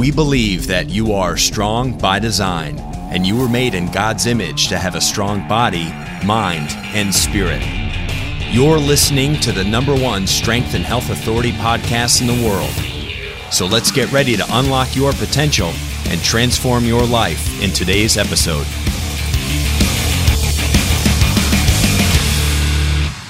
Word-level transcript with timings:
We 0.00 0.10
believe 0.10 0.66
that 0.68 0.88
you 0.88 1.12
are 1.12 1.36
strong 1.36 1.98
by 1.98 2.20
design, 2.20 2.78
and 3.12 3.26
you 3.26 3.36
were 3.36 3.50
made 3.50 3.74
in 3.74 3.92
God's 3.92 4.24
image 4.24 4.68
to 4.68 4.78
have 4.78 4.94
a 4.94 5.00
strong 5.00 5.46
body, 5.46 5.92
mind, 6.24 6.70
and 6.96 7.14
spirit. 7.14 7.62
You're 8.50 8.78
listening 8.78 9.38
to 9.40 9.52
the 9.52 9.62
number 9.62 9.94
one 9.94 10.26
Strength 10.26 10.72
and 10.72 10.86
Health 10.86 11.10
Authority 11.10 11.52
podcast 11.52 12.22
in 12.22 12.28
the 12.28 12.48
world. 12.48 12.72
So 13.52 13.66
let's 13.66 13.90
get 13.90 14.10
ready 14.10 14.38
to 14.38 14.44
unlock 14.48 14.96
your 14.96 15.12
potential 15.12 15.70
and 16.06 16.18
transform 16.22 16.86
your 16.86 17.04
life 17.04 17.62
in 17.62 17.68
today's 17.68 18.16
episode. 18.16 18.64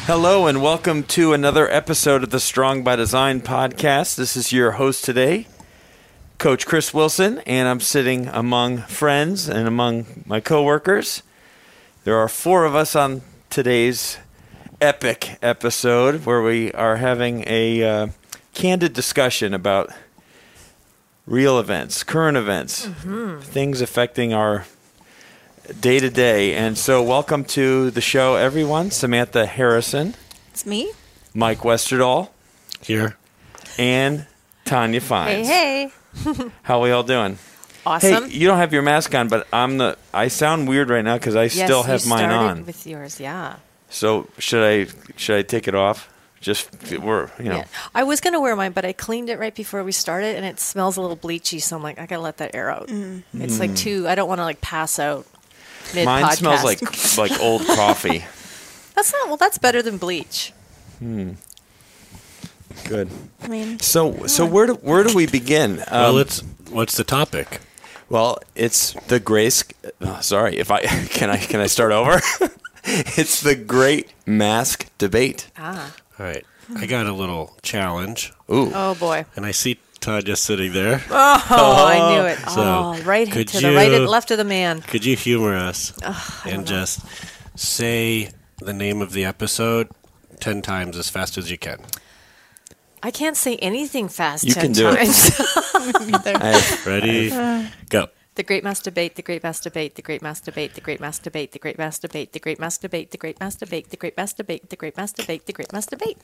Hello, 0.06 0.46
and 0.46 0.62
welcome 0.62 1.02
to 1.02 1.32
another 1.32 1.68
episode 1.68 2.22
of 2.22 2.30
the 2.30 2.38
Strong 2.38 2.84
by 2.84 2.94
Design 2.94 3.40
podcast. 3.40 4.14
This 4.14 4.36
is 4.36 4.52
your 4.52 4.72
host 4.72 5.04
today, 5.04 5.48
Coach 6.40 6.64
Chris 6.64 6.94
Wilson, 6.94 7.40
and 7.40 7.68
I'm 7.68 7.80
sitting 7.80 8.26
among 8.28 8.78
friends 8.78 9.46
and 9.46 9.68
among 9.68 10.24
my 10.24 10.40
coworkers. 10.40 11.22
There 12.04 12.16
are 12.16 12.28
four 12.28 12.64
of 12.64 12.74
us 12.74 12.96
on 12.96 13.20
today's 13.50 14.16
epic 14.80 15.36
episode 15.42 16.24
where 16.24 16.40
we 16.40 16.72
are 16.72 16.96
having 16.96 17.44
a 17.46 17.82
uh, 17.84 18.06
candid 18.54 18.94
discussion 18.94 19.52
about 19.52 19.90
real 21.26 21.58
events, 21.58 22.02
current 22.02 22.38
events, 22.38 22.86
things 23.42 23.82
affecting 23.82 24.32
our 24.32 24.64
day 25.78 26.00
to 26.00 26.08
day. 26.08 26.54
And 26.54 26.78
so, 26.78 27.02
welcome 27.02 27.44
to 27.52 27.90
the 27.90 28.00
show, 28.00 28.36
everyone. 28.36 28.90
Samantha 28.90 29.44
Harrison, 29.44 30.14
It's 30.52 30.64
me. 30.64 30.90
Mike 31.34 31.58
Westerdahl, 31.58 32.30
Here. 32.80 33.18
and 33.76 34.26
Tanya 34.64 35.02
Fines. 35.02 35.46
Hey, 35.46 35.92
How 36.62 36.78
are 36.78 36.82
we 36.82 36.90
all 36.90 37.02
doing? 37.02 37.38
Awesome. 37.86 38.28
Hey, 38.30 38.36
you 38.36 38.46
don't 38.46 38.58
have 38.58 38.72
your 38.72 38.82
mask 38.82 39.14
on, 39.14 39.28
but 39.28 39.46
I'm 39.52 39.78
the. 39.78 39.96
I 40.12 40.28
sound 40.28 40.68
weird 40.68 40.90
right 40.90 41.04
now 41.04 41.16
because 41.16 41.34
I 41.36 41.44
yes, 41.44 41.54
still 41.54 41.82
have 41.82 42.02
you 42.04 42.10
mine 42.10 42.18
started 42.18 42.36
on. 42.36 42.66
with 42.66 42.86
yours. 42.86 43.18
Yeah. 43.20 43.56
So 43.88 44.28
should 44.38 44.62
I 44.62 44.90
should 45.16 45.36
I 45.38 45.42
take 45.42 45.66
it 45.66 45.74
off? 45.74 46.08
Just 46.40 46.70
we're 46.98 47.30
you 47.38 47.46
know. 47.50 47.56
yeah. 47.56 47.64
I 47.94 48.02
was 48.04 48.20
gonna 48.20 48.40
wear 48.40 48.54
mine, 48.56 48.72
but 48.72 48.84
I 48.84 48.92
cleaned 48.92 49.28
it 49.30 49.38
right 49.38 49.54
before 49.54 49.82
we 49.82 49.92
started, 49.92 50.36
and 50.36 50.44
it 50.44 50.60
smells 50.60 50.96
a 50.96 51.00
little 51.00 51.16
bleachy. 51.16 51.60
So 51.60 51.76
I'm 51.76 51.82
like, 51.82 51.98
I 51.98 52.06
gotta 52.06 52.22
let 52.22 52.36
that 52.38 52.54
air 52.54 52.70
out. 52.70 52.90
It's 53.34 53.58
like 53.60 53.74
too. 53.76 54.06
I 54.08 54.14
don't 54.14 54.28
want 54.28 54.38
to 54.40 54.44
like 54.44 54.60
pass 54.60 54.98
out. 54.98 55.26
Mid 55.94 56.06
Mm. 56.06 56.20
Mine 56.20 56.36
smells 56.36 56.62
like 56.64 56.80
like 57.18 57.40
old 57.40 57.64
coffee. 57.66 58.24
that's 58.94 59.12
not 59.12 59.28
well. 59.28 59.36
That's 59.38 59.58
better 59.58 59.82
than 59.82 59.96
bleach. 59.98 60.52
Good. 62.88 63.08
I 63.42 63.48
mean, 63.48 63.78
So 63.80 64.26
so 64.26 64.44
where 64.46 64.66
do 64.66 64.74
where 64.74 65.02
do 65.04 65.14
we 65.14 65.26
begin? 65.26 65.82
well, 65.90 66.14
Um, 66.16 66.20
it's 66.20 66.40
what's 66.70 66.96
the 66.96 67.04
topic? 67.04 67.60
Well, 68.08 68.38
it's 68.54 68.94
the 69.06 69.20
grace. 69.20 69.62
oh, 70.00 70.18
sorry, 70.20 70.58
if 70.58 70.70
I 70.70 70.80
can 71.10 71.30
I 71.30 71.36
can 71.36 71.60
I 71.60 71.66
start 71.66 71.92
over? 71.92 72.20
it's 72.84 73.40
the 73.40 73.54
great 73.54 74.12
mask 74.26 74.86
debate. 74.98 75.48
ah. 75.56 75.94
All 76.18 76.26
right. 76.26 76.44
I 76.76 76.86
got 76.86 77.06
a 77.06 77.12
little 77.12 77.56
challenge, 77.62 78.32
Ooh, 78.48 78.70
Oh 78.72 78.94
boy. 78.94 79.24
and 79.34 79.44
I 79.44 79.50
see 79.50 79.80
Tanya 79.98 80.36
sitting 80.36 80.72
there. 80.72 81.02
Oh, 81.10 81.86
I 81.88 82.14
knew 82.14 82.26
it. 82.26 82.38
So, 82.50 82.62
oh, 82.62 83.02
right 83.02 83.28
could 83.30 83.48
to 83.48 83.60
the 83.60 83.74
right 83.74 83.92
and 83.92 84.06
left 84.06 84.30
of 84.30 84.38
the 84.38 84.44
man. 84.44 84.80
Could 84.82 85.04
you 85.04 85.16
humor 85.16 85.54
us 85.56 85.92
and 86.46 86.66
just 86.66 87.00
say 87.56 88.30
the 88.58 88.72
name 88.72 89.02
of 89.02 89.12
the 89.12 89.24
episode 89.24 89.88
ten 90.38 90.62
times 90.62 90.96
as 90.96 91.08
fast 91.10 91.36
as 91.38 91.50
you 91.50 91.58
can? 91.58 91.78
I 93.02 93.10
can't 93.10 93.36
say 93.36 93.56
anything 93.56 94.08
fast. 94.08 94.44
You 94.44 94.54
can 94.54 94.72
ten 94.72 94.74
do 94.74 94.88
it. 94.90 94.96
times. 94.96 95.30
I- 96.36 96.78
Ready? 96.86 97.30
Go. 97.88 98.08
The 98.36 98.42
Great 98.44 98.62
Mass 98.64 98.80
Debate, 98.80 99.16
The 99.16 99.22
Great 99.22 99.42
Mass 99.42 99.60
Debate, 99.60 99.96
The 99.96 100.02
Great 100.02 100.22
Mass 100.22 100.40
Debate, 100.40 100.74
The 100.74 100.80
Great 100.80 101.00
Mass 101.00 101.18
Debate, 101.18 101.52
The 101.52 101.58
Great 101.58 101.78
Mass 101.78 101.98
Debate, 101.98 102.32
The 102.32 102.38
Great 102.38 102.58
Mass 102.58 102.78
Debate, 102.78 103.10
The 103.10 103.18
Great 103.18 103.38
Mass 103.40 103.56
Debate, 103.56 103.90
The 103.90 103.96
Great 103.96 104.16
Mass 104.16 104.32
Debate, 104.32 104.70
The 104.70 104.76
Great 104.76 104.96
Mass 104.96 105.12
Debate, 105.12 105.46
The 105.46 105.52
Great 105.52 105.72
Mass 105.72 105.86
Debate. 105.86 106.16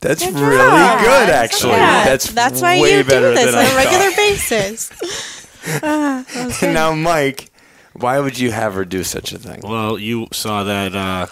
that's 0.00 0.24
Good 0.24 0.34
really 0.34 0.56
job. 0.56 1.00
good, 1.00 1.30
actually. 1.30 1.72
Yeah, 1.72 2.04
that's 2.04 2.30
that's 2.32 2.62
why 2.62 2.80
way 2.80 2.96
you 2.98 3.02
do 3.02 3.20
this 3.34 3.52
on 3.54 3.58
I 3.58 3.64
a 3.64 3.76
regular 3.76 4.10
thought. 4.10 4.16
basis. 4.16 4.90
now, 6.62 6.94
Mike, 6.94 7.50
why 7.94 8.20
would 8.20 8.38
you 8.38 8.52
have 8.52 8.74
her 8.74 8.84
do 8.84 9.02
such 9.02 9.32
a 9.32 9.38
thing? 9.38 9.60
Well, 9.62 9.98
you 9.98 10.28
saw 10.32 10.62
that 10.64 10.94
uh, 10.94 11.26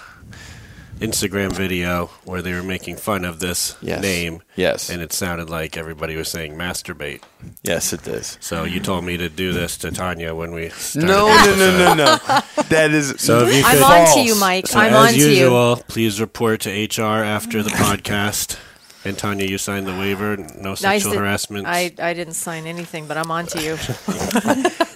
Instagram 1.00 1.52
video 1.52 2.06
where 2.24 2.40
they 2.40 2.52
were 2.54 2.62
making 2.62 2.96
fun 2.96 3.24
of 3.24 3.38
this 3.38 3.76
Yes. 3.82 4.00
name. 4.00 4.42
Yes. 4.56 4.88
And 4.88 5.02
it 5.02 5.12
sounded 5.12 5.50
like 5.50 5.76
everybody 5.76 6.16
was 6.16 6.28
saying 6.28 6.54
masturbate. 6.56 7.20
Yes, 7.62 7.92
it 7.92 8.06
is. 8.08 8.38
So 8.40 8.64
you 8.64 8.80
told 8.80 9.04
me 9.04 9.16
to 9.18 9.28
do 9.28 9.52
this 9.52 9.76
to 9.78 9.90
Tanya 9.90 10.34
when 10.34 10.52
we 10.52 10.70
started 10.70 11.06
No, 11.08 11.26
the 11.26 11.56
no, 11.56 11.78
no, 11.78 11.94
no, 11.94 12.16
no. 12.28 12.40
That 12.70 12.92
is 12.92 13.14
So 13.18 13.46
if 13.46 13.54
you 13.54 13.62
I'm 13.64 13.76
could- 13.76 13.82
on 13.84 14.14
to 14.14 14.20
you, 14.22 14.34
Mike. 14.40 14.66
So 14.68 14.78
I'm 14.78 14.92
as 14.94 15.08
on 15.08 15.12
to 15.14 15.18
you. 15.20 15.26
usual, 15.28 15.76
please 15.88 16.20
report 16.20 16.60
to 16.62 16.70
HR 16.70 17.22
after 17.22 17.62
the 17.62 17.70
podcast. 17.70 18.56
And 19.04 19.16
Tanya, 19.16 19.46
you 19.46 19.56
signed 19.58 19.86
the 19.86 19.92
waiver. 19.92 20.36
No 20.36 20.72
I 20.72 20.74
sexual 20.74 21.12
said- 21.12 21.18
harassment. 21.20 21.66
I, 21.66 21.92
I 22.00 22.14
didn't 22.14 22.34
sign 22.34 22.66
anything, 22.66 23.06
but 23.06 23.16
I'm 23.18 23.30
on 23.30 23.46
to 23.48 23.62
you. 23.62 23.76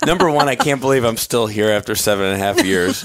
Number 0.07 0.31
one, 0.31 0.49
I 0.49 0.57
can't 0.57 0.81
believe 0.81 1.05
I'm 1.05 1.19
still 1.19 1.47
here 1.47 1.71
after 1.71 1.95
seven 1.95 2.25
and 2.25 2.35
a 2.35 2.39
half 2.39 2.65
years. 2.65 3.05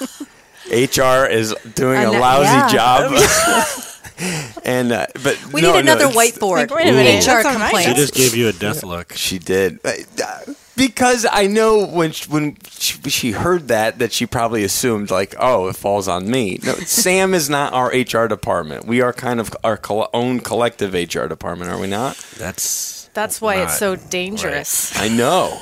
HR 0.72 1.26
is 1.30 1.56
doing 1.76 2.00
a 2.00 2.04
know- 2.12 2.20
lousy 2.20 2.44
yeah. 2.46 2.68
job. 2.70 3.82
and 4.64 4.92
uh, 4.94 5.08
but 5.24 5.38
We 5.54 5.62
no, 5.62 5.74
need 5.74 5.80
another 5.82 6.06
it's- 6.06 6.16
whiteboard. 6.38 6.70
Like, 6.70 6.76
wait 6.76 6.88
a 6.88 6.92
minute, 6.94 7.24
HR 7.24 7.44
that's 7.44 7.44
not 7.44 7.58
nice. 7.74 7.86
she 7.86 7.94
just 7.94 8.14
gave 8.14 8.34
you 8.36 8.48
a 8.48 8.54
death 8.54 8.84
look. 8.84 9.14
She 9.14 9.40
did 9.40 9.80
Uh, 9.84 9.92
uh, 10.24 10.54
because 10.78 11.26
I 11.30 11.48
know 11.48 11.86
when 11.86 12.12
she, 12.12 12.30
when 12.30 12.58
she, 12.70 12.98
she 13.10 13.32
heard 13.32 13.68
that 13.70 14.00
that 14.00 14.12
she 14.14 14.26
probably 14.26 14.64
assumed 14.64 15.10
like, 15.12 15.36
oh, 15.40 15.68
it 15.68 15.76
falls 15.76 16.08
on 16.08 16.30
me. 16.30 16.60
No, 16.64 16.74
Sam 16.76 17.34
is 17.34 17.50
not 17.50 17.74
our 17.74 17.88
HR 17.90 18.28
department. 18.28 18.86
We 18.86 19.02
are 19.02 19.12
kind 19.14 19.40
of 19.42 19.54
our 19.64 19.78
col- 19.78 20.10
own 20.14 20.40
collective 20.40 20.94
HR 20.94 21.28
department, 21.28 21.72
are 21.72 21.80
we 21.80 21.88
not? 21.88 22.16
That's 22.38 23.10
That's 23.14 23.40
why 23.42 23.64
it's 23.64 23.78
so 23.78 23.96
Not 23.96 24.10
dangerous. 24.10 24.98
I 24.98 25.08
know, 25.10 25.62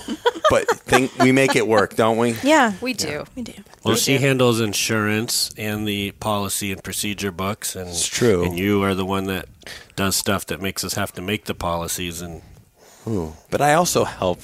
but 0.52 0.68
think 0.70 1.16
we 1.20 1.32
make 1.32 1.56
it 1.56 1.68
work, 1.68 1.96
don't 1.96 2.18
we? 2.18 2.36
Yeah, 2.44 2.74
We 2.82 2.94
do. 2.94 3.26
we 3.36 3.42
do. 3.44 3.54
Well. 3.84 3.96
She 3.96 4.18
handles 4.18 4.60
insurance 4.60 5.52
and 5.58 5.88
the 5.88 6.12
policy 6.12 6.72
and 6.72 6.84
procedure 6.84 7.32
books, 7.32 7.76
and 7.76 7.90
It's 7.90 8.08
true. 8.08 8.44
And 8.44 8.58
you 8.58 8.84
are 8.84 8.96
the 8.96 9.06
one 9.06 9.26
that 9.26 9.48
does 9.96 10.16
stuff 10.16 10.46
that 10.48 10.62
makes 10.62 10.84
us 10.84 10.94
have 10.94 11.12
to 11.14 11.22
make 11.22 11.46
the 11.46 11.54
policies. 11.54 12.22
And 12.22 12.42
Ooh. 13.08 13.34
But 13.50 13.62
I 13.62 13.74
also 13.74 14.04
help, 14.06 14.42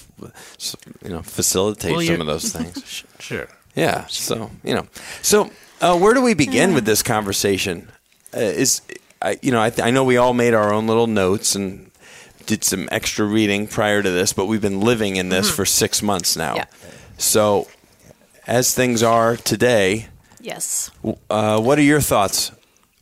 you 1.03 1.09
know, 1.09 1.21
facilitate 1.21 1.91
Well, 1.91 2.05
some 2.05 2.21
of 2.21 2.27
those 2.27 2.51
things. 2.51 3.05
sure, 3.19 3.47
Yeah. 3.75 4.05
So 4.07 4.51
you 4.63 4.75
know, 4.75 4.87
so 5.21 5.51
uh, 5.81 5.97
where 5.97 6.13
do 6.13 6.21
we 6.21 6.33
begin 6.33 6.73
with 6.73 6.85
this 6.85 7.01
conversation? 7.01 7.89
Uh, 8.35 8.39
is 8.41 8.81
I, 9.21 9.37
you 9.41 9.51
know, 9.51 9.61
I, 9.61 9.69
th- 9.69 9.85
I 9.85 9.91
know 9.91 10.03
we 10.03 10.17
all 10.17 10.33
made 10.33 10.53
our 10.53 10.73
own 10.73 10.87
little 10.87 11.07
notes 11.07 11.55
and 11.55 11.91
did 12.45 12.63
some 12.63 12.87
extra 12.91 13.25
reading 13.25 13.67
prior 13.67 14.01
to 14.01 14.09
this, 14.09 14.33
but 14.33 14.45
we've 14.45 14.61
been 14.61 14.79
living 14.81 15.17
in 15.17 15.29
this 15.29 15.51
for 15.51 15.65
six 15.65 16.01
months 16.01 16.35
now. 16.35 16.55
Yeah. 16.55 16.65
So, 17.17 17.67
as 18.49 18.73
things 18.73 19.03
are 19.03 19.37
today, 19.37 20.07
Yes. 20.41 20.89
uh, 21.29 21.61
what 21.61 21.77
are 21.77 21.83
your 21.83 22.01
thoughts 22.01 22.51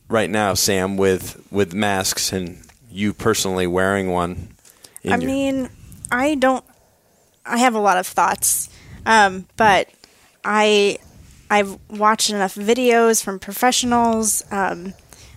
right 0.08 0.28
now, 0.30 0.54
Sam, 0.54 0.96
with 0.96 1.40
with 1.50 1.72
masks 1.72 2.32
and 2.32 2.58
you 2.90 3.12
personally 3.14 3.66
wearing 3.66 4.10
one? 4.10 4.48
I 5.04 5.08
your- 5.08 5.18
mean, 5.18 5.70
I 6.12 6.34
don't. 6.34 6.64
I 7.46 7.58
have 7.58 7.74
a 7.74 7.80
lot 7.80 7.96
of 7.96 8.06
thoughts, 8.06 8.68
um, 9.06 9.46
but 9.56 9.88
I 10.44 10.98
I've 11.50 11.78
watched 11.88 12.28
enough 12.28 12.54
videos 12.54 13.22
from 13.24 13.38
professionals, 13.38 14.44
um, 14.50 14.92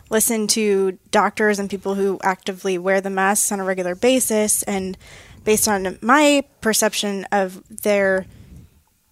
listened 0.09 0.49
to 0.51 0.97
doctors 1.11 1.57
and 1.57 1.69
people 1.69 1.95
who 1.95 2.19
actively 2.22 2.78
wear 2.78 2.99
the 2.99 3.09
masks 3.09 3.49
on 3.51 3.61
a 3.61 3.63
regular 3.63 3.95
basis, 3.95 4.61
and 4.63 4.97
based 5.45 5.69
on 5.69 5.97
my 6.01 6.43
perception 6.59 7.25
of 7.31 7.64
their 7.84 8.25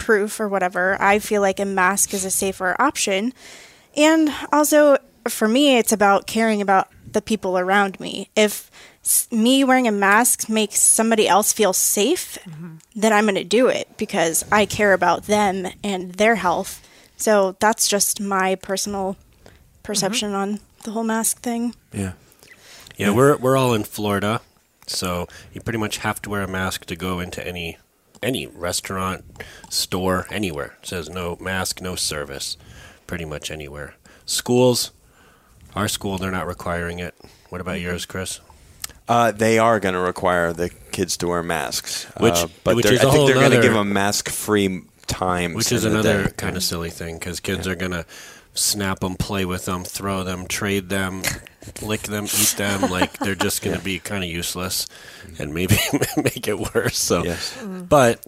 proof 0.09 0.39
or 0.39 0.49
whatever, 0.49 0.99
I 0.99 1.19
feel 1.19 1.39
like 1.39 1.59
a 1.59 1.65
mask 1.65 2.15
is 2.15 2.25
a 2.25 2.31
safer 2.31 2.75
option. 2.81 3.31
And 3.95 4.33
also, 4.51 4.97
for 5.27 5.47
me, 5.47 5.77
it's 5.77 5.91
about 5.91 6.25
caring 6.25 6.63
about 6.63 6.87
the 7.11 7.21
people 7.21 7.59
around 7.59 7.99
me. 7.99 8.31
If 8.35 8.71
me 9.31 9.63
wearing 9.63 9.87
a 9.87 9.91
mask 9.91 10.49
makes 10.49 10.79
somebody 10.79 11.27
else 11.27 11.53
feel 11.53 11.73
safe, 11.73 12.39
mm-hmm. 12.43 12.77
then 12.95 13.13
I'm 13.13 13.25
going 13.25 13.35
to 13.35 13.43
do 13.43 13.67
it 13.67 13.87
because 13.97 14.43
I 14.51 14.65
care 14.65 14.93
about 14.93 15.25
them 15.27 15.67
and 15.83 16.13
their 16.13 16.33
health. 16.33 16.81
So 17.15 17.55
that's 17.59 17.87
just 17.87 18.19
my 18.19 18.55
personal 18.55 19.15
perception 19.83 20.29
mm-hmm. 20.29 20.53
on 20.53 20.59
the 20.85 20.89
whole 20.89 21.03
mask 21.03 21.41
thing. 21.41 21.75
yeah. 21.93 22.13
yeah, 22.97 23.11
we're 23.11 23.37
we're 23.37 23.57
all 23.57 23.75
in 23.75 23.83
Florida, 23.83 24.41
so 24.87 25.27
you 25.53 25.61
pretty 25.61 25.77
much 25.77 25.99
have 25.99 26.19
to 26.23 26.31
wear 26.31 26.41
a 26.41 26.47
mask 26.47 26.85
to 26.85 26.95
go 26.95 27.19
into 27.19 27.45
any 27.47 27.77
any 28.21 28.47
restaurant, 28.47 29.23
store, 29.69 30.25
anywhere. 30.29 30.75
It 30.81 30.87
says 30.87 31.09
no 31.09 31.37
mask, 31.39 31.81
no 31.81 31.95
service, 31.95 32.57
pretty 33.07 33.25
much 33.25 33.51
anywhere. 33.51 33.95
Schools, 34.25 34.91
our 35.75 35.87
school, 35.87 36.17
they're 36.17 36.31
not 36.31 36.47
requiring 36.47 36.99
it. 36.99 37.15
What 37.49 37.61
about 37.61 37.79
yours, 37.79 38.05
Chris? 38.05 38.39
Uh, 39.07 39.31
they 39.31 39.57
are 39.57 39.79
going 39.79 39.95
to 39.95 39.99
require 39.99 40.53
the 40.53 40.69
kids 40.69 41.17
to 41.17 41.27
wear 41.27 41.41
masks, 41.41 42.05
Which- 42.19 42.33
uh, 42.35 42.47
but 42.63 42.75
which 42.75 42.85
is 42.85 42.99
I 43.03 43.09
think 43.11 43.25
they're 43.27 43.35
going 43.35 43.51
to 43.51 43.61
give 43.61 43.73
them 43.73 43.91
mask-free 43.91 44.83
times, 45.07 45.55
Which 45.55 45.71
is 45.71 45.85
another 45.85 46.29
kind 46.29 46.55
of 46.55 46.63
silly 46.63 46.91
thing 46.91 47.17
because 47.17 47.39
kids 47.39 47.67
are 47.67 47.75
going 47.75 47.91
to 47.91 48.05
snap 48.53 48.99
them, 48.99 49.15
play 49.15 49.45
with 49.45 49.65
them, 49.65 49.83
throw 49.83 50.23
them, 50.23 50.45
trade 50.47 50.89
them, 50.89 51.23
lick 51.81 52.01
them, 52.03 52.25
eat 52.25 52.55
them. 52.57 52.81
Like 52.89 53.17
they're 53.19 53.35
just 53.35 53.61
going 53.61 53.77
to 53.77 53.83
be 53.83 53.99
kind 53.99 54.23
of 54.23 54.29
useless 54.29 54.87
and 55.37 55.53
maybe 55.53 55.77
make 56.17 56.47
it 56.47 56.59
worse. 56.73 56.97
So, 56.97 57.23
Yes. 57.23 57.57
but 57.63 58.25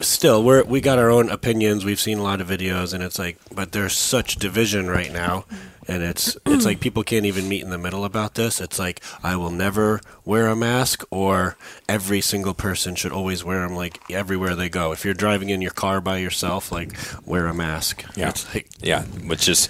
still, 0.00 0.42
we're 0.42 0.64
we 0.64 0.80
got 0.80 0.98
our 0.98 1.10
own 1.10 1.30
opinions. 1.30 1.84
We've 1.84 2.00
seen 2.00 2.18
a 2.18 2.22
lot 2.22 2.40
of 2.40 2.48
videos, 2.48 2.92
and 2.94 3.02
it's 3.02 3.18
like, 3.18 3.36
but 3.54 3.72
there's 3.72 3.96
such 3.96 4.36
division 4.36 4.88
right 4.88 5.12
now, 5.12 5.44
and 5.88 6.02
it's 6.02 6.36
it's 6.46 6.64
like 6.64 6.80
people 6.80 7.02
can't 7.02 7.26
even 7.26 7.48
meet 7.48 7.62
in 7.62 7.70
the 7.70 7.78
middle 7.78 8.04
about 8.04 8.34
this. 8.34 8.60
It's 8.60 8.78
like 8.78 9.00
I 9.22 9.36
will 9.36 9.50
never 9.50 10.00
wear 10.24 10.48
a 10.48 10.56
mask, 10.56 11.04
or 11.10 11.56
every 11.88 12.20
single 12.20 12.54
person 12.54 12.94
should 12.94 13.12
always 13.12 13.42
wear 13.44 13.60
them, 13.66 13.74
like 13.76 13.98
everywhere 14.10 14.54
they 14.54 14.68
go. 14.68 14.92
If 14.92 15.04
you're 15.04 15.14
driving 15.14 15.50
in 15.50 15.60
your 15.62 15.70
car 15.72 16.00
by 16.00 16.18
yourself, 16.18 16.70
like 16.70 16.92
wear 17.24 17.46
a 17.46 17.54
mask. 17.54 18.04
Yeah. 18.16 18.28
It's 18.30 18.54
like, 18.54 18.68
Yeah, 18.82 19.02
which 19.04 19.48
is, 19.48 19.68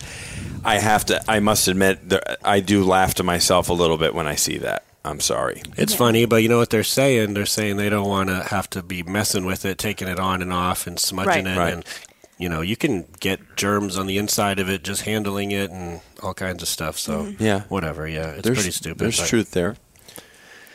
I 0.64 0.78
have 0.78 1.04
to. 1.06 1.20
I 1.30 1.40
must 1.40 1.68
admit, 1.68 2.08
there, 2.08 2.36
I 2.44 2.60
do 2.60 2.84
laugh 2.84 3.14
to 3.14 3.22
myself 3.22 3.68
a 3.68 3.72
little 3.74 3.96
bit 3.98 4.14
when 4.14 4.26
I 4.26 4.34
see 4.34 4.58
that. 4.58 4.84
I'm 5.02 5.20
sorry. 5.20 5.62
It's 5.78 5.94
funny, 5.94 6.26
but 6.26 6.42
you 6.42 6.50
know 6.50 6.58
what 6.58 6.68
they're 6.68 6.84
saying? 6.84 7.32
They're 7.32 7.46
saying 7.46 7.78
they 7.78 7.88
don't 7.88 8.06
want 8.08 8.28
to 8.28 8.42
have 8.42 8.68
to 8.70 8.82
be 8.82 9.02
messing 9.02 9.46
with 9.46 9.64
it, 9.64 9.78
taking 9.78 10.08
it 10.08 10.20
on 10.20 10.42
and 10.42 10.52
off, 10.52 10.86
and 10.86 10.98
smudging 11.00 11.46
Right. 11.46 11.56
it. 11.56 11.58
Right. 11.58 11.72
And 11.72 11.84
you 12.40 12.48
know, 12.48 12.62
you 12.62 12.74
can 12.74 13.06
get 13.20 13.56
germs 13.56 13.98
on 13.98 14.06
the 14.06 14.16
inside 14.16 14.58
of 14.58 14.68
it 14.70 14.82
just 14.82 15.02
handling 15.02 15.50
it 15.52 15.70
and 15.70 16.00
all 16.22 16.32
kinds 16.32 16.62
of 16.62 16.68
stuff. 16.68 16.98
So 16.98 17.24
mm-hmm. 17.24 17.42
Yeah. 17.42 17.60
whatever. 17.68 18.08
Yeah, 18.08 18.30
it's 18.30 18.42
there's, 18.42 18.56
pretty 18.56 18.70
stupid. 18.70 18.98
There's 18.98 19.28
truth 19.28 19.50
there. 19.50 19.76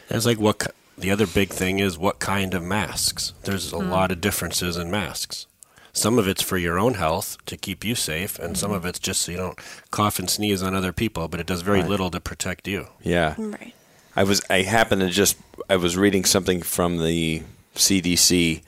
It's 0.09 0.27
like 0.27 0.39
what 0.39 0.73
the 0.95 1.09
other 1.09 1.25
big 1.25 1.50
thing 1.50 1.79
is 1.79 1.97
what 1.97 2.19
kind 2.19 2.53
of 2.53 2.62
masks. 2.62 3.33
There's 3.44 3.71
a 3.71 3.77
lot 3.77 4.12
of 4.12 4.19
mm. 4.19 4.21
differences 4.21 4.77
in 4.77 4.91
masks. 4.91 5.47
Some 5.91 6.19
of 6.19 6.27
it's 6.27 6.44
for 6.44 6.57
your 6.57 6.77
own 6.77 6.95
health 6.95 7.38
to 7.47 7.57
keep 7.57 7.83
you 7.83 7.95
safe, 7.95 8.38
and 8.38 8.57
some 8.57 8.69
mm-hmm. 8.69 8.77
of 8.77 8.85
it's 8.85 9.00
just 9.00 9.21
so 9.21 9.31
you 9.31 9.38
don't 9.38 9.59
cough 9.91 10.19
and 10.19 10.29
sneeze 10.29 10.62
on 10.62 10.75
other 10.75 10.94
people. 10.94 11.27
But 11.27 11.39
it 11.39 11.47
does 11.47 11.62
very 11.62 11.79
Right. 11.79 11.89
little 11.89 12.12
to 12.12 12.19
protect 12.19 12.67
you. 12.67 12.89
Yeah. 13.01 13.33
Right. 13.38 13.73
I 14.15 14.23
was 14.23 14.41
I 14.50 14.62
happened 14.62 15.01
to 15.01 15.09
just 15.09 15.38
I 15.69 15.77
was 15.77 15.97
reading 15.97 16.25
something 16.25 16.62
from 16.62 17.00
the 17.03 17.41
CDC 17.75 18.62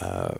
uh, 0.00 0.34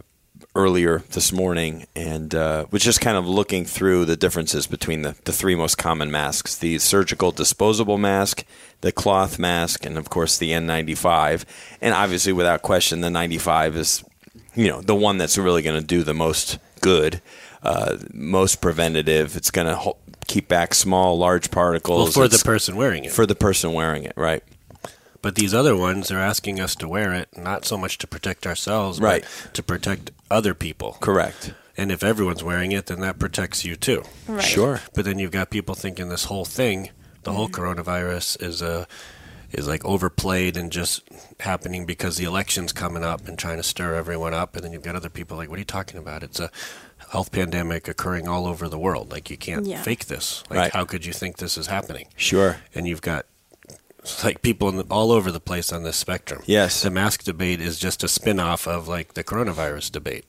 earlier 0.54 0.98
this 1.12 1.32
morning 1.32 1.86
and 1.96 2.34
uh, 2.34 2.66
was 2.70 2.82
just 2.82 3.00
kind 3.00 3.16
of 3.16 3.26
looking 3.26 3.64
through 3.64 4.04
the 4.04 4.16
differences 4.16 4.66
between 4.66 5.02
the, 5.02 5.16
the 5.24 5.32
three 5.32 5.54
most 5.54 5.78
common 5.78 6.10
masks 6.10 6.56
the 6.58 6.78
surgical 6.78 7.30
disposable 7.32 7.96
mask 7.96 8.44
the 8.82 8.92
cloth 8.92 9.38
mask 9.38 9.86
and 9.86 9.96
of 9.96 10.10
course 10.10 10.36
the 10.36 10.50
N95 10.50 11.44
and 11.80 11.94
obviously 11.94 12.32
without 12.32 12.60
question 12.60 13.00
the 13.00 13.08
95 13.10 13.76
is 13.76 14.04
you 14.54 14.68
know 14.68 14.82
the 14.82 14.94
one 14.94 15.16
that's 15.16 15.38
really 15.38 15.62
going 15.62 15.80
to 15.80 15.86
do 15.86 16.02
the 16.02 16.14
most 16.14 16.58
good 16.80 17.22
uh, 17.62 17.96
most 18.12 18.60
preventative. 18.60 19.36
It's 19.36 19.50
going 19.50 19.68
to 19.68 19.76
ho- 19.76 19.96
keep 20.26 20.48
back 20.48 20.74
small 20.74 21.16
large 21.16 21.50
particles. 21.50 22.16
Well, 22.16 22.26
for 22.26 22.36
the 22.36 22.42
person 22.44 22.76
wearing 22.76 23.04
it. 23.04 23.12
for 23.12 23.24
the 23.24 23.34
person 23.34 23.72
wearing 23.72 24.04
it 24.04 24.14
right 24.16 24.42
But 25.22 25.36
these 25.36 25.54
other 25.54 25.76
ones, 25.76 26.08
they're 26.08 26.18
asking 26.20 26.60
us 26.60 26.74
to 26.76 26.88
wear 26.88 27.12
it 27.14 27.28
not 27.38 27.64
so 27.64 27.78
much 27.78 27.96
to 27.98 28.06
protect 28.06 28.46
ourselves, 28.46 29.00
Right. 29.00 29.24
but 29.44 29.54
to 29.54 29.62
protect 29.62 30.10
other 30.30 30.52
people. 30.54 30.96
correct 31.00 31.52
And 31.76 31.90
if 31.90 32.02
everyone's 32.04 32.44
wearing 32.44 32.72
it, 32.72 32.86
then 32.86 33.00
that 33.00 33.18
protects 33.18 33.64
you 33.64 33.76
too. 33.76 34.02
Right. 34.28 34.44
Sure. 34.44 34.82
But 34.94 35.06
then 35.06 35.18
you've 35.18 35.30
got 35.30 35.48
people 35.48 35.74
thinking 35.74 36.10
this 36.10 36.24
whole 36.24 36.44
thing, 36.44 36.90
the 37.22 37.32
whole 37.32 37.48
mm-hmm. 37.48 37.62
coronavirus, 37.62 38.42
is 38.42 38.60
a 38.60 38.86
is 39.52 39.66
like 39.68 39.84
overplayed 39.84 40.56
and 40.56 40.70
just 40.72 41.02
happening 41.40 41.84
because 41.86 42.16
the 42.16 42.24
election's 42.24 42.72
coming 42.72 43.04
up 43.04 43.28
and 43.28 43.38
trying 43.38 43.58
to 43.58 43.62
stir 43.62 43.94
everyone 43.94 44.32
up. 44.34 44.54
And 44.56 44.64
then 44.64 44.72
you've 44.72 44.82
got 44.82 44.96
other 44.96 45.10
people 45.10 45.36
like, 45.36 45.48
"What 45.50 45.56
are 45.56 45.60
you 45.60 45.64
talking 45.66 45.98
about? 45.98 46.22
It's 46.22 46.40
a 46.40 46.50
health 47.10 47.32
pandemic 47.32 47.86
occurring 47.88 48.28
all 48.28 48.46
over 48.46 48.68
the 48.68 48.78
world. 48.78 49.10
Like 49.10 49.30
you 49.30 49.36
can't 49.36 49.66
Yeah. 49.66 49.82
fake 49.82 50.06
this. 50.06 50.42
Like 50.50 50.58
Right. 50.58 50.72
how 50.72 50.84
could 50.84 51.04
you 51.06 51.12
think 51.12 51.36
this 51.38 51.56
is 51.56 51.66
happening?" 51.68 52.08
Sure. 52.16 52.58
and 52.74 52.86
you've 52.88 53.02
got 53.02 53.24
like 54.24 54.42
people 54.42 54.68
in 54.68 54.76
the, 54.76 54.84
all 54.90 55.12
over 55.12 55.30
the 55.30 55.40
place 55.40 55.72
on 55.72 55.82
this 55.84 55.96
spectrum. 55.96 56.42
Yes. 56.46 56.82
the 56.82 56.90
mask 56.90 57.22
debate 57.24 57.60
is 57.60 57.78
just 57.78 58.02
a 58.02 58.08
spin-off 58.08 58.66
of 58.66 58.88
like 58.88 59.14
the 59.14 59.24
coronavirus 59.24 59.92
debate. 59.92 60.24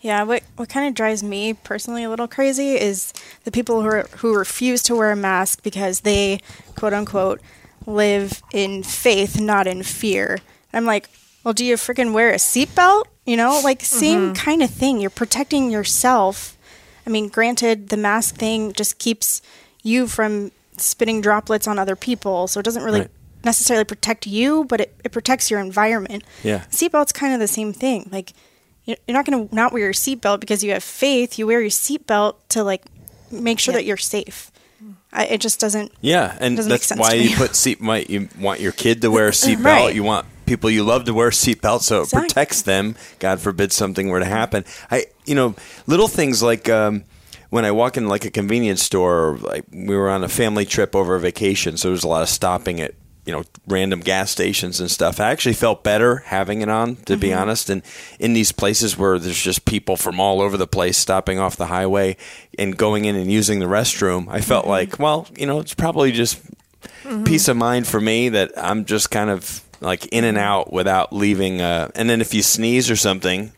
Yeah, 0.00 0.22
what 0.22 0.44
what 0.56 0.68
kind 0.68 0.86
of 0.86 0.94
drives 0.94 1.24
me 1.24 1.54
personally 1.54 2.04
a 2.04 2.10
little 2.10 2.28
crazy 2.28 2.76
is 2.76 3.12
the 3.42 3.50
people 3.50 3.82
who 3.82 3.88
are, 3.88 4.08
who 4.18 4.36
refuse 4.36 4.82
to 4.84 4.94
wear 4.94 5.10
a 5.10 5.16
mask 5.16 5.62
because 5.62 6.00
they 6.00 6.40
quote 6.76 6.92
unquote 6.92 7.40
live 7.84 8.42
in 8.52 8.82
faith, 8.82 9.40
not 9.40 9.66
in 9.66 9.82
fear. 9.82 10.38
I'm 10.72 10.84
like, 10.84 11.08
well, 11.42 11.54
do 11.54 11.64
you 11.64 11.74
freaking 11.74 12.12
wear 12.12 12.30
a 12.30 12.36
seatbelt? 12.36 13.04
You 13.26 13.36
know, 13.36 13.60
like 13.64 13.82
same 13.82 14.26
mm-hmm. 14.26 14.32
kind 14.34 14.62
of 14.62 14.70
thing. 14.70 15.00
You're 15.00 15.10
protecting 15.10 15.70
yourself. 15.70 16.56
I 17.06 17.10
mean, 17.10 17.28
granted, 17.28 17.88
the 17.88 17.96
mask 17.96 18.36
thing 18.36 18.72
just 18.72 18.98
keeps 18.98 19.42
you 19.82 20.06
from 20.06 20.52
spitting 20.80 21.20
droplets 21.20 21.66
on 21.66 21.78
other 21.78 21.96
people, 21.96 22.46
so 22.48 22.60
it 22.60 22.64
doesn't 22.64 22.82
really 22.82 23.00
Right. 23.00 23.10
necessarily 23.44 23.84
protect 23.84 24.26
you, 24.26 24.64
but 24.64 24.80
it, 24.80 24.94
it 25.04 25.12
protects 25.12 25.50
your 25.50 25.60
environment. 25.60 26.24
Yeah. 26.42 26.64
Seatbelt's 26.70 27.12
kind 27.12 27.34
of 27.34 27.40
the 27.40 27.48
same 27.48 27.72
thing. 27.72 28.08
Like, 28.12 28.32
you're 28.84 28.96
you're 29.06 29.16
not 29.16 29.26
going 29.26 29.48
to 29.48 29.54
not 29.54 29.72
wear 29.72 29.84
your 29.84 29.92
seatbelt 29.92 30.40
because 30.40 30.64
you 30.64 30.72
have 30.72 30.82
faith. 30.82 31.38
You 31.38 31.46
wear 31.46 31.60
your 31.60 31.70
seatbelt 31.70 32.36
to 32.50 32.64
like 32.64 32.82
make 33.30 33.58
sure 33.58 33.72
Yeah. 33.72 33.78
that 33.78 33.84
you're 33.84 33.96
safe. 33.96 34.50
I, 35.12 35.24
it 35.26 35.40
just 35.40 35.58
doesn't. 35.58 35.92
Yeah, 36.02 36.36
and 36.40 36.56
Doesn't 36.56 36.70
make 36.70 36.80
that's 36.80 36.88
sense 36.88 37.00
why 37.00 37.14
you 37.14 37.34
put 37.36 37.56
seat. 37.56 37.80
Why 37.80 38.04
you 38.08 38.28
want 38.38 38.60
your 38.60 38.72
kid 38.72 39.00
to 39.02 39.10
wear 39.10 39.28
a 39.28 39.30
seatbelt. 39.42 39.64
Right. 39.64 39.94
You 39.94 40.04
want 40.04 40.26
people 40.46 40.70
you 40.70 40.84
love 40.84 41.04
to 41.06 41.14
wear 41.14 41.30
seatbelts 41.30 41.60
seatbelt, 41.60 41.80
so 41.82 42.02
it 42.02 42.10
protects 42.10 42.62
them. 42.62 42.94
God 43.18 43.40
forbid 43.40 43.72
something 43.72 44.08
were 44.08 44.20
to 44.20 44.26
happen. 44.26 44.64
I, 44.90 45.06
you 45.24 45.34
know, 45.34 45.54
little 45.86 46.08
things 46.08 46.42
like 46.42 46.68
um, 46.68 47.04
when 47.50 47.64
I 47.64 47.70
walk 47.70 47.96
in 47.96 48.08
like 48.08 48.24
a 48.24 48.30
convenience 48.30 48.82
store. 48.82 49.38
Like 49.40 49.64
we 49.72 49.96
were 49.96 50.10
on 50.10 50.24
a 50.24 50.28
family 50.28 50.64
trip 50.64 50.94
over 50.94 51.14
a 51.14 51.20
vacation, 51.20 51.76
so 51.76 51.88
there 51.88 51.92
was 51.92 52.04
a 52.04 52.08
lot 52.08 52.22
of 52.22 52.28
stopping 52.28 52.80
at 52.80 52.94
you 53.24 53.32
know 53.32 53.44
random 53.66 54.00
gas 54.00 54.30
stations 54.30 54.80
and 54.80 54.90
stuff. 54.90 55.20
I 55.20 55.30
actually 55.30 55.54
felt 55.54 55.84
better 55.84 56.16
having 56.16 56.62
it 56.62 56.68
on, 56.68 56.96
to 57.06 57.16
be 57.16 57.28
mm-hmm. 57.28 57.40
honest. 57.40 57.70
And 57.70 57.82
in 58.18 58.32
these 58.32 58.52
places 58.52 58.96
where 58.96 59.18
there's 59.18 59.40
just 59.40 59.64
people 59.64 59.96
from 59.96 60.18
all 60.18 60.40
over 60.40 60.56
the 60.56 60.66
place 60.66 60.96
stopping 60.96 61.38
off 61.38 61.56
the 61.56 61.66
highway 61.66 62.16
and 62.58 62.76
going 62.76 63.04
in 63.04 63.16
and 63.16 63.30
using 63.30 63.58
the 63.58 63.66
restroom, 63.66 64.28
I 64.28 64.40
felt 64.40 64.62
mm-hmm. 64.62 64.70
like, 64.70 64.98
well, 64.98 65.26
you 65.36 65.46
know, 65.46 65.60
it's 65.60 65.74
probably 65.74 66.12
just 66.12 66.42
mm-hmm. 67.02 67.24
peace 67.24 67.48
of 67.48 67.56
mind 67.56 67.86
for 67.86 68.00
me 68.00 68.30
that 68.30 68.52
I'm 68.56 68.84
just 68.84 69.10
kind 69.10 69.30
of 69.30 69.62
like 69.80 70.06
in 70.06 70.24
and 70.24 70.38
out 70.38 70.72
without 70.72 71.12
leaving. 71.12 71.60
Uh, 71.60 71.90
and 71.94 72.08
then 72.08 72.20
if 72.20 72.34
you 72.34 72.42
sneeze 72.42 72.90
or 72.90 72.96
something, 72.96 73.52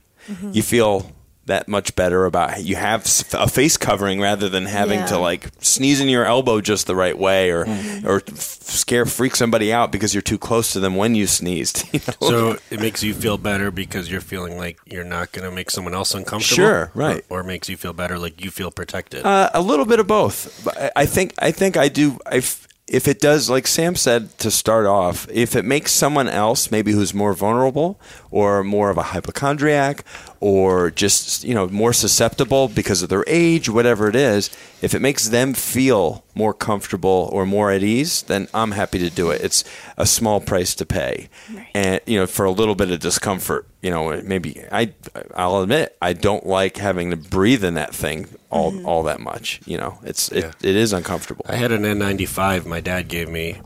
you 0.53 0.63
feel 0.63 1.11
that 1.51 1.69
much 1.69 1.95
better 1.95 2.25
about 2.25 2.63
you 2.65 2.77
have 2.77 3.03
a 3.35 3.49
face 3.49 3.77
covering 3.77 4.21
rather 4.21 4.49
than 4.49 4.65
having 4.67 5.05
to 5.07 5.19
like 5.19 5.49
sneeze 5.61 6.01
in 6.01 6.09
your 6.09 6.25
elbow 6.25 6.61
just 6.61 6.87
the 6.87 6.97
right 6.97 7.17
way 7.19 7.51
or 7.51 7.61
or 8.05 8.23
f- 8.27 8.35
scare 8.63 9.05
freak 9.05 9.37
somebody 9.37 9.73
out 9.73 9.93
because 9.93 10.15
you're 10.15 10.23
too 10.23 10.39
close 10.39 10.73
to 10.73 10.81
them 10.81 10.97
when 10.97 11.15
you 11.15 11.27
sneezed. 11.27 11.85
you 11.93 12.01
know? 12.07 12.29
So 12.29 12.57
it 12.71 12.81
makes 12.81 13.03
you 13.03 13.13
feel 13.15 13.37
better 13.39 13.71
because 13.71 14.11
you're 14.11 14.21
feeling 14.21 14.57
like 14.57 14.79
you're 14.87 15.05
not 15.05 15.33
going 15.33 15.49
to 15.49 15.55
make 15.55 15.71
someone 15.71 15.95
else 15.95 16.15
uncomfortable. 16.15 16.57
Sure, 16.57 16.91
right. 16.95 17.25
Or, 17.29 17.41
or 17.41 17.43
makes 17.45 17.69
you 17.69 17.77
feel 17.77 17.93
better 17.93 18.19
like 18.19 18.43
you 18.45 18.51
feel 18.51 18.71
protected. 18.71 19.25
Uh, 19.27 19.51
a 19.55 19.61
little 19.61 19.85
bit 19.87 20.01
of 20.01 20.07
both. 20.07 20.63
But 20.65 20.79
I- 20.79 20.93
I 21.03 21.07
think 21.07 21.35
I 21.39 21.51
think 21.53 21.77
I 21.77 21.89
do. 21.89 22.19
I 22.27 22.37
f- 22.37 22.67
if 22.87 23.07
it 23.07 23.21
does, 23.21 23.49
like 23.49 23.69
Sam 23.69 23.95
said 23.95 24.37
to 24.39 24.51
start 24.51 24.85
off, 24.85 25.29
if 25.31 25.55
it 25.55 25.65
makes 25.65 25.93
someone 25.93 26.27
else 26.29 26.71
maybe 26.73 26.91
who's 26.93 27.15
more 27.15 27.35
vulnerable 27.35 28.01
or 28.33 28.65
more 28.65 28.91
of 28.91 28.99
a 28.99 29.03
hypochondriac 29.15 30.05
or 30.41 30.91
just 30.91 31.45
you 31.45 31.55
know 31.55 31.69
more 31.69 31.93
susceptible 31.93 32.69
because 32.69 33.03
of 33.03 33.09
their 33.11 33.25
age, 33.27 33.69
whatever 33.69 34.09
it 34.09 34.17
is, 34.17 34.51
if 34.81 34.95
it 34.95 35.01
makes 35.01 35.29
them 35.29 35.53
feel 35.53 36.25
more 36.35 36.55
comfortable 36.55 37.29
or 37.33 37.45
more 37.45 37.71
at 37.71 37.83
ease, 37.83 38.23
then 38.23 38.49
I'm 38.55 38.71
happy 38.73 38.99
to 39.01 39.11
do 39.11 39.31
it. 39.31 39.43
It's 39.43 39.65
a 39.99 40.07
small 40.07 40.41
price 40.41 40.75
to 40.77 40.87
pay, 40.87 41.29
Right. 41.55 41.67
and 41.75 42.01
you 42.07 42.19
know 42.19 42.27
for 42.27 42.45
a 42.47 42.51
little 42.51 42.75
bit 42.75 42.91
of 42.91 43.01
discomfort. 43.01 43.67
You 43.83 43.91
know, 43.91 44.21
maybe 44.23 44.63
I 44.73 44.93
I'll 45.35 45.63
admit 45.63 45.97
I 46.03 46.13
don't 46.15 46.47
like 46.47 46.77
having 46.79 47.11
to 47.11 47.17
breathe 47.17 47.65
in 47.65 47.75
that 47.75 47.95
thing 47.95 48.29
all 48.51 48.73
mm-hmm. 48.73 48.87
all 48.87 49.03
that 49.05 49.21
much. 49.21 49.61
You 49.67 49.77
know, 49.79 49.99
it's 50.03 50.31
it, 50.33 50.45
Yeah. 50.45 50.53
it 50.71 50.77
is 50.77 50.93
uncomfortable. 50.93 51.45
I 51.49 51.57
had 51.57 51.73
an 51.73 51.83
N95 51.83 52.65
my 52.67 52.81
dad 52.81 53.09
gave 53.09 53.29
me 53.29 53.61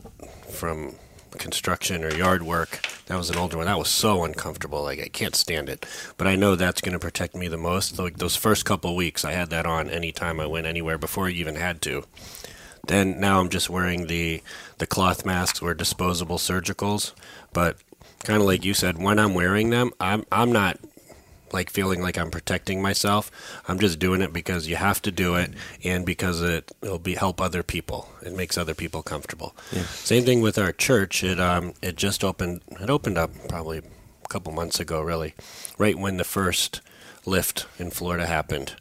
from 0.51 0.95
construction 1.35 2.03
or 2.03 2.13
yard 2.13 2.43
work. 2.43 2.87
That 3.07 3.17
was 3.17 3.29
an 3.29 3.37
older 3.37 3.57
one. 3.57 3.65
That 3.65 3.79
was 3.79 3.89
so 3.89 4.23
uncomfortable. 4.23 4.83
Like 4.83 4.99
I 4.99 5.07
can't 5.07 5.35
stand 5.35 5.69
it. 5.69 5.85
But 6.17 6.27
I 6.27 6.35
know 6.35 6.55
that's 6.55 6.81
going 6.81 6.93
to 6.93 6.99
protect 6.99 7.35
me 7.35 7.47
the 7.47 7.57
most. 7.57 7.97
Like 7.99 8.17
those 8.17 8.35
first 8.35 8.65
couple 8.65 8.95
weeks, 8.95 9.23
I 9.23 9.33
had 9.33 9.49
that 9.51 9.65
on 9.65 9.89
anytime 9.89 10.39
I 10.39 10.45
went 10.45 10.67
anywhere 10.67 10.97
before 10.97 11.27
I 11.27 11.31
even 11.31 11.55
had 11.55 11.81
to. 11.83 12.03
Then 12.87 13.19
now 13.19 13.39
I'm 13.39 13.49
just 13.49 13.69
wearing 13.69 14.07
the 14.07 14.41
the 14.77 14.87
cloth 14.87 15.25
masks 15.25 15.61
or 15.61 15.73
disposable 15.73 16.37
surgicals. 16.37 17.13
But 17.53 17.77
kind 18.23 18.41
of 18.41 18.47
like 18.47 18.65
you 18.65 18.73
said, 18.73 18.97
when 18.97 19.19
I'm 19.19 19.33
wearing 19.33 19.69
them, 19.69 19.91
I'm 19.99 20.25
I'm 20.31 20.51
not 20.51 20.79
like 21.55 21.71
feeling 21.71 22.01
like 22.03 22.19
I'm 22.19 22.29
protecting 22.29 22.81
myself. 22.81 23.31
I'm 23.67 23.79
just 23.79 23.97
doing 23.97 24.21
it 24.21 24.31
because 24.31 24.67
you 24.67 24.75
have 24.75 25.01
to 25.01 25.11
do 25.11 25.33
it, 25.35 25.51
and 25.83 26.05
because 26.05 26.43
it 26.43 26.71
will 26.81 26.99
be 26.99 27.15
help 27.15 27.41
other 27.41 27.63
people. 27.63 28.09
It 28.21 28.33
makes 28.33 28.57
other 28.57 28.75
people 28.75 29.01
comfortable. 29.01 29.55
Same 29.87 30.23
thing 30.23 30.41
with 30.41 30.59
our 30.59 30.71
church. 30.71 31.23
It 31.23 31.39
um 31.39 31.73
it 31.81 31.95
just 31.95 32.23
opened. 32.23 32.61
It 32.79 32.89
opened 32.91 33.17
up 33.17 33.31
probably 33.49 33.79
a 33.79 34.27
couple 34.27 34.53
months 34.53 34.79
ago, 34.79 35.01
really, 35.01 35.33
right 35.79 35.97
when 35.97 36.17
the 36.17 36.23
first 36.23 36.81
lift 37.25 37.65
in 37.79 37.89
Florida 37.89 38.27
happened. 38.27 38.75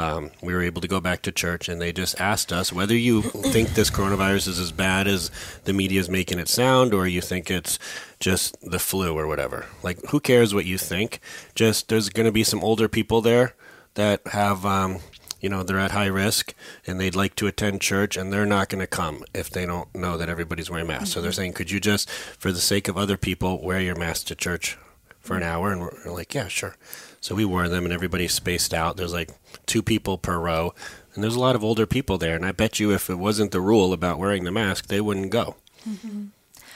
Um, 0.00 0.30
we 0.42 0.54
were 0.54 0.62
able 0.62 0.80
to 0.80 0.88
go 0.88 0.98
back 1.00 1.20
to 1.22 1.32
church, 1.32 1.68
and 1.68 1.80
they 1.80 1.92
just 1.92 2.18
asked 2.18 2.52
us 2.52 2.72
whether 2.72 2.96
you 2.96 3.20
think 3.22 3.74
this 3.74 3.90
coronavirus 3.90 4.48
is 4.48 4.58
as 4.58 4.72
bad 4.72 5.06
as 5.06 5.30
the 5.64 5.74
media 5.74 6.00
is 6.00 6.08
making 6.08 6.38
it 6.38 6.48
sound, 6.48 6.94
or 6.94 7.06
you 7.06 7.20
think 7.20 7.50
it's 7.50 7.78
just 8.18 8.56
the 8.62 8.78
flu 8.78 9.18
or 9.18 9.26
whatever. 9.26 9.66
Like, 9.82 10.02
who 10.06 10.18
cares 10.18 10.54
what 10.54 10.64
you 10.64 10.78
think? 10.78 11.20
Just 11.54 11.88
there's 11.88 12.08
going 12.08 12.24
to 12.24 12.32
be 12.32 12.44
some 12.44 12.64
older 12.64 12.88
people 12.88 13.20
there 13.20 13.54
that 13.94 14.26
have, 14.28 14.64
um, 14.64 15.00
you 15.40 15.48
know, 15.50 15.62
they're 15.62 15.78
at 15.78 15.90
high 15.90 16.06
risk 16.06 16.54
and 16.86 16.98
they'd 16.98 17.14
like 17.14 17.34
to 17.36 17.46
attend 17.46 17.82
church, 17.82 18.16
and 18.16 18.32
they're 18.32 18.46
not 18.46 18.70
going 18.70 18.80
to 18.80 18.86
come 18.86 19.22
if 19.34 19.50
they 19.50 19.66
don't 19.66 19.94
know 19.94 20.16
that 20.16 20.30
everybody's 20.30 20.70
wearing 20.70 20.86
masks. 20.86 21.10
So 21.10 21.20
they're 21.20 21.32
saying, 21.32 21.52
could 21.52 21.70
you 21.70 21.78
just, 21.78 22.08
for 22.10 22.52
the 22.52 22.60
sake 22.60 22.88
of 22.88 22.96
other 22.96 23.18
people, 23.18 23.62
wear 23.62 23.80
your 23.80 23.96
mask 23.96 24.28
to 24.28 24.34
church 24.34 24.78
for 25.20 25.36
an 25.36 25.42
hour? 25.42 25.72
And 25.72 25.82
we're 25.82 26.12
like, 26.12 26.32
yeah, 26.34 26.48
sure. 26.48 26.76
So 27.20 27.34
we 27.34 27.44
wore 27.44 27.68
them, 27.68 27.84
and 27.84 27.92
everybody's 27.92 28.32
spaced 28.32 28.72
out. 28.72 28.96
There's 28.96 29.12
like 29.12 29.30
two 29.66 29.82
people 29.82 30.16
per 30.18 30.38
row, 30.38 30.74
and 31.14 31.22
there's 31.22 31.36
a 31.36 31.40
lot 31.40 31.54
of 31.54 31.62
older 31.62 31.86
people 31.86 32.18
there. 32.18 32.34
And 32.34 32.46
I 32.46 32.52
bet 32.52 32.80
you, 32.80 32.92
if 32.92 33.10
it 33.10 33.16
wasn't 33.16 33.52
the 33.52 33.60
rule 33.60 33.92
about 33.92 34.18
wearing 34.18 34.44
the 34.44 34.50
mask, 34.50 34.86
they 34.86 35.00
wouldn't 35.00 35.30
go. 35.30 35.56
Mm-hmm. 35.88 36.26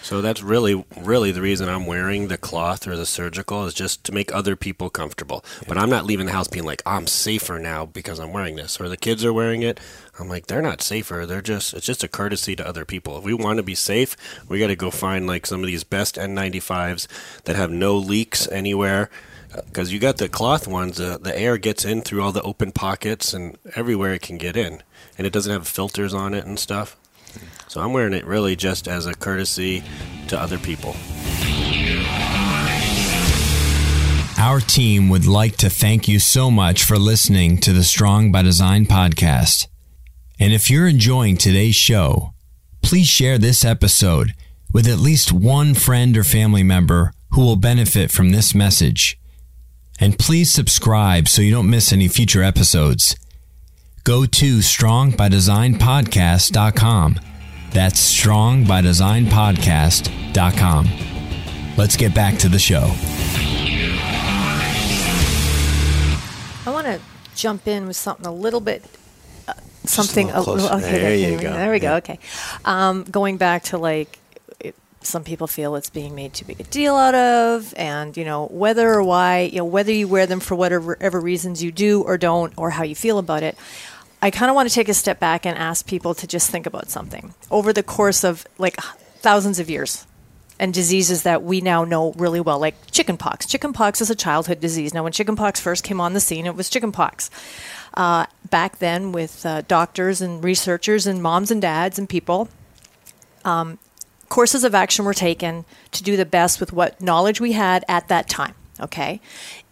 So 0.05 0.21
that's 0.21 0.43
really, 0.43 0.85
really 1.01 1.33
the 1.33 1.41
reason 1.41 1.67
I'm 1.67 1.87
wearing 1.87 2.29
the 2.29 2.37
cloth 2.37 2.87
or 2.87 2.95
the 2.95 3.07
surgical 3.07 3.65
is 3.65 3.73
just 3.73 4.05
to 4.05 4.13
make 4.13 4.35
other 4.35 4.55
people 4.55 4.91
comfortable. 4.91 5.43
But 5.67 5.79
I'm 5.79 5.89
not 5.89 6.05
leaving 6.05 6.27
the 6.27 6.33
house 6.33 6.47
being 6.47 6.67
like, 6.67 6.83
I'm 6.85 7.07
safer 7.07 7.59
now 7.59 7.87
because 7.87 8.19
I'm 8.19 8.31
wearing 8.31 8.57
this, 8.57 8.79
or 8.79 8.91
the 8.91 8.99
kids 8.99 9.25
are 9.25 9.33
wearing 9.33 9.63
it. 9.63 9.81
I'm 10.19 10.29
like, 10.29 10.47
they're 10.47 10.61
not 10.61 10.83
safer. 10.83 11.25
They're 11.25 11.41
just, 11.41 11.73
it's 11.73 11.87
just 11.87 12.05
a 12.05 12.09
courtesy 12.09 12.55
to 12.55 12.69
other 12.69 12.85
people. 12.85 13.17
If 13.17 13.25
we 13.25 13.33
want 13.33 13.57
to 13.57 13.63
be 13.63 13.75
safe, 13.75 14.15
we 14.47 14.59
got 14.59 14.67
to 14.67 14.77
go 14.77 14.91
find 14.91 15.27
like 15.27 15.47
some 15.47 15.61
of 15.61 15.67
these 15.69 15.85
best 15.85 16.17
N95s 16.17 17.07
that 17.45 17.57
have 17.57 17.71
no 17.71 17.97
leaks 17.97 18.47
anywhere. 18.49 19.09
Because 19.67 19.93
you 19.93 19.99
got 19.99 20.19
the 20.19 20.29
cloth 20.29 20.67
ones, 20.67 21.01
uh, 21.01 21.19
the 21.19 21.37
air 21.39 21.59
gets 21.59 21.85
in 21.85 22.03
through 22.03 22.23
all 22.23 22.33
the 22.33 22.43
open 22.43 22.73
pockets 22.73 23.33
and 23.33 23.57
everywhere 23.77 24.15
it 24.15 24.23
can 24.23 24.39
get 24.39 24.57
in, 24.57 24.83
and 25.17 25.27
it 25.27 25.33
doesn't 25.33 25.53
have 25.53 25.69
filters 25.69 26.15
on 26.15 26.35
it 26.35 26.45
and 26.45 26.59
stuff. 26.59 26.97
So 27.69 27.81
I'm 27.81 27.93
wearing 27.93 28.15
it 28.15 28.25
really 28.25 28.57
just 28.57 28.87
as 28.87 29.07
a 29.07 29.15
courtesy 29.15 29.83
to 30.29 30.41
other 30.41 30.59
people. 30.59 30.95
Our 34.39 34.61
team 34.61 35.09
would 35.09 35.27
like 35.27 35.57
to 35.59 35.71
thank 35.71 36.07
you 36.07 36.19
so 36.19 36.51
much 36.51 36.85
for 36.85 36.99
listening 36.99 37.59
to 37.59 37.73
the 37.73 37.85
Strong 37.85 38.31
by 38.31 38.43
Design 38.43 38.85
podcast. 38.85 39.69
And 40.39 40.53
if 40.53 40.69
you're 40.69 40.89
enjoying 40.89 41.37
today's 41.37 41.77
show, 41.77 42.35
please 42.83 43.07
share 43.07 43.39
this 43.39 43.65
episode 43.65 44.35
with 44.73 44.87
at 44.87 44.99
least 44.99 45.33
one 45.33 45.75
friend 45.75 46.17
or 46.17 46.25
family 46.25 46.63
member 46.63 47.13
who 47.31 47.41
will 47.41 47.57
benefit 47.57 48.11
from 48.11 48.31
this 48.31 48.55
message. 48.55 49.19
And 50.01 50.19
please 50.19 50.51
subscribe 50.51 51.29
so 51.29 51.41
you 51.43 51.53
don't 51.53 51.71
miss 51.71 51.93
any 51.93 52.09
future 52.09 52.43
episodes. 52.43 53.15
Go 54.03 54.27
to 54.27 54.59
strongbydesignpodcast.com. 54.59 57.21
That's 57.71 58.15
strongbydesignpodcast.com. 58.23 60.89
Let's 61.77 61.97
get 61.97 62.15
back 62.15 62.39
to 62.39 62.49
the 62.49 62.59
show. 62.59 62.91
I 66.67 66.71
want 66.71 66.87
to 66.87 67.01
jump 67.35 67.67
in 67.67 67.87
with 67.87 67.97
something 67.97 68.27
a 68.27 68.33
little 68.33 68.61
bit, 68.61 68.85
uh, 69.49 69.55
something. 69.85 70.31
a 70.31 70.39
little 70.41 70.57
closer. 70.57 70.75
okay, 70.75 71.01
There 71.01 71.15
you 71.17 71.35
okay, 71.35 71.43
go. 71.43 71.53
There 71.53 71.71
we 71.73 71.79
go. 71.79 71.95
Okay, 71.97 72.19
um, 72.65 73.05
going 73.05 73.37
back 73.37 73.65
to 73.65 73.79
like. 73.79 74.19
Some 75.07 75.25
people 75.25 75.47
feel 75.47 75.77
it's 75.77 75.91
being 75.91 76.15
made 76.15 76.33
too 76.33 76.45
big 76.45 76.61
a 76.61 76.65
deal 76.65 76.97
out 76.97 77.15
of, 77.15 77.75
and 77.77 78.17
you 78.17 78.25
know 78.25 78.47
whether 78.47 78.93
or 78.93 79.03
why, 79.03 79.41
you 79.41 79.59
know 79.59 79.65
whether 79.65 79.93
you 79.93 80.09
wear 80.09 80.27
them 80.27 80.41
for 80.41 80.55
whatever 80.55 81.21
reasons 81.21 81.63
you 81.63 81.71
do 81.71 82.03
or 82.03 82.19
don't, 82.19 82.53
or 82.57 82.71
how 82.71 82.83
you 82.83 82.95
feel 82.95 83.19
about 83.19 83.43
it. 83.43 83.57
I 84.23 84.31
kind 84.31 84.49
of 84.49 84.55
want 84.55 84.69
to 84.69 84.75
take 84.75 84.89
a 84.89 84.95
step 84.95 85.21
back 85.21 85.45
and 85.45 85.59
ask 85.59 85.87
people 85.87 86.15
to 86.15 86.27
just 86.27 86.51
think 86.51 86.65
about 86.65 86.89
something 86.89 87.35
over 87.51 87.73
the 87.73 87.83
course 87.83 88.25
of 88.25 88.47
like 88.57 88.77
thousands 89.21 89.59
of 89.59 89.69
years 89.69 90.07
and 90.59 90.73
diseases 90.73 91.25
that 91.25 91.43
we 91.43 91.61
now 91.61 91.85
know 91.85 92.13
really 92.13 92.41
well, 92.41 92.59
like 92.59 92.75
chickenpox. 92.91 93.47
Chickenpox 93.47 94.01
is 94.01 94.11
a 94.11 94.15
childhood 94.15 94.61
disease. 94.61 94.95
Now, 94.95 95.03
when 95.03 95.13
chickenpox 95.13 95.61
first 95.61 95.85
came 95.85 96.01
on 96.01 96.13
the 96.13 96.21
scene, 96.21 96.47
it 96.47 96.55
was 96.55 96.71
chickenpox. 96.71 97.31
Uh, 97.95 98.27
back 98.51 98.79
then, 98.79 99.13
with 99.13 99.45
uh, 99.45 99.63
doctors 99.63 100.21
and 100.21 100.43
researchers 100.43 101.07
and 101.07 101.23
moms 101.23 101.51
and 101.51 101.61
dads 101.61 101.99
and 101.99 102.09
people, 102.09 102.49
um, 103.45 103.79
courses 104.29 104.65
of 104.65 104.75
action 104.75 105.05
were 105.05 105.15
taken 105.15 105.65
to 105.93 106.03
do 106.03 106.17
the 106.17 106.27
best 106.27 106.61
with 106.61 106.73
what 106.73 107.01
knowledge 107.01 107.41
we 107.41 107.53
had 107.53 107.85
at 107.89 108.09
that 108.09 108.29
time. 108.29 108.55
Okay, 108.81 109.21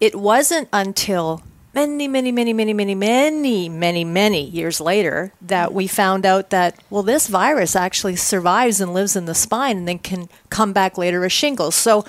it 0.00 0.14
wasn't 0.14 0.68
until 0.72 1.42
many, 1.74 2.06
many, 2.06 2.30
many, 2.30 2.52
many, 2.52 2.74
many, 2.74 2.94
many, 2.94 3.68
many, 3.68 4.04
many 4.04 4.44
years 4.44 4.80
later 4.80 5.32
that 5.40 5.72
we 5.72 5.86
found 5.86 6.26
out 6.26 6.50
that 6.50 6.78
well, 6.90 7.02
this 7.02 7.26
virus 7.26 7.74
actually 7.74 8.16
survives 8.16 8.80
and 8.80 8.94
lives 8.94 9.16
in 9.16 9.24
the 9.24 9.34
spine 9.34 9.78
and 9.78 9.88
then 9.88 9.98
can 9.98 10.28
come 10.50 10.72
back 10.72 10.98
later 10.98 11.24
as 11.24 11.32
shingles. 11.32 11.74
So 11.74 12.04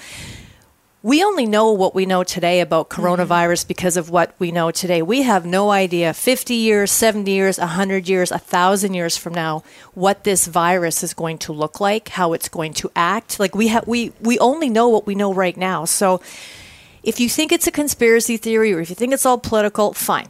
we 1.03 1.21
only 1.21 1.45
know 1.45 1.69
what 1.69 1.93
we 1.93 2.05
know 2.05 2.23
today 2.23 2.61
about 2.61 2.89
mm-hmm. 2.89 3.05
coronavirus 3.05 3.67
because 3.67 3.97
of 3.97 4.09
what 4.09 4.33
we 4.39 4.51
know 4.51 4.71
today. 4.71 5.01
We 5.01 5.23
have 5.23 5.45
no 5.45 5.69
idea 5.69 6.13
50 6.13 6.55
years, 6.55 6.91
70 6.91 7.29
years, 7.29 7.59
100 7.59 8.07
years, 8.07 8.31
1,000 8.31 8.93
years 8.93 9.17
from 9.17 9.33
now 9.33 9.63
what 9.93 10.23
this 10.23 10.47
virus 10.47 11.03
is 11.03 11.13
going 11.13 11.37
to 11.39 11.51
look 11.51 11.81
like, 11.81 12.09
how 12.09 12.31
it's 12.31 12.47
going 12.47 12.73
to 12.75 12.89
act. 12.95 13.37
Like 13.39 13.53
we 13.53 13.67
have 13.67 13.85
we 13.85 14.13
we 14.21 14.39
only 14.39 14.69
know 14.69 14.87
what 14.87 15.05
we 15.05 15.13
know 15.13 15.33
right 15.33 15.57
now. 15.57 15.83
So 15.83 16.21
if 17.03 17.19
you 17.19 17.27
think 17.27 17.51
it's 17.51 17.67
a 17.67 17.71
conspiracy 17.71 18.37
theory 18.37 18.73
or 18.73 18.79
if 18.79 18.89
you 18.89 18.95
think 18.95 19.13
it's 19.13 19.25
all 19.25 19.37
political, 19.37 19.91
fine. 19.93 20.29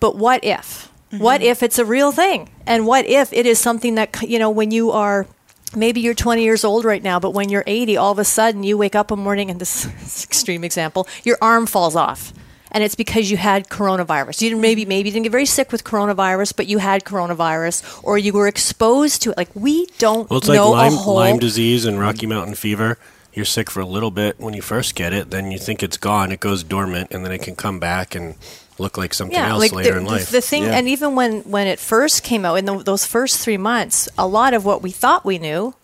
But 0.00 0.16
what 0.16 0.44
if? 0.44 0.92
What 1.10 1.40
mm-hmm. 1.40 1.48
if 1.48 1.62
it's 1.62 1.78
a 1.78 1.84
real 1.84 2.12
thing? 2.12 2.50
And 2.66 2.86
what 2.86 3.06
if 3.06 3.32
it 3.32 3.46
is 3.46 3.58
something 3.58 3.94
that, 3.94 4.20
you 4.22 4.38
know, 4.38 4.50
when 4.50 4.70
you 4.70 4.90
are 4.90 5.26
maybe 5.74 6.00
you're 6.00 6.14
20 6.14 6.42
years 6.42 6.64
old 6.64 6.84
right 6.84 7.02
now, 7.02 7.18
but 7.18 7.30
when 7.30 7.48
you're 7.48 7.64
80, 7.66 7.96
all 7.96 8.12
of 8.12 8.18
a 8.18 8.24
sudden 8.24 8.62
you 8.62 8.78
wake 8.78 8.94
up 8.94 9.10
one 9.10 9.20
morning 9.20 9.50
and 9.50 9.60
this 9.60 9.86
is 9.86 10.24
extreme 10.28 10.64
example, 10.64 11.08
your 11.24 11.38
arm 11.40 11.66
falls 11.66 11.96
off. 11.96 12.32
And 12.72 12.84
it's 12.84 12.94
because 12.94 13.30
you 13.30 13.36
had 13.36 13.68
coronavirus. 13.68 14.42
You 14.42 14.50
didn't 14.50 14.60
maybe 14.60 14.84
maybe 14.84 15.08
you 15.08 15.12
didn't 15.12 15.22
get 15.22 15.32
very 15.32 15.46
sick 15.46 15.72
with 15.72 15.84
coronavirus, 15.84 16.56
but 16.56 16.66
you 16.66 16.78
had 16.78 17.04
coronavirus, 17.04 18.02
or 18.02 18.18
you 18.18 18.32
were 18.32 18.48
exposed 18.48 19.22
to 19.22 19.30
it. 19.30 19.36
Like 19.36 19.48
we 19.54 19.86
don't 19.98 20.28
Well, 20.28 20.40
it's 20.40 20.48
like 20.48 20.56
know 20.56 20.72
Lyme, 20.72 20.92
a 20.92 20.96
whole. 20.96 21.14
Lyme 21.14 21.38
disease 21.38 21.86
and 21.86 21.98
Rocky 21.98 22.26
Mountain 22.26 22.56
fever. 22.56 22.98
You're 23.32 23.44
sick 23.44 23.70
for 23.70 23.80
a 23.80 23.86
little 23.86 24.10
bit 24.10 24.40
when 24.40 24.52
you 24.52 24.62
first 24.62 24.94
get 24.94 25.12
it, 25.12 25.30
then 25.30 25.52
you 25.52 25.58
think 25.58 25.82
it's 25.82 25.96
gone, 25.96 26.32
it 26.32 26.40
goes 26.40 26.64
dormant, 26.64 27.12
and 27.12 27.24
then 27.24 27.32
it 27.32 27.40
can 27.40 27.54
come 27.54 27.78
back 27.78 28.14
and 28.14 28.34
look 28.78 28.98
like 28.98 29.14
something 29.14 29.36
else 29.36 29.58
like 29.60 29.72
later 29.72 29.92
the, 29.92 29.98
in 29.98 30.04
the- 30.04 30.10
life. 30.10 30.30
The 30.30 30.40
thing, 30.40 30.64
Yeah. 30.64 30.76
and 30.76 30.88
even 30.88 31.14
when 31.14 31.40
when 31.42 31.66
it 31.66 31.78
first 31.78 32.22
came 32.22 32.44
out 32.44 32.56
in 32.56 32.64
the, 32.64 32.78
those 32.78 33.06
first 33.06 33.38
three 33.40 33.56
months, 33.56 34.08
a 34.18 34.26
lot 34.26 34.54
of 34.54 34.64
what 34.64 34.82
we 34.82 34.90
thought 34.90 35.24
we 35.24 35.38
knew 35.38 35.74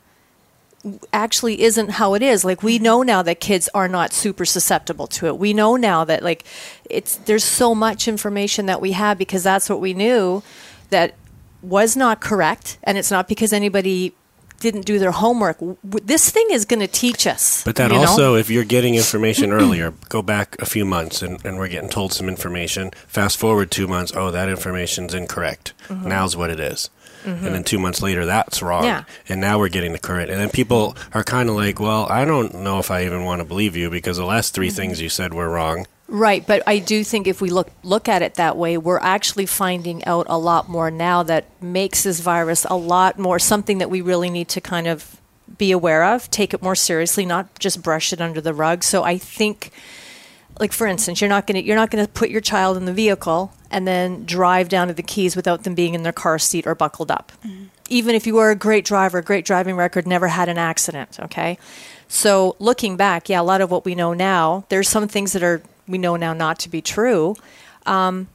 actually 1.13 1.63
isn't 1.63 1.91
how 1.91 2.15
it 2.15 2.23
is. 2.23 2.45
Like 2.45 2.63
we 2.63 2.77
mm-hmm. 2.77 2.85
know 2.85 3.03
now 3.03 3.23
that 3.23 3.41
kids 3.41 3.69
are 3.75 3.89
not 3.89 4.13
super 4.13 4.45
susceptible 4.45 5.07
to 5.09 5.27
it. 5.27 5.39
We 5.39 5.53
know 5.53 5.77
now 5.77 6.05
that 6.05 6.23
like 6.23 6.45
it's 6.89 7.17
there's 7.17 7.45
so 7.45 7.75
much 7.75 8.09
information 8.09 8.67
that 8.67 8.81
we 8.81 8.93
have 8.93 9.19
because 9.19 9.43
that's 9.43 9.69
what 9.71 9.81
we 9.81 9.95
knew 9.95 10.43
that 10.91 11.15
was 11.63 11.97
not 11.97 12.21
correct, 12.21 12.79
and 12.83 12.99
it's 12.99 13.11
not 13.11 13.29
because 13.29 13.53
anybody 13.53 14.15
didn't 14.63 14.87
do 14.87 14.99
their 14.99 15.11
homework. 15.11 15.59
This 15.85 16.31
thing 16.31 16.47
is 16.51 16.65
going 16.65 16.81
to 16.81 16.87
teach 16.87 17.27
us. 17.27 17.63
But 17.65 17.77
then 17.77 17.91
you 17.91 17.97
know? 17.99 18.07
also, 18.09 18.35
if 18.37 18.49
you're 18.49 18.65
getting 18.65 18.95
information 18.95 19.53
earlier, 19.53 19.93
go 20.09 20.23
back 20.23 20.57
a 20.61 20.65
few 20.65 20.85
months 20.87 21.21
and, 21.21 21.45
and 21.45 21.59
we're 21.59 21.69
getting 21.69 21.91
told 21.91 22.13
some 22.13 22.29
information. 22.29 22.91
Fast 23.07 23.37
forward 23.39 23.71
two 23.71 23.87
months, 23.87 24.13
oh, 24.15 24.31
that 24.31 24.49
information's 24.49 25.13
incorrect. 25.13 25.75
Now's 25.91 26.37
what 26.37 26.49
it 26.51 26.61
is. 26.61 26.89
And 27.25 27.55
then 27.55 27.63
two 27.63 27.79
months 27.79 28.03
later, 28.03 28.27
that's 28.27 28.63
wrong. 28.63 28.83
Mm-hmm. 28.83 28.87
Yeah. 28.87 29.05
And 29.29 29.41
now 29.41 29.59
we're 29.59 29.69
getting 29.69 29.93
the 29.93 29.99
current. 30.01 30.29
And 30.31 30.41
then 30.41 30.51
people 30.51 30.97
are 31.15 31.23
kind 31.23 31.49
of 31.49 31.55
like, 31.55 31.79
well, 31.79 32.07
I 32.11 32.25
don't 32.25 32.53
know 32.55 32.81
if 32.81 32.91
I 32.91 33.05
even 33.05 33.25
want 33.25 33.41
to 33.41 33.45
believe 33.45 33.77
you 33.77 33.91
because 33.91 34.17
the 34.17 34.25
last 34.25 34.55
3 34.55 34.67
Mm-hmm. 34.67 34.77
things 34.77 35.01
you 35.01 35.09
said 35.09 35.33
were 35.33 35.49
wrong. 35.49 35.87
Right, 36.13 36.47
but 36.47 36.63
I 36.67 36.79
do 36.79 37.05
think 37.05 37.27
if 37.27 37.41
we 37.41 37.49
look 37.49 37.71
look 37.83 38.07
at 38.07 38.21
it 38.21 38.35
that 38.35 38.59
way, 38.59 38.77
we're 38.77 38.99
actually 38.99 39.47
finding 39.47 40.05
out 40.05 40.27
a 40.29 40.37
lot 40.37 40.69
more 40.69 40.91
now 40.91 41.23
that 41.23 41.47
makes 41.63 42.03
this 42.03 42.21
virus 42.21 42.67
a 42.69 42.77
lot 42.77 43.19
more 43.19 43.39
something 43.39 43.79
that 43.79 43.89
we 43.89 44.03
really 44.03 44.29
need 44.29 44.51
to 44.51 44.61
kind 44.61 44.87
of 44.87 45.17
be 45.57 45.73
aware 45.73 46.05
of, 46.05 46.31
take 46.31 46.53
it 46.53 46.61
more 46.61 46.75
seriously, 46.75 47.25
not 47.25 47.59
just 47.59 47.83
brush 47.83 48.13
it 48.13 48.21
under 48.21 48.43
the 48.43 48.53
rug. 48.53 48.85
So 48.85 49.03
I 49.03 49.17
think 49.17 49.71
like 50.61 50.73
for 50.75 50.87
instance, 50.87 51.23
you're 51.23 51.31
not 51.31 51.47
going 51.47 51.59
to 51.59 51.67
you're 51.67 51.77
not 51.77 51.91
going 51.91 52.05
to 52.05 52.13
put 52.13 52.29
your 52.29 52.43
child 52.43 52.77
in 52.77 52.85
the 52.85 52.93
vehicle 52.93 53.55
and 53.71 53.89
then 53.89 54.27
drive 54.27 54.69
down 54.69 54.89
to 54.89 54.95
the 54.95 55.03
keys 55.03 55.35
without 55.35 55.65
them 55.65 55.75
being 55.75 55.95
in 55.95 56.03
their 56.03 56.13
car 56.13 56.39
seat 56.39 56.67
or 56.67 56.75
buckled 56.75 57.11
up. 57.11 57.33
Mm-hmm. 57.43 57.65
Even 57.89 58.15
if 58.15 58.27
you 58.27 58.35
were 58.35 58.51
a 58.51 58.55
great 58.55 58.85
driver, 58.85 59.23
great 59.23 59.47
driving 59.47 59.77
record, 59.77 60.07
never 60.07 60.29
had 60.29 60.51
an 60.51 60.59
accident, 60.59 61.19
okay? 61.21 61.57
So 62.07 62.55
looking 62.59 62.99
back, 62.99 63.31
yeah, 63.31 63.41
a 63.41 63.43
lot 63.43 63.63
of 63.63 63.71
what 63.71 63.87
we 63.87 63.95
know 63.95 64.13
now, 64.13 64.67
there's 64.69 64.91
some 64.91 65.09
things 65.09 65.33
that 65.33 65.43
are 65.43 65.63
we 65.89 65.99
know 65.99 66.17
now 66.17 66.33
not 66.33 66.59
to 66.61 66.69
be 66.69 66.81
true. 66.81 67.37
Um, 67.87 68.29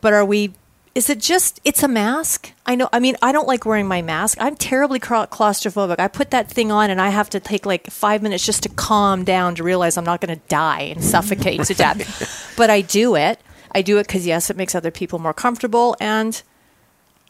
but 0.00 0.12
are 0.12 0.24
we? 0.24 0.52
Is 0.94 1.10
it 1.10 1.18
just? 1.18 1.60
It's 1.64 1.82
a 1.82 1.88
mask. 1.88 2.52
I 2.66 2.76
know. 2.76 2.88
I 2.92 3.00
mean, 3.00 3.16
I 3.20 3.32
don't 3.32 3.48
like 3.48 3.66
wearing 3.66 3.88
my 3.88 4.00
mask. 4.00 4.38
I'm 4.40 4.54
terribly 4.54 5.00
claustrophobic. 5.00 5.98
I 5.98 6.08
put 6.08 6.30
that 6.30 6.48
thing 6.48 6.70
on, 6.70 6.88
and 6.90 7.00
I 7.00 7.08
have 7.08 7.28
to 7.30 7.40
take 7.40 7.66
like 7.66 7.88
five 7.90 8.22
minutes 8.22 8.46
just 8.46 8.62
to 8.62 8.68
calm 8.68 9.24
down 9.24 9.56
to 9.56 9.64
realize 9.64 9.96
I'm 9.96 10.04
not 10.04 10.20
going 10.20 10.38
to 10.38 10.42
die 10.48 10.82
and 10.82 11.02
suffocate 11.02 11.62
to 11.64 11.74
death. 11.74 12.52
But 12.56 12.70
I 12.70 12.82
do 12.82 13.16
it. 13.16 13.40
I 13.74 13.82
do 13.82 13.98
it 13.98 14.06
because 14.06 14.24
yes, 14.24 14.48
it 14.50 14.56
makes 14.56 14.76
other 14.76 14.92
people 14.92 15.18
more 15.18 15.34
comfortable, 15.34 15.96
and 15.98 16.40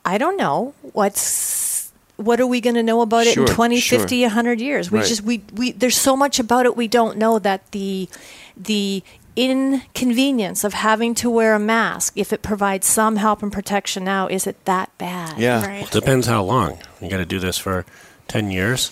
I 0.04 0.18
don't 0.18 0.36
know 0.36 0.74
what's 0.92 1.90
what 2.16 2.38
are 2.40 2.46
we 2.46 2.60
going 2.60 2.76
to 2.76 2.82
know 2.82 3.00
about 3.00 3.24
Sure, 3.26 3.44
it 3.44 3.48
in 3.48 3.54
20 3.54 3.80
sure. 3.80 3.98
50 4.00 4.22
100 4.22 4.60
years 4.60 4.88
we 4.90 4.98
Right. 5.00 5.08
just 5.08 5.22
we, 5.22 5.42
we 5.54 5.72
there's 5.72 5.96
so 5.96 6.14
much 6.16 6.38
about 6.38 6.64
it 6.64 6.76
we 6.76 6.86
don't 6.86 7.16
know 7.18 7.40
that 7.40 7.68
the 7.72 8.08
the 8.56 9.02
inconvenience 9.36 10.64
of 10.64 10.74
having 10.74 11.14
to 11.16 11.30
wear 11.30 11.54
a 11.54 11.58
mask 11.58 12.12
if 12.16 12.32
it 12.32 12.42
provides 12.42 12.86
some 12.86 13.16
help 13.16 13.42
and 13.42 13.52
protection 13.52 14.04
now 14.04 14.26
is 14.28 14.46
it 14.46 14.62
that 14.64 14.90
bad 14.98 15.38
Yeah. 15.38 15.64
Right. 15.66 15.90
Depends 15.90 16.26
how 16.26 16.42
long. 16.42 16.78
You 17.00 17.08
got 17.10 17.18
to 17.18 17.24
do 17.26 17.38
this 17.38 17.58
for 17.58 17.84
10 18.28 18.50
years. 18.50 18.90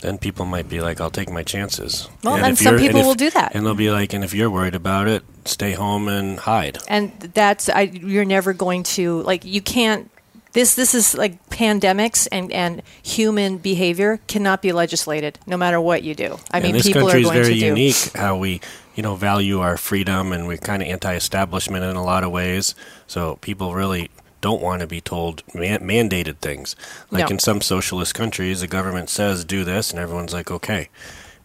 Then 0.00 0.18
people 0.18 0.44
might 0.44 0.68
be 0.68 0.80
like, 0.80 1.00
I'll 1.00 1.10
take 1.10 1.30
my 1.30 1.42
chances. 1.42 2.08
Well, 2.22 2.34
And 2.36 2.44
and 2.46 2.58
some 2.58 2.74
you're- 2.74 2.76
and 2.76 2.86
people 2.86 3.00
if- 3.00 3.06
will 3.06 3.14
do 3.14 3.30
that. 3.30 3.54
And 3.54 3.64
they'll 3.64 3.74
be 3.74 3.90
like, 3.90 4.12
and 4.12 4.22
if 4.22 4.34
you're 4.34 4.50
worried 4.50 4.74
about 4.74 5.08
it, 5.08 5.22
stay 5.46 5.72
home 5.72 6.08
and 6.08 6.38
hide. 6.38 6.78
and 6.88 7.12
that's 7.32 7.68
I, 7.70 7.82
you're 7.82 8.24
never 8.26 8.52
going 8.52 8.82
to 8.82 9.22
like 9.22 9.44
you 9.44 9.62
can't 9.62 10.10
this 10.56 10.74
this 10.74 10.94
is 10.94 11.14
like 11.14 11.36
pandemics 11.50 12.26
and 12.32 12.50
and 12.52 12.82
human 13.02 13.58
behavior 13.58 14.18
cannot 14.26 14.62
be 14.62 14.72
legislated 14.72 15.38
no 15.46 15.56
matter 15.56 15.78
what 15.80 16.02
you 16.02 16.14
do 16.14 16.38
i 16.50 16.58
mean 16.58 16.70
and 16.70 16.74
this 16.80 16.86
people 16.86 17.02
are 17.02 17.12
country 17.12 17.20
is 17.20 17.28
going 17.28 17.42
very 17.42 17.54
to 17.54 17.60
do 17.60 17.66
unique 17.66 18.10
how 18.16 18.36
we, 18.36 18.60
you 18.96 19.02
know, 19.02 19.14
value 19.14 19.60
our 19.60 19.76
freedom 19.76 20.32
and 20.32 20.46
we're 20.48 20.56
kind 20.56 20.82
of 20.82 20.88
anti-establishment 20.88 21.84
in 21.84 21.96
a 21.96 22.02
lot 22.02 22.24
of 22.24 22.30
ways. 22.32 22.74
So 23.06 23.36
people 23.42 23.74
really 23.74 24.08
don't 24.40 24.62
want 24.62 24.80
to 24.80 24.86
be 24.86 25.00
told 25.02 25.42
man- 25.54 25.82
mandated 25.82 26.38
things. 26.38 26.74
Like 27.10 27.24
No. 27.28 27.34
in 27.34 27.38
some 27.38 27.60
socialist 27.60 28.14
countries, 28.14 28.60
the 28.60 28.66
government 28.66 29.10
says 29.10 29.44
do 29.44 29.64
this, 29.64 29.90
and 29.90 30.00
everyone's 30.00 30.32
like, 30.32 30.50
okay. 30.50 30.88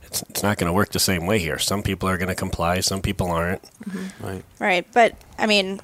It's, 0.03 0.21
it's 0.29 0.43
not 0.43 0.57
going 0.57 0.67
to 0.67 0.73
work 0.73 0.91
the 0.91 0.99
same 0.99 1.25
way 1.25 1.39
here. 1.39 1.57
Some 1.59 1.83
people 1.83 2.07
are 2.09 2.17
going 2.17 2.29
to 2.29 2.35
comply, 2.35 2.79
some 2.81 3.01
people 3.01 3.31
aren't. 3.31 3.63
Mm-hmm. 3.63 4.25
Right. 4.25 4.43
Right, 4.59 4.87
but 4.93 5.15
I 5.37 5.45
mean, 5.47 5.79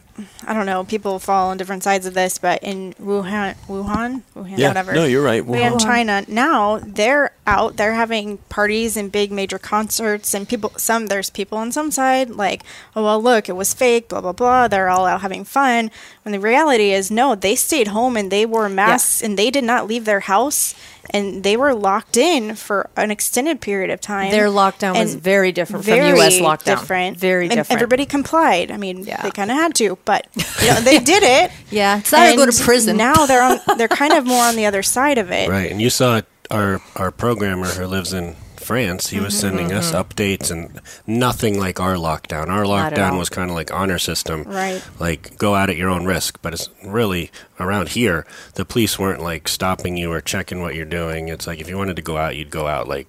I 0.47 0.53
don't 0.53 0.65
know. 0.65 0.83
People 0.83 1.19
fall 1.19 1.50
on 1.50 1.57
different 1.57 1.83
sides 1.83 2.05
of 2.05 2.13
this, 2.13 2.38
but 2.38 2.63
in 2.63 2.93
Wuhan, 2.93 3.55
Wuhan, 3.67 4.21
Wuhan, 4.36 4.57
Yeah. 4.57 4.69
whatever. 4.69 4.93
No, 4.93 5.05
you're 5.05 5.24
right. 5.24 5.41
In 5.43 5.45
Wuhan. 5.45 5.81
China 5.81 6.24
now, 6.27 6.79
they're 6.83 7.31
out. 7.45 7.77
They're 7.77 7.93
having 7.93 8.38
parties 8.50 8.97
and 8.97 9.12
big 9.12 9.31
major 9.31 9.59
concerts, 9.59 10.33
and 10.33 10.47
people. 10.47 10.71
Some 10.77 11.07
there's 11.07 11.29
people 11.29 11.57
on 11.57 11.71
some 11.71 11.91
side 11.91 12.31
like, 12.31 12.63
oh 12.95 13.03
well, 13.03 13.21
look, 13.21 13.47
it 13.47 13.55
was 13.55 13.74
fake. 13.74 14.09
Blah 14.09 14.21
blah 14.21 14.31
blah. 14.33 14.67
They're 14.67 14.89
all 14.89 15.05
out 15.05 15.21
having 15.21 15.43
fun. 15.43 15.91
When 16.24 16.31
the 16.31 16.39
reality 16.39 16.91
is, 16.91 17.12
no, 17.12 17.36
they 17.36 17.55
stayed 17.55 17.89
home 17.89 18.17
and 18.17 18.31
they 18.31 18.45
wore 18.45 18.67
masks 18.69 19.21
and 19.21 19.38
they 19.38 19.51
did 19.51 19.63
not 19.63 19.88
leave 19.88 20.05
their 20.05 20.21
house. 20.21 20.74
And 21.11 21.43
they 21.43 21.55
were 21.57 21.73
locked 21.73 22.17
in 22.17 22.55
for 22.55 22.89
an 22.97 23.11
extended 23.11 23.61
period 23.61 23.89
of 23.89 24.01
time. 24.01 24.31
Their 24.31 24.47
lockdown 24.47 24.95
was 24.99 25.15
very 25.15 25.51
different 25.51 25.85
from 25.85 25.93
very 25.95 26.19
US 26.19 26.39
lockdown. 26.39 26.65
Different, 26.79 27.17
Very 27.17 27.45
And 27.45 27.55
different. 27.55 27.71
Everybody 27.81 28.05
complied. 28.05 28.71
I 28.71 28.77
mean, 28.77 29.03
Yeah. 29.05 29.21
they 29.21 29.31
kind 29.31 29.49
of 29.51 29.57
had 29.57 29.73
to, 29.75 29.97
but 30.05 30.27
you 30.61 30.67
know, 30.67 30.81
they 30.81 30.99
did 30.99 31.23
it. 31.23 31.51
Yeah, 31.71 31.99
it's 31.99 32.11
not 32.11 32.29
to 32.31 32.35
go 32.35 32.45
to 32.45 32.63
prison. 32.63 32.97
Now 32.97 33.25
they're 33.25 33.41
on. 33.41 33.59
They're 33.77 33.87
kind 33.87 34.13
of 34.13 34.25
more 34.25 34.43
on 34.43 34.55
the 34.55 34.65
other 34.69 34.83
side 34.83 35.17
of 35.17 35.31
it. 35.31 35.49
Right, 35.49 35.71
and 35.71 35.81
you 35.81 35.89
saw 35.89 36.21
our 36.51 36.81
our 36.95 37.11
programmer 37.11 37.67
who 37.67 37.85
lives 37.85 38.13
in 38.13 38.35
France. 38.67 39.07
He 39.09 39.19
was 39.19 39.33
Mm-hmm, 39.33 39.57
sending 39.57 39.71
us 39.74 39.91
updates 39.93 40.51
and 40.51 40.81
nothing 41.07 41.57
like 41.59 41.79
our 41.79 41.95
lockdown. 41.95 42.50
Our 42.50 42.63
lockdown 42.65 43.17
was 43.17 43.29
kind 43.29 43.50
of 43.50 43.55
like 43.55 43.74
honor 43.74 43.97
system, 44.00 44.43
Right. 44.43 44.81
Like 45.00 45.38
go 45.38 45.55
out 45.55 45.69
at 45.69 45.77
your 45.77 45.89
own 45.89 46.05
risk. 46.05 46.39
But 46.41 46.53
it's 46.53 46.69
really 46.83 47.31
around 47.59 47.89
here, 47.89 48.25
the 48.55 48.65
police 48.65 49.00
weren't 49.00 49.21
like 49.21 49.47
stopping 49.47 49.95
you 49.97 50.12
or 50.12 50.21
checking 50.21 50.62
what 50.62 50.75
you're 50.75 50.86
doing. 50.86 51.29
It's 51.29 51.47
like 51.47 51.59
if 51.62 51.69
you 51.69 51.77
wanted 51.77 51.95
to 51.95 52.01
go 52.01 52.17
out, 52.17 52.36
you'd 52.36 52.51
go 52.51 52.67
out. 52.67 52.88
Like 52.88 53.07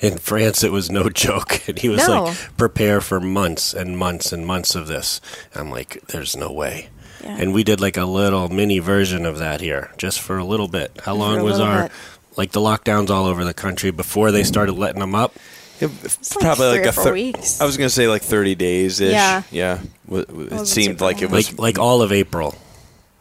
in 0.00 0.18
France, 0.18 0.62
it 0.64 0.72
was 0.72 0.90
no 0.90 1.08
joke, 1.26 1.68
and 1.68 1.78
he 1.78 1.88
was 1.88 2.06
No. 2.06 2.24
like 2.24 2.56
prepare 2.56 3.00
for 3.00 3.20
months 3.20 3.74
and 3.74 3.98
months 3.98 4.32
and 4.32 4.46
months 4.46 4.74
of 4.74 4.86
this. 4.86 5.20
I'm 5.54 5.70
like, 5.70 6.00
there's 6.08 6.36
no 6.36 6.52
way. 6.52 6.88
Yeah. 7.22 7.36
And 7.40 7.54
we 7.54 7.64
did 7.64 7.80
like 7.80 7.96
a 7.96 8.04
little 8.04 8.48
mini 8.50 8.80
version 8.80 9.24
of 9.24 9.38
that 9.38 9.60
here, 9.62 9.90
just 9.96 10.20
for 10.20 10.36
a 10.36 10.44
little 10.44 10.68
bit. 10.68 11.00
How 11.04 11.14
long 11.14 11.42
was 11.42 11.58
our 11.58 11.84
bit. 11.84 11.92
Like 12.36 12.52
the 12.52 12.60
lockdowns 12.60 13.10
all 13.10 13.26
over 13.26 13.44
the 13.44 13.54
country 13.54 13.90
before 13.90 14.30
they 14.32 14.44
started 14.44 14.72
letting 14.74 15.00
them 15.00 15.14
up? 15.14 15.34
It- 15.80 15.90
like 16.02 16.40
probably 16.40 16.70
three 16.70 16.78
like 16.78 16.86
or 16.86 16.88
a 16.88 16.92
four 16.92 17.04
thir- 17.04 17.12
weeks. 17.12 17.60
I 17.60 17.64
was 17.66 17.76
going 17.76 17.86
to 17.88 17.94
say 17.94 18.06
like 18.08 18.22
30 18.22 18.54
days 18.54 19.00
ish. 19.00 19.12
Yeah. 19.12 19.42
Yeah. 19.50 19.78
W- 20.06 20.24
w- 20.26 20.46
It 20.46 20.50
Wasn't 20.52 20.68
seemed 20.68 21.00
like 21.00 21.20
it 21.22 21.30
was 21.30 21.50
Like 21.52 21.58
like 21.60 21.78
all 21.78 22.00
of 22.02 22.12
April, 22.12 22.56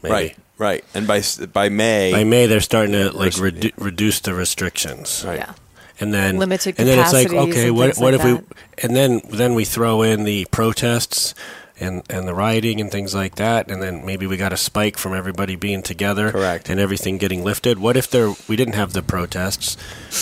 maybe. 0.02 0.14
right. 0.14 0.36
Right. 0.60 0.84
And 0.94 1.08
by 1.08 1.24
by 1.52 1.70
May, 1.70 2.12
By 2.12 2.24
May, 2.24 2.46
they're 2.46 2.62
starting 2.62 2.94
to 2.94 3.06
like 3.12 3.34
Rest- 3.38 3.40
redu- 3.40 3.74
reduce 3.78 4.20
the 4.20 4.34
restrictions, 4.34 5.24
right. 5.26 5.40
yeah 5.40 5.54
and 6.00 6.12
then 6.14 6.38
Limited 6.38 6.74
and 6.80 6.88
then 6.88 6.98
it's 7.00 7.14
like 7.14 7.32
okay, 7.32 7.70
what 7.70 7.98
what 7.98 8.14
like 8.14 8.22
if 8.22 8.24
we 8.26 8.46
and 8.82 8.96
then 8.96 9.22
then 9.30 9.54
we 9.54 9.64
throw 9.64 10.02
in 10.02 10.24
the 10.24 10.46
protests 10.52 11.36
and 11.80 12.04
and 12.10 12.28
the 12.28 12.34
rioting 12.34 12.80
and 12.80 12.92
things 12.92 13.16
like 13.16 13.36
that, 13.36 13.70
and 13.72 13.82
then 13.82 14.06
maybe 14.06 14.28
we 14.28 14.38
got 14.38 14.54
a 14.54 14.58
spike 14.58 14.98
from 14.98 15.14
everybody 15.14 15.56
being 15.56 15.82
together, 15.82 16.32
Correct. 16.32 16.70
and 16.70 16.80
everything 16.80 17.18
getting 17.18 17.44
lifted. 17.44 17.80
What 17.80 17.98
if 17.98 18.10
there 18.10 18.34
we 18.48 18.56
didn't 18.56 18.76
have 18.76 18.94
the 18.94 19.02
protests, 19.02 19.78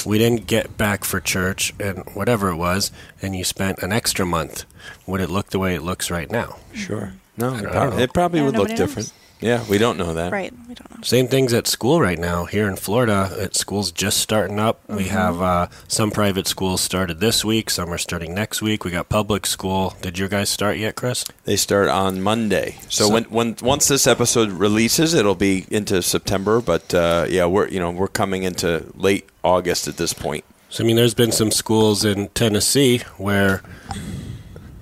we 0.06 0.18
didn't 0.18 0.48
get 0.48 0.78
back 0.78 1.04
for 1.04 1.20
church 1.20 1.74
and 1.80 2.00
whatever 2.14 2.50
it 2.50 2.56
was, 2.56 2.92
and 3.22 3.36
you 3.36 3.44
spent 3.44 3.80
an 3.80 3.92
extra 3.92 4.26
month? 4.26 4.66
Would 5.06 5.22
it 5.22 5.30
look 5.30 5.50
the 5.50 5.60
way 5.60 5.76
it 5.76 5.82
looks 5.82 6.10
right 6.10 6.30
now? 6.32 6.58
Sure. 6.74 7.14
Mm-hmm. 7.38 7.42
No, 7.42 7.56
it 7.56 7.62
don't 7.62 7.72
probably, 7.72 7.98
know. 7.98 8.04
it 8.04 8.14
probably 8.14 8.40
Yeah, 8.40 8.46
would 8.46 8.56
look 8.58 8.70
knows. 8.70 8.78
different. 8.78 9.14
Yeah, 9.41 9.65
we 9.67 9.80
don't 9.80 9.97
know 9.97 10.13
that. 10.13 10.32
Right. 10.32 10.54
We 10.67 10.75
don't 10.75 10.89
know. 10.95 11.01
Same 11.04 11.27
things 11.27 11.51
at 11.51 11.65
school 11.67 11.99
right 11.99 12.19
now 12.19 12.45
here 12.45 12.67
in 12.67 12.75
Florida. 12.75 13.36
At 13.39 13.56
school's 13.56 13.91
just 13.91 14.17
starting 14.19 14.60
up. 14.60 14.80
We 14.88 15.06
have 15.06 15.41
uh, 15.41 15.67
some 15.88 16.12
private 16.12 16.45
schools 16.47 16.80
started 16.80 17.19
this 17.19 17.43
week. 17.43 17.71
Some 17.71 17.89
are 17.91 17.97
starting 17.97 18.36
next 18.36 18.62
week. 18.62 18.86
We 18.86 18.91
got 18.91 19.10
public 19.10 19.47
school. 19.47 19.95
Did 20.04 20.19
your 20.19 20.27
guys 20.30 20.49
start 20.49 20.77
yet, 20.77 20.95
Chris? 20.95 21.25
They 21.45 21.56
start 21.56 21.89
on 21.89 22.21
Monday. 22.21 22.77
So, 22.88 23.06
So- 23.08 23.10
when, 23.13 23.23
when 23.25 23.56
once 23.63 23.88
this 23.88 24.06
episode 24.06 24.51
releases, 24.51 25.15
it'll 25.15 25.34
be 25.34 25.65
into 25.71 26.04
September. 26.04 26.62
But 26.62 26.93
uh, 26.93 27.25
yeah, 27.27 27.47
we're 27.47 27.67
you 27.67 27.80
know 27.80 27.89
we're 27.89 28.08
coming 28.08 28.43
into 28.43 28.86
late 28.95 29.27
August 29.43 29.88
at 29.88 29.97
this 29.97 30.13
point. 30.13 30.45
So 30.69 30.84
I 30.84 30.88
mean, 30.88 30.95
there's 30.97 31.15
been 31.15 31.32
some 31.32 31.49
schools 31.51 32.06
in 32.06 32.30
Tennessee 32.30 32.99
where 33.17 33.63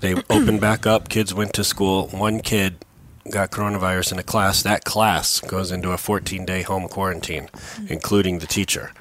they 0.01 0.15
opened 0.29 0.59
back 0.59 0.85
up. 0.85 1.07
Kids 1.07 1.33
went 1.33 1.53
to 1.53 1.63
school. 1.63 2.07
One 2.09 2.41
kid 2.41 2.83
got 3.31 3.51
coronavirus 3.51 4.13
in 4.13 4.19
a 4.19 4.23
class. 4.23 4.61
That 4.63 4.83
class 4.85 5.39
goes 5.41 5.71
into 5.71 5.91
a 5.91 5.95
14-day 5.97 6.63
home 6.63 6.87
quarantine, 6.87 7.49
including 7.87 8.39
the 8.39 8.47
teacher. 8.47 8.91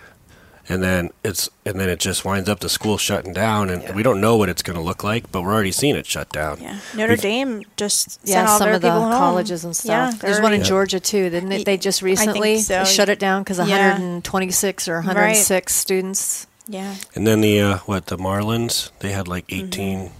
And 0.70 0.82
then 0.82 1.10
it's 1.24 1.48
and 1.64 1.80
then 1.80 1.88
it 1.88 1.98
just 1.98 2.26
winds 2.26 2.46
up 2.46 2.60
the 2.60 2.68
school 2.68 2.98
shutting 2.98 3.32
down, 3.32 3.70
and 3.70 3.96
we 3.96 4.02
don't 4.02 4.20
know 4.20 4.36
what 4.36 4.50
it's 4.50 4.60
going 4.62 4.76
to 4.76 4.82
look 4.82 5.02
like, 5.02 5.32
but 5.32 5.40
we're 5.40 5.54
already 5.54 5.72
seeing 5.72 5.96
it 5.96 6.04
shut 6.04 6.28
down. 6.28 6.60
Yeah. 6.60 6.78
Notre 6.94 7.12
We've- 7.12 7.22
Dame 7.22 7.62
just 7.78 8.20
yeah 8.22 8.34
sent 8.34 8.48
all 8.50 8.58
some 8.58 8.66
their 8.66 8.74
of 8.74 8.82
the 8.82 8.90
home. 8.90 9.10
colleges 9.12 9.64
and 9.64 9.74
stuff 9.74 10.12
Yeah, 10.12 10.18
there's 10.20 10.42
one 10.42 10.52
in 10.52 10.58
already- 10.60 10.68
georgia 10.68 11.00
too 11.00 11.30
didn't 11.30 11.48
they, 11.48 11.64
they 11.64 11.78
just 11.78 12.02
recently 12.02 12.58
so. 12.58 12.84
shut 12.84 13.08
it 13.08 13.18
down 13.18 13.44
because 13.44 13.56
Yeah. 13.56 13.92
126 13.92 14.88
or 14.88 14.96
106 14.96 15.74
students 15.74 16.46
Yeah. 16.66 16.96
And 17.14 17.26
then 17.26 17.40
the 17.40 17.60
uh, 17.62 17.78
what 17.86 18.08
the 18.08 18.18
Marlins? 18.18 18.90
They 18.98 19.12
had 19.12 19.26
like 19.26 19.46
18 19.48 20.10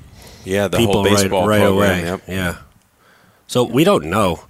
Yeah, 0.47 0.69
the 0.69 0.79
people 0.79 0.95
whole 0.95 1.05
right, 1.05 1.15
baseball 1.17 1.47
right 1.47 1.61
program. 1.61 1.77
away. 1.77 2.03
Yep. 2.05 2.23
Yeah. 2.27 2.57
So 3.49 3.65
we 3.65 3.83
don't 3.83 4.05
know. 4.05 4.45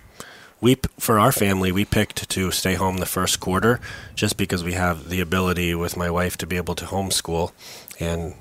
We 0.61 0.77
for 0.99 1.21
our 1.21 1.31
family, 1.31 1.71
we 1.71 1.85
picked 1.85 2.29
to 2.31 2.51
stay 2.51 2.75
home 2.75 2.97
the 2.97 3.07
first 3.07 3.39
quarter, 3.39 3.79
just 4.17 4.37
because 4.37 4.65
we 4.65 4.73
have 4.73 5.09
the 5.09 5.21
ability 5.21 5.73
with 5.77 5.97
my 5.97 6.11
wife 6.11 6.37
to 6.39 6.49
be 6.49 6.57
able 6.57 6.75
to 6.75 6.85
homeschool, 6.85 7.53
and 8.01 8.35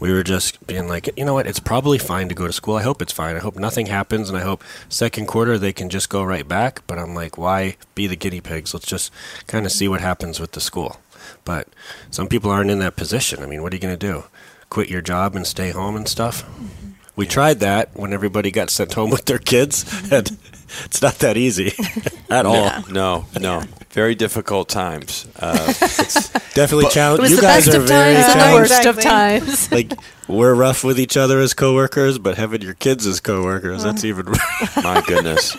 we 0.00 0.10
were 0.12 0.24
just 0.24 0.66
being 0.66 0.88
like, 0.88 1.08
you 1.16 1.24
know 1.24 1.34
what, 1.34 1.46
it's 1.46 1.60
probably 1.60 1.96
fine 1.96 2.28
to 2.28 2.34
go 2.34 2.48
to 2.48 2.52
school. 2.52 2.74
I 2.74 2.82
hope 2.82 3.00
it's 3.00 3.12
fine. 3.12 3.36
I 3.36 3.38
hope 3.38 3.56
nothing 3.56 3.86
happens, 3.86 4.28
and 4.28 4.36
I 4.36 4.42
hope 4.42 4.64
second 4.88 5.26
quarter 5.26 5.58
they 5.58 5.72
can 5.72 5.88
just 5.88 6.08
go 6.08 6.24
right 6.24 6.46
back. 6.46 6.82
But 6.88 6.98
I'm 6.98 7.14
like, 7.14 7.38
why 7.38 7.76
be 7.94 8.08
the 8.08 8.16
guinea 8.16 8.40
pigs? 8.40 8.74
Let's 8.74 8.86
just 8.86 9.12
kind 9.46 9.64
of 9.64 9.70
see 9.70 9.86
what 9.86 10.00
happens 10.00 10.40
with 10.40 10.52
the 10.52 10.60
school. 10.60 11.00
But 11.44 11.68
some 12.10 12.26
people 12.26 12.50
aren't 12.50 12.72
in 12.72 12.80
that 12.80 12.96
position. 12.96 13.44
I 13.44 13.46
mean, 13.46 13.62
what 13.62 13.72
are 13.72 13.76
you 13.76 13.80
going 13.80 13.96
to 13.96 14.06
do? 14.12 14.24
Quit 14.70 14.90
your 14.90 15.02
job 15.02 15.36
and 15.36 15.46
stay 15.46 15.70
home 15.70 15.94
and 15.94 16.08
stuff? 16.08 16.44
We 17.20 17.26
tried 17.26 17.60
that 17.60 17.90
when 17.92 18.14
everybody 18.14 18.50
got 18.50 18.70
sent 18.70 18.94
home 18.94 19.10
with 19.10 19.26
their 19.26 19.38
kids, 19.38 19.84
and 20.10 20.38
it's 20.86 21.02
not 21.02 21.18
that 21.18 21.36
easy 21.36 21.74
at 22.30 22.46
all. 22.46 22.82
No, 22.90 23.26
no, 23.38 23.62
very 23.90 24.14
difficult 24.14 24.70
times. 24.70 25.28
Uh, 25.38 25.66
Definitely 26.54 26.86
it 26.86 26.92
challenge. 26.92 27.20
was 27.20 27.30
You 27.32 27.36
the 27.36 27.42
guys 27.42 27.66
best 27.66 27.76
are 27.76 27.80
of 27.82 27.88
very 27.88 28.14
times 28.14 28.26
and 28.32 28.40
the 28.40 28.54
worst 28.54 28.86
of 28.86 29.00
times 29.02 29.70
Like 29.70 29.92
we're 30.28 30.54
rough 30.54 30.82
with 30.82 30.98
each 30.98 31.18
other 31.18 31.40
as 31.40 31.52
coworkers, 31.52 32.18
but 32.18 32.38
having 32.38 32.62
your 32.62 32.72
kids 32.72 33.06
as 33.06 33.20
coworkers, 33.20 33.82
that's 33.82 34.02
even. 34.02 34.24
my 34.82 35.04
goodness. 35.06 35.58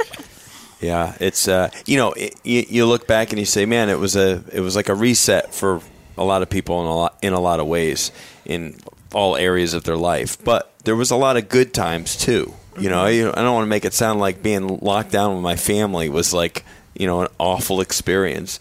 Yeah, 0.80 1.16
it's 1.20 1.48
uh, 1.48 1.70
you 1.86 1.98
know 1.98 2.14
it, 2.14 2.34
you, 2.44 2.66
you 2.68 2.86
look 2.88 3.06
back 3.06 3.30
and 3.30 3.38
you 3.40 3.46
say, 3.46 3.68
man, 3.68 3.88
it 3.90 4.00
was 4.00 4.16
a 4.16 4.44
it 4.52 4.62
was 4.62 4.76
like 4.76 4.90
a 4.90 4.96
reset 4.96 5.54
for 5.54 5.80
a 6.18 6.24
lot 6.24 6.42
of 6.42 6.50
people 6.50 6.82
in 6.82 6.88
a 6.88 6.96
lot 6.96 7.20
in 7.22 7.34
a 7.34 7.40
lot 7.40 7.60
of 7.60 7.68
ways 7.68 8.12
in 8.46 8.80
all 9.14 9.36
areas 9.36 9.76
of 9.76 9.84
their 9.84 9.96
life. 9.96 10.44
But 10.44 10.71
there 10.84 10.96
was 10.96 11.12
a 11.12 11.16
lot 11.16 11.38
of 11.38 11.50
good 11.50 11.74
times 11.74 12.16
too. 12.16 12.54
You 12.80 12.90
know, 12.90 13.04
mm-hmm. 13.04 13.38
I, 13.38 13.42
I 13.42 13.44
don't 13.44 13.54
want 13.54 13.66
to 13.66 13.70
make 13.70 13.86
it 13.86 13.94
sound 13.94 14.20
like 14.20 14.42
being 14.42 14.80
locked 14.80 15.12
down 15.12 15.34
with 15.36 15.44
my 15.44 15.56
family 15.56 16.10
was 16.10 16.34
like 16.34 16.64
you 16.98 17.06
know 17.08 17.22
an 17.22 17.28
awful 17.38 17.82
experience. 17.82 18.60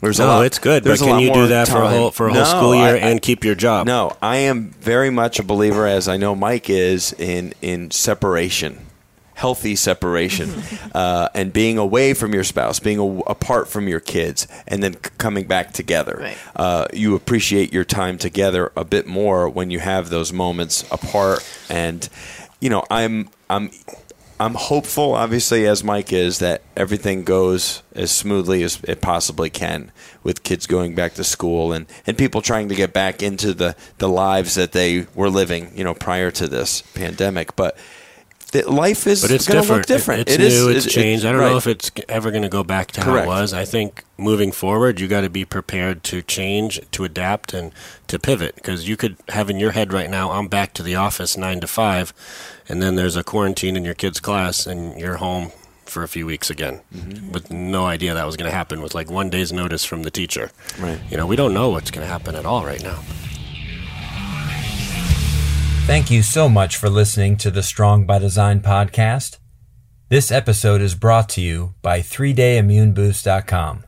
There's 0.00 0.20
a 0.20 0.22
No, 0.22 0.28
lot- 0.28 0.46
it's 0.46 0.60
good. 0.60 0.84
But 0.84 0.98
can 1.00 1.18
you 1.18 1.32
do 1.32 1.48
that 1.48 1.66
for 1.68 1.82
a 1.82 1.88
whole 1.88 2.10
for 2.12 2.28
a 2.28 2.32
whole 2.32 2.42
No, 2.42 2.48
school 2.48 2.74
year 2.74 2.94
I- 2.94 2.98
I- 2.98 3.10
and 3.10 3.20
keep 3.20 3.44
your 3.44 3.56
job? 3.56 3.86
no, 3.88 4.16
I 4.22 4.36
am 4.36 4.70
very 4.80 5.10
much 5.10 5.40
a 5.40 5.42
believer, 5.42 5.86
as 5.88 6.06
I 6.06 6.16
know 6.16 6.34
Mike 6.36 6.70
is, 6.70 7.12
in 7.14 7.52
in 7.62 7.90
separation, 7.90 8.86
healthy 9.38 9.76
separation, 9.76 10.50
uh, 10.94 11.28
and 11.32 11.52
being 11.52 11.78
away 11.78 12.12
from 12.12 12.34
your 12.34 12.42
spouse, 12.42 12.80
being 12.80 12.98
a, 12.98 13.20
apart 13.20 13.68
from 13.68 13.86
your 13.86 14.00
kids, 14.00 14.48
and 14.66 14.82
then 14.82 14.94
c- 14.94 15.10
coming 15.16 15.46
back 15.46 15.72
together. 15.72 16.18
Right. 16.20 16.38
Uh, 16.56 16.88
you 16.92 17.14
appreciate 17.14 17.72
your 17.72 17.84
time 17.84 18.18
together 18.18 18.72
a 18.76 18.84
bit 18.84 19.06
more 19.06 19.48
when 19.48 19.70
you 19.70 19.78
have 19.78 20.10
those 20.10 20.32
moments 20.32 20.84
apart, 20.90 21.48
and 21.70 22.08
you 22.60 22.68
know, 22.68 22.84
I'm 22.90 23.30
I'm. 23.48 23.70
I'm 24.40 24.54
hopeful, 24.54 25.14
obviously, 25.14 25.66
as 25.66 25.82
Mike 25.82 26.12
is, 26.12 26.38
that 26.38 26.62
everything 26.76 27.24
goes 27.24 27.82
as 27.96 28.12
smoothly 28.12 28.62
as 28.62 28.78
it 28.84 29.00
possibly 29.00 29.50
can 29.50 29.90
with 30.22 30.44
kids 30.44 30.68
going 30.68 30.94
back 30.94 31.14
to 31.14 31.24
school 31.24 31.72
and, 31.72 31.86
and 32.06 32.16
people 32.16 32.40
trying 32.40 32.68
to 32.68 32.76
get 32.76 32.92
back 32.92 33.20
into 33.20 33.52
the, 33.52 33.74
the 33.98 34.08
lives 34.08 34.54
that 34.54 34.70
they 34.70 35.08
were 35.12 35.28
living, 35.28 35.72
you 35.74 35.82
know, 35.82 35.92
prior 35.92 36.30
to 36.30 36.46
this 36.46 36.82
pandemic. 36.82 37.56
But 37.56 37.76
the, 38.52 38.62
life 38.70 39.06
is 39.06 39.22
But 39.22 39.30
it's 39.30 39.46
going 39.46 39.56
to 39.56 39.62
different. 39.62 39.78
look 39.80 39.86
different. 39.86 40.20
It's 40.22 40.32
It 40.34 40.40
is- 40.40 40.54
new. 40.64 40.68
it's 40.70 40.86
it- 40.86 40.90
changed. 40.90 41.24
I 41.24 41.32
don't 41.32 41.40
right. 41.40 41.50
know 41.50 41.56
if 41.56 41.66
it's 41.66 41.90
ever 42.08 42.30
going 42.30 42.42
to 42.42 42.48
go 42.48 42.64
back 42.64 42.92
to 42.92 43.02
how 43.04 43.16
it 43.16 43.26
was. 43.26 43.52
I 43.52 43.64
think 43.64 44.04
moving 44.16 44.52
forward, 44.52 45.00
you 45.00 45.08
got 45.08 45.20
to 45.22 45.30
be 45.30 45.44
prepared 45.44 46.02
to 46.04 46.22
change, 46.22 46.80
to 46.92 47.04
adapt, 47.04 47.52
and 47.54 47.72
to 48.08 48.18
pivot. 48.18 48.54
Because 48.56 48.88
you 48.88 48.96
could 48.96 49.16
have 49.30 49.50
in 49.50 49.58
your 49.60 49.72
head 49.72 49.92
right 49.92 50.08
now, 50.10 50.30
I'm 50.32 50.48
back 50.48 50.72
to 50.74 50.82
the 50.82 50.94
office 50.94 51.36
nine 51.36 51.60
to 51.60 51.66
five, 51.66 52.12
and 52.68 52.82
then 52.82 52.96
there's 52.96 53.16
a 53.16 53.24
quarantine 53.24 53.76
in 53.76 53.84
your 53.84 53.94
kid's 53.94 54.20
class, 54.20 54.66
and 54.66 54.98
you're 54.98 55.16
home 55.16 55.52
for 55.84 56.02
a 56.02 56.08
few 56.08 56.26
weeks 56.26 56.50
again, 56.50 56.80
Mm-hmm. 56.94 57.32
with 57.32 57.50
no 57.50 57.86
idea 57.86 58.12
that 58.14 58.26
was 58.26 58.36
going 58.36 58.50
to 58.50 58.54
happen. 58.56 58.82
With 58.82 58.94
like 58.94 59.10
one 59.10 59.30
day's 59.30 59.52
notice 59.52 59.84
from 59.86 60.02
the 60.02 60.10
teacher. 60.10 60.50
Right. 60.78 60.98
You 61.10 61.16
know, 61.16 61.26
we 61.26 61.36
don't 61.36 61.54
know 61.54 61.70
what's 61.70 61.90
going 61.90 62.06
to 62.06 62.12
happen 62.12 62.34
at 62.34 62.44
all 62.44 62.64
right 62.64 62.82
now. 62.82 62.98
Thank 65.88 66.10
you 66.10 66.22
so 66.22 66.50
much 66.50 66.76
for 66.76 66.90
listening 66.90 67.38
to 67.38 67.50
the 67.50 67.62
Strong 67.62 68.04
by 68.04 68.18
Design 68.18 68.60
podcast. 68.60 69.38
This 70.10 70.30
episode 70.30 70.82
is 70.82 70.94
brought 70.94 71.30
to 71.30 71.40
you 71.40 71.76
by 71.80 72.00
3dayimmuneboost.com. 72.00 73.84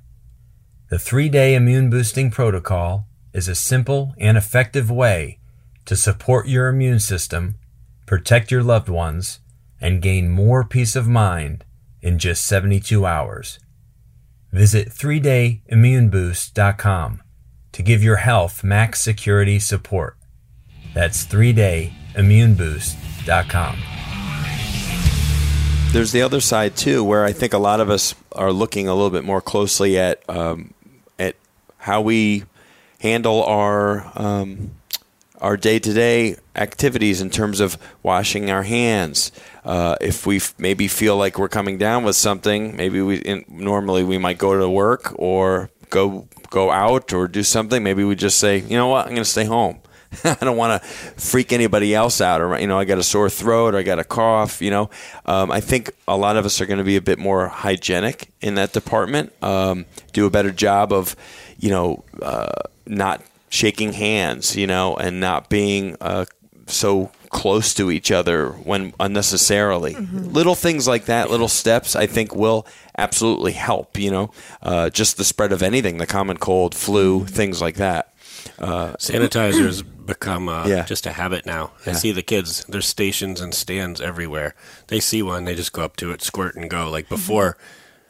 The 0.89 0.97
3-day 0.97 1.55
immune 1.55 1.91
boosting 1.91 2.31
protocol 2.31 3.07
is 3.35 3.49
a 3.49 3.55
simple 3.55 4.15
and 4.17 4.39
effective 4.39 4.91
way 4.91 5.41
to 5.85 5.95
support 5.95 6.49
your 6.49 6.69
immune 6.69 7.01
system, 7.01 7.57
protect 8.07 8.51
your 8.51 8.63
loved 8.63 8.89
ones, 8.89 9.41
and 9.79 10.01
gain 10.01 10.31
more 10.31 10.65
peace 10.65 10.97
of 10.97 11.07
mind 11.07 11.67
in 12.01 12.19
just 12.19 12.47
72 12.47 13.05
hours. 13.05 13.59
Visit 14.53 14.89
3dayimmuneboost.com 14.89 17.23
to 17.73 17.83
give 17.83 18.03
your 18.03 18.17
health 18.17 18.65
max 18.65 19.03
security 19.03 19.59
support. 19.59 20.17
That's 20.94 21.24
3dayimmuneboost.com. 21.26 23.76
there's 25.92 26.12
the 26.12 26.22
other 26.22 26.40
side 26.40 26.76
too, 26.76 27.03
where 27.05 27.24
I 27.24 27.33
think 27.33 27.53
a 27.53 27.59
lot 27.59 27.81
of 27.81 27.90
us 27.90 28.14
are 28.33 28.53
looking 28.53 28.88
a 28.88 28.94
little 28.94 29.11
bit 29.11 29.24
more 29.24 29.40
closely 29.40 29.98
at 29.98 30.22
um, 30.29 30.72
at 31.18 31.37
how 31.79 32.00
we 32.00 32.44
handle 33.00 33.42
our 33.44 34.11
um, 34.16 34.72
our 35.40 35.57
day 35.57 35.79
to 35.79 35.92
day 35.92 36.37
activities 36.55 37.20
in 37.20 37.31
terms 37.31 37.61
of 37.61 37.79
washing 38.03 38.50
our 38.50 38.62
hands. 38.62 39.33
Uh, 39.64 39.96
if 40.00 40.26
we 40.26 40.37
f- 40.37 40.55
maybe 40.59 40.88
feel 40.88 41.16
like 41.16 41.38
we're 41.38 41.48
coming 41.48 41.79
down 41.79 42.05
with 42.05 42.16
something, 42.16 42.76
maybe 42.76 43.00
we 43.00 43.16
in, 43.16 43.44
normally 43.48 44.05
we 44.05 44.18
might 44.18 44.38
go 44.38 44.59
to 44.59 44.68
work 44.68 45.12
or 45.18 45.70
go 45.88 46.29
go 46.50 46.70
out 46.70 47.12
or 47.12 47.29
do 47.29 47.42
something. 47.42 47.83
Maybe 47.83 48.05
we 48.05 48.14
just 48.14 48.38
say, 48.38 48.59
you 48.59 48.76
know 48.76 48.88
what, 48.88 49.07
I'm 49.07 49.12
going 49.12 49.24
to 49.24 49.31
stay 49.31 49.44
home. 49.44 49.81
I 50.25 50.37
don't 50.40 50.57
want 50.57 50.83
to 50.83 50.88
freak 50.88 51.53
anybody 51.53 51.94
else 51.94 52.20
out, 52.20 52.40
or 52.40 52.59
you 52.59 52.66
know, 52.66 52.79
I 52.79 52.85
got 52.85 52.99
a 52.99 53.03
sore 53.03 53.31
throat, 53.31 53.75
or 53.75 53.79
I 53.79 53.83
got 53.83 53.99
a 53.99 54.05
cough. 54.05 54.61
You 54.61 54.70
know, 54.70 54.90
um, 55.27 55.51
I 55.51 55.61
think 55.61 55.90
a 56.09 56.16
lot 56.16 56.37
of 56.37 56.44
us 56.44 56.61
are 56.61 56.66
going 56.66 56.79
to 56.79 56.85
be 56.85 56.96
a 56.96 57.01
bit 57.01 57.18
more 57.18 57.49
hygienic 57.49 58.29
in 58.40 58.55
that 58.57 58.73
department. 58.73 59.33
Um, 59.42 59.87
do 60.12 60.27
a 60.27 60.31
better 60.31 60.51
job 60.51 60.92
of, 60.92 61.14
you 61.59 61.70
know, 61.70 62.05
uh, 62.20 62.62
not 62.87 63.23
shaking 63.51 63.92
hands, 63.92 64.57
you 64.57 64.66
know, 64.66 64.96
and 64.96 65.20
not 65.20 65.49
being 65.49 65.96
uh, 66.01 66.25
so 66.66 67.11
close 67.29 67.73
to 67.75 67.92
each 67.92 68.11
other 68.11 68.51
when 68.51 68.92
unnecessarily. 68.99 69.94
Little 69.94 70.57
things 70.57 70.88
like 70.88 71.05
that, 71.05 71.31
little 71.31 71.49
steps, 71.49 71.94
I 71.94 72.07
think 72.07 72.35
will 72.35 72.66
absolutely 72.99 73.53
help. 73.53 73.96
You 73.99 74.11
know, 74.11 74.31
uh, 74.62 74.90
just 74.90 75.16
the 75.16 75.25
spread 75.25 75.53
of 75.53 75.62
anything, 75.62 75.99
the 75.99 76.07
common 76.07 76.37
cold, 76.37 76.75
flu, 76.75 77.27
things 77.27 77.61
like 77.62 77.77
that. 77.77 78.10
Uh, 78.59 78.92
sanitizers 78.94 79.85
become 80.07 80.48
uh, 80.48 80.66
Yeah. 80.66 80.85
just 80.85 81.07
a 81.07 81.12
habit 81.12 81.46
now. 81.46 81.72
I 81.87 81.90
Yeah. 81.90 81.96
see 81.96 82.12
the 82.12 82.22
kids. 82.22 82.64
There's 82.68 82.87
stations 82.87 83.40
and 83.40 83.55
stands 83.55 84.00
everywhere. 84.00 84.55
They 84.88 85.00
see 85.00 85.22
one, 85.22 85.44
they 85.44 85.55
just 85.55 85.72
go 85.72 85.83
up 85.83 85.96
to 85.96 86.11
it, 86.11 86.22
squirt, 86.22 86.57
and 86.57 86.68
go. 86.68 86.90
Like 86.90 87.07
mm-hmm. 87.07 87.14
before, 87.14 87.57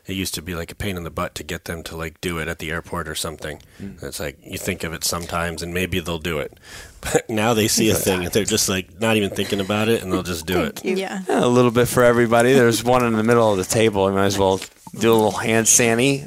it 0.06 0.14
used 0.14 0.34
to 0.34 0.42
be 0.42 0.54
like 0.54 0.72
a 0.72 0.74
pain 0.74 0.96
in 0.96 1.04
the 1.04 1.10
butt 1.10 1.34
to 1.36 1.44
get 1.44 1.66
them 1.66 1.82
to 1.84 1.96
like 1.96 2.20
do 2.20 2.38
it 2.38 2.48
at 2.48 2.58
the 2.58 2.70
airport 2.70 3.06
or 3.06 3.14
something. 3.14 3.62
Mm. 3.80 4.02
It's 4.02 4.18
like 4.18 4.38
you 4.42 4.58
think 4.58 4.82
of 4.82 4.92
it 4.92 5.04
sometimes, 5.04 5.62
and 5.62 5.72
maybe 5.72 6.00
they'll 6.00 6.18
do 6.18 6.38
it. 6.38 6.58
But 7.00 7.30
now 7.30 7.54
they 7.54 7.66
see 7.66 7.88
a 7.88 7.94
thing, 7.94 8.24
and 8.24 8.32
they're 8.32 8.44
just 8.44 8.68
like 8.68 9.00
not 9.00 9.16
even 9.16 9.30
thinking 9.30 9.58
about 9.58 9.88
it, 9.88 10.02
and 10.02 10.12
they'll 10.12 10.22
just 10.22 10.44
do 10.44 10.60
it. 10.60 10.84
Yeah. 10.84 11.22
Yeah, 11.26 11.42
a 11.42 11.48
little 11.48 11.70
bit 11.70 11.88
for 11.88 12.04
everybody. 12.04 12.52
There's 12.52 12.84
one 12.84 13.02
in 13.06 13.14
the 13.14 13.22
middle 13.22 13.50
of 13.50 13.56
the 13.56 13.64
table. 13.64 14.04
I 14.04 14.10
might 14.10 14.26
as 14.26 14.36
well 14.36 14.60
do 14.98 15.10
a 15.10 15.14
little 15.14 15.30
hand 15.30 15.66
sanny. 15.66 16.26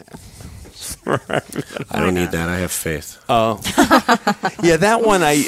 I 1.91 1.99
don't 1.99 2.13
need 2.13 2.31
that. 2.31 2.49
I 2.49 2.57
have 2.57 2.71
faith. 2.71 3.23
Oh, 3.29 3.59
yeah, 4.63 4.77
that 4.77 5.01
one 5.01 5.21
I, 5.23 5.43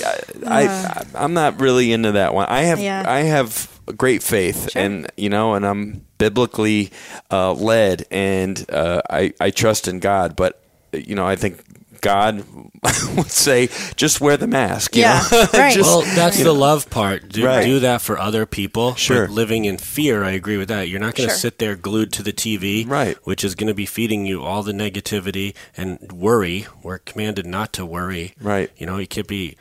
I, 0.45 0.67
I, 0.67 1.05
I'm 1.15 1.33
not 1.33 1.59
really 1.59 1.91
into 1.91 2.13
that 2.13 2.33
one. 2.33 2.47
I 2.49 2.61
have, 2.63 2.79
Yeah. 2.79 3.03
I 3.05 3.21
have 3.21 3.69
great 3.97 4.23
faith, 4.23 4.75
and 4.75 5.09
you 5.17 5.29
know, 5.29 5.53
and 5.53 5.65
I'm 5.65 6.05
biblically 6.17 6.91
uh, 7.31 7.53
led, 7.53 8.05
and 8.11 8.63
uh, 8.69 9.01
I, 9.09 9.33
I 9.39 9.51
trust 9.51 9.87
in 9.87 9.99
God. 9.99 10.35
But 10.35 10.61
you 10.91 11.15
know, 11.15 11.25
I 11.27 11.35
think 11.35 11.63
God 12.05 12.45
would 13.17 13.31
say, 13.31 13.67
just 13.95 14.21
wear 14.21 14.37
the 14.37 14.45
mask. 14.47 14.95
You 14.95 15.01
Yeah, 15.01 15.23
know? 15.31 15.45
right. 15.53 15.73
Just- 15.73 15.89
Well, 15.89 16.01
that's 16.15 16.41
the 16.41 16.53
love 16.53 16.89
part. 16.89 17.29
Do, 17.29 17.45
Right. 17.45 17.65
do 17.65 17.79
that 17.79 18.01
for 18.01 18.19
other 18.19 18.45
people. 18.45 18.93
Sure. 18.95 19.25
But 19.25 19.33
living 19.33 19.65
in 19.65 19.77
fear, 19.79 20.23
I 20.23 20.31
agree 20.31 20.57
with 20.57 20.67
that. 20.69 20.87
You're 20.89 20.99
not 20.99 21.15
going 21.15 21.27
to 21.29 21.33
Sure. 21.33 21.39
sit 21.39 21.57
there 21.59 21.75
glued 21.75 22.13
to 22.13 22.23
the 22.23 22.31
TV, 22.33 22.85
Right. 22.87 23.17
Which 23.23 23.43
is 23.43 23.55
going 23.55 23.67
to 23.69 23.73
be 23.73 23.85
feeding 23.87 24.25
you 24.25 24.43
all 24.43 24.61
the 24.63 24.71
negativity 24.71 25.55
and 25.75 26.11
worry. 26.11 26.67
We're 26.83 26.99
commanded 26.99 27.45
not 27.45 27.73
to 27.73 27.85
worry, 27.85 28.33
Right. 28.39 28.69
You 28.77 28.85
know, 28.85 28.97
you 28.97 29.07
can't 29.07 29.27
be 29.27 29.57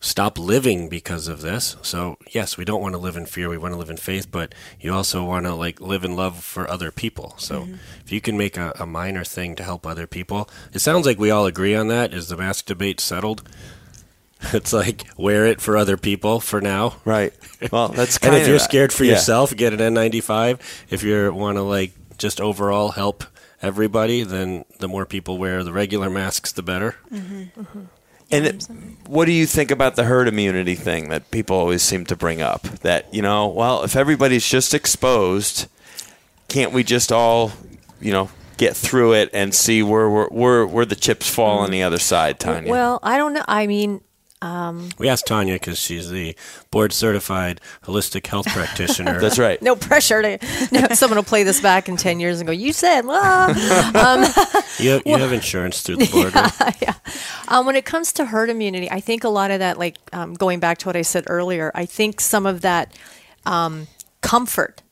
stop 0.00 0.38
living 0.38 0.88
because 0.88 1.28
of 1.28 1.40
this. 1.40 1.76
So 1.82 2.16
yes, 2.30 2.56
we 2.56 2.64
don't 2.64 2.80
want 2.80 2.94
to 2.94 2.98
live 2.98 3.16
in 3.16 3.26
fear. 3.26 3.48
We 3.48 3.58
want 3.58 3.72
to 3.72 3.78
live 3.78 3.90
in 3.90 3.96
faith, 3.96 4.30
but 4.30 4.54
you 4.80 4.92
also 4.92 5.24
want 5.24 5.46
to 5.46 5.54
like 5.54 5.80
live 5.80 6.04
in 6.04 6.14
love 6.14 6.42
for 6.42 6.70
other 6.70 6.90
people. 6.90 7.34
So 7.38 7.62
mm-hmm. 7.62 7.74
if 8.04 8.12
you 8.12 8.20
can 8.20 8.36
make 8.36 8.56
a, 8.56 8.72
a 8.78 8.86
minor 8.86 9.24
thing 9.24 9.56
to 9.56 9.64
help 9.64 9.86
other 9.86 10.06
people, 10.06 10.48
it 10.72 10.80
sounds 10.80 11.06
like 11.06 11.18
we 11.18 11.30
all 11.30 11.46
agree 11.46 11.74
on 11.74 11.88
that. 11.88 12.14
Is 12.14 12.28
the 12.28 12.36
mask 12.36 12.66
debate 12.66 13.00
settled? 13.00 13.48
It's 14.52 14.72
like 14.72 15.04
wear 15.16 15.46
it 15.46 15.60
for 15.60 15.76
other 15.76 15.96
people 15.96 16.38
for 16.38 16.60
now. 16.60 16.94
right. 17.04 17.32
Well, 17.72 17.88
that's 17.88 18.18
And 18.22 18.36
if 18.36 18.46
you're 18.46 18.60
scared 18.60 18.92
for 18.92 19.02
yeah. 19.02 19.14
yourself, 19.14 19.52
get 19.56 19.72
an 19.72 19.80
N95. 19.80 20.60
If 20.90 21.02
you 21.02 21.32
want 21.32 21.56
to 21.56 21.62
like 21.62 21.90
just 22.18 22.40
overall 22.40 22.90
help 22.90 23.24
everybody, 23.60 24.22
then 24.22 24.64
the 24.78 24.86
more 24.86 25.06
people 25.06 25.38
wear 25.38 25.64
the 25.64 25.72
regular 25.72 26.08
masks, 26.08 26.52
the 26.52 26.62
better. 26.62 26.94
Mm-hmm. 27.10 27.60
Mm-hmm. 27.60 27.84
And 28.30 28.46
it, 28.46 28.66
what 29.06 29.24
do 29.24 29.32
you 29.32 29.46
think 29.46 29.70
about 29.70 29.96
the 29.96 30.04
herd 30.04 30.28
immunity 30.28 30.74
thing 30.74 31.08
that 31.08 31.30
people 31.30 31.56
always 31.56 31.82
seem 31.82 32.04
to 32.06 32.16
bring 32.16 32.42
up? 32.42 32.62
That 32.80 33.12
you 33.12 33.22
know, 33.22 33.48
well, 33.48 33.82
if 33.82 33.96
everybody's 33.96 34.46
just 34.46 34.74
exposed, 34.74 35.66
can't 36.48 36.72
we 36.72 36.84
just 36.84 37.10
all, 37.10 37.52
you 38.00 38.12
know, 38.12 38.30
get 38.58 38.76
through 38.76 39.14
it 39.14 39.30
and 39.32 39.54
see 39.54 39.82
where 39.82 40.10
where 40.10 40.26
where, 40.26 40.66
where 40.66 40.84
the 40.84 40.96
chips 40.96 41.32
fall 41.32 41.58
on 41.58 41.66
mm-hmm. 41.66 41.72
the 41.72 41.82
other 41.84 41.98
side, 41.98 42.38
Tanya? 42.38 42.70
Well, 42.70 43.00
I 43.02 43.16
don't 43.16 43.32
know. 43.32 43.44
I 43.48 43.66
mean, 43.66 44.02
We 44.40 45.08
asked 45.08 45.26
Tanya 45.26 45.54
because 45.54 45.78
she's 45.78 46.10
the 46.10 46.36
board 46.70 46.92
certified 46.92 47.60
holistic 47.82 48.26
health 48.26 48.46
practitioner. 48.46 49.20
that's 49.20 49.38
right. 49.38 49.60
no 49.60 49.74
pressure 49.76 50.22
to. 50.22 50.38
No, 50.72 50.88
someone 50.94 51.16
will 51.16 51.24
play 51.24 51.42
this 51.42 51.60
back 51.60 51.88
in 51.88 51.96
ten 51.96 52.20
years 52.20 52.40
and 52.40 52.46
go, 52.46 52.52
"You 52.52 52.72
said." 52.72 53.04
Ah. 53.06 54.54
You 54.78 54.90
have, 54.90 55.02
you 55.06 55.16
have 55.16 55.32
insurance 55.32 55.82
through 55.82 55.96
the 55.96 56.06
board. 56.06 56.32
right? 56.34 56.94
Um, 57.48 57.66
when 57.66 57.74
it 57.74 57.84
comes 57.84 58.12
to 58.12 58.26
herd 58.26 58.48
immunity, 58.48 58.88
I 58.88 59.00
think 59.00 59.24
a 59.24 59.28
lot 59.28 59.50
of 59.50 59.58
that, 59.58 59.76
like 59.76 59.96
um, 60.12 60.34
going 60.34 60.60
back 60.60 60.78
to 60.78 60.86
what 60.86 60.94
I 60.94 61.02
said 61.02 61.24
earlier, 61.26 61.72
I 61.74 61.84
think 61.84 62.20
some 62.20 62.46
of 62.46 62.60
that 62.60 62.92
um, 63.44 63.88
comfort 64.20 64.82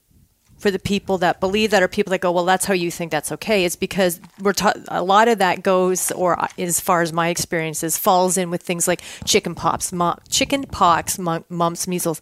for 0.58 0.70
the 0.70 0.78
people 0.78 1.18
that 1.18 1.38
believe 1.40 1.70
that, 1.70 1.82
or 1.82 1.88
people 1.88 2.10
that 2.10 2.20
go, 2.20 2.32
well, 2.32 2.44
that's 2.44 2.64
how 2.64 2.74
you 2.74 2.90
think 2.90 3.10
that's 3.10 3.30
okay. 3.32 3.64
It's 3.64 3.76
because 3.76 4.20
we're 4.40 4.54
ta- 4.54 4.72
a 4.88 5.02
lot 5.02 5.28
of 5.28 5.38
that 5.38 5.62
goes, 5.62 6.10
or 6.12 6.40
uh, 6.40 6.48
as 6.58 6.80
far 6.80 7.02
as 7.02 7.12
my 7.12 7.28
experiences, 7.28 7.98
falls 7.98 8.36
in 8.36 8.50
with 8.50 8.62
things 8.62 8.88
like 8.88 9.02
chicken 9.24 9.54
mu- 9.92 10.12
chicken 10.28 10.64
pox, 10.64 11.18
mu- 11.18 11.44
mumps, 11.48 11.86
measles. 11.86 12.20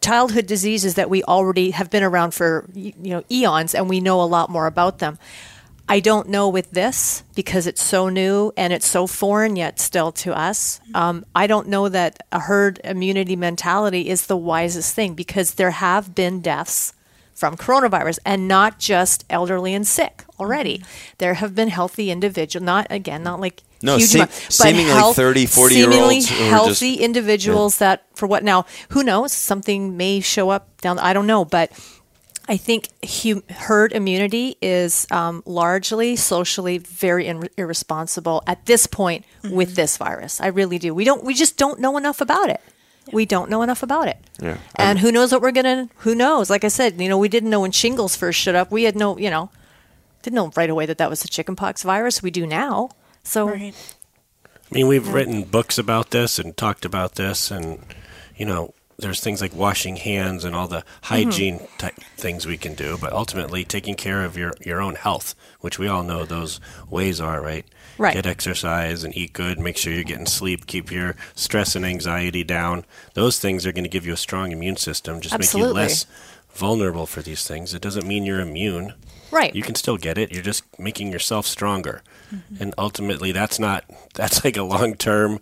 childhood 0.00 0.46
diseases 0.46 0.94
that 0.94 1.10
we 1.10 1.22
already 1.24 1.70
have 1.72 1.90
been 1.90 2.02
around 2.02 2.32
for 2.32 2.68
you 2.74 2.94
know 2.96 3.22
eons, 3.30 3.74
and 3.74 3.88
we 3.88 4.00
know 4.00 4.22
a 4.22 4.24
lot 4.24 4.48
more 4.48 4.66
about 4.66 4.98
them. 4.98 5.18
I 5.88 6.00
don't 6.00 6.28
know 6.28 6.48
with 6.48 6.72
this 6.72 7.22
because 7.36 7.68
it's 7.68 7.82
so 7.82 8.08
new 8.08 8.52
and 8.56 8.72
it's 8.72 8.88
so 8.88 9.06
foreign 9.06 9.54
yet 9.54 9.78
still 9.78 10.10
to 10.12 10.36
us. 10.36 10.80
Um, 10.94 11.24
I 11.32 11.46
don't 11.46 11.68
know 11.68 11.88
that 11.88 12.24
a 12.32 12.40
herd 12.40 12.80
immunity 12.82 13.36
mentality 13.36 14.08
is 14.08 14.26
the 14.26 14.36
wisest 14.36 14.94
thing 14.96 15.14
because 15.14 15.54
there 15.54 15.70
have 15.70 16.12
been 16.12 16.40
deaths 16.40 16.92
from 17.36 17.56
coronavirus 17.56 18.18
and 18.24 18.48
not 18.48 18.78
just 18.80 19.24
elderly 19.30 19.74
and 19.74 19.86
sick 19.86 20.24
already. 20.40 20.82
There 21.18 21.34
have 21.34 21.54
been 21.54 21.68
healthy 21.68 22.10
individuals, 22.10 22.64
not 22.64 22.86
again, 22.90 23.22
not 23.22 23.40
like 23.40 23.62
No, 23.82 23.98
huge 23.98 24.08
seem- 24.08 24.20
amount, 24.22 24.30
but 24.46 24.52
seemingly 24.52 24.90
health- 24.92 25.16
30, 25.16 25.46
40 25.46 25.74
year 25.76 25.84
seemingly 25.84 26.14
olds 26.16 26.28
who 26.30 26.44
healthy 26.48 26.90
just- 26.92 27.00
individuals 27.04 27.78
that 27.78 28.04
for 28.14 28.26
what 28.26 28.42
now? 28.42 28.64
Who 28.88 29.04
knows? 29.04 29.32
Something 29.32 29.96
may 29.96 30.20
show 30.20 30.48
up 30.50 30.80
down. 30.80 30.98
I 30.98 31.12
don't 31.12 31.26
know, 31.26 31.44
but 31.44 31.70
I 32.48 32.56
think 32.56 32.88
hu- 33.22 33.42
herd 33.50 33.92
immunity 33.92 34.56
is 34.62 35.06
um, 35.10 35.42
largely 35.44 36.16
socially 36.16 36.78
very 36.78 37.26
ir- 37.26 37.48
irresponsible 37.58 38.42
at 38.46 38.64
this 38.66 38.86
point 38.86 39.24
with 39.50 39.74
this 39.74 39.96
virus. 39.98 40.40
I 40.40 40.46
really 40.46 40.78
do. 40.78 40.94
We 40.94 41.04
don't. 41.04 41.22
We 41.24 41.34
just 41.34 41.56
don't 41.58 41.80
know 41.80 41.96
enough 41.98 42.20
about 42.22 42.48
it. 42.48 42.60
We 43.12 43.26
don't 43.26 43.50
know 43.50 43.62
enough 43.62 43.82
about 43.82 44.08
it. 44.08 44.18
Yeah. 44.40 44.58
And 44.74 44.98
who 44.98 45.12
knows 45.12 45.32
what 45.32 45.42
we're 45.42 45.52
gonna? 45.52 45.88
Who 45.98 46.14
knows? 46.14 46.50
Like 46.50 46.64
I 46.64 46.68
said, 46.68 47.00
you 47.00 47.08
know, 47.08 47.18
we 47.18 47.28
didn't 47.28 47.50
know 47.50 47.60
when 47.60 47.72
shingles 47.72 48.16
first 48.16 48.38
showed 48.40 48.54
up. 48.54 48.70
We 48.70 48.84
had 48.84 48.96
no, 48.96 49.16
you 49.18 49.30
know, 49.30 49.50
didn't 50.22 50.34
know 50.34 50.50
right 50.56 50.70
away 50.70 50.86
that 50.86 50.98
that 50.98 51.10
was 51.10 51.22
the 51.22 51.28
chickenpox 51.28 51.82
virus. 51.82 52.22
We 52.22 52.30
do 52.30 52.46
now. 52.46 52.90
So 53.22 53.48
Right. 53.48 53.74
I 54.44 54.74
mean, 54.74 54.88
we've 54.88 55.06
written 55.06 55.44
books 55.44 55.78
about 55.78 56.10
this 56.10 56.40
and 56.40 56.56
talked 56.56 56.84
about 56.84 57.14
this, 57.14 57.52
and 57.52 57.78
you 58.36 58.44
know, 58.44 58.74
there's 58.98 59.20
things 59.20 59.40
like 59.40 59.54
washing 59.54 59.96
hands 59.96 60.44
and 60.44 60.54
all 60.54 60.68
the 60.68 60.84
hygiene 61.02 61.66
type 61.78 61.94
things 62.16 62.46
we 62.46 62.56
can 62.56 62.74
do, 62.74 62.96
but 62.98 63.12
ultimately 63.12 63.64
taking 63.64 63.94
care 63.94 64.24
of 64.24 64.36
your 64.36 64.52
your 64.64 64.80
own 64.80 64.94
health, 64.94 65.34
which 65.60 65.78
we 65.78 65.86
all 65.88 66.02
know 66.02 66.24
those 66.24 66.60
ways 66.88 67.20
are 67.20 67.42
right. 67.42 67.66
Right. 67.98 68.14
Get 68.14 68.26
exercise 68.26 69.04
and 69.04 69.16
eat 69.16 69.32
good. 69.32 69.58
Make 69.58 69.78
sure 69.78 69.92
you're 69.92 70.04
getting 70.04 70.26
sleep. 70.26 70.66
Keep 70.66 70.90
your 70.90 71.16
stress 71.34 71.74
and 71.74 71.84
anxiety 71.84 72.44
down. 72.44 72.84
Those 73.14 73.38
things 73.38 73.66
are 73.66 73.72
going 73.72 73.84
to 73.84 73.90
give 73.90 74.06
you 74.06 74.12
a 74.12 74.18
strong 74.18 74.52
immune 74.52 74.76
system. 74.76 75.20
Just 75.20 75.38
make 75.38 75.54
you 75.54 75.66
less 75.72 76.04
vulnerable 76.50 77.06
for 77.06 77.22
these 77.22 77.46
things. 77.46 77.72
It 77.74 77.82
doesn't 77.82 78.06
mean 78.06 78.24
you're 78.24 78.40
immune. 78.40 78.94
right. 79.30 79.54
You 79.54 79.62
can 79.62 79.74
still 79.74 79.96
get 79.96 80.18
it. 80.18 80.30
You're 80.32 80.42
just 80.42 80.64
making 80.78 81.10
yourself 81.12 81.46
stronger. 81.46 82.02
Mm-hmm. 82.34 82.62
And 82.62 82.74
ultimately 82.76 83.32
that's 83.32 83.58
not 83.58 83.84
that's 84.14 84.44
like 84.44 84.56
a 84.56 84.62
long-term 84.62 85.40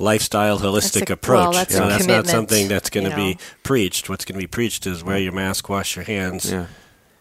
lifestyle 0.00 0.58
holistic 0.58 1.00
That's 1.00 1.10
a- 1.10 1.14
approach. 1.14 1.42
well, 1.44 1.52
that's 1.52 1.74
so 1.74 1.84
a 1.84 1.88
that's 1.88 2.06
not 2.06 2.26
something 2.26 2.68
that's 2.68 2.90
going 2.90 3.04
to 3.04 3.10
you 3.10 3.34
be 3.34 3.38
preached. 3.62 4.08
What's 4.08 4.24
going 4.24 4.34
to 4.38 4.42
be 4.42 4.46
preached 4.48 4.86
is 4.86 5.04
wear 5.04 5.18
your 5.18 5.32
mask, 5.32 5.68
wash 5.68 5.96
your 5.96 6.04
hands. 6.04 6.50
Yeah. 6.50 6.66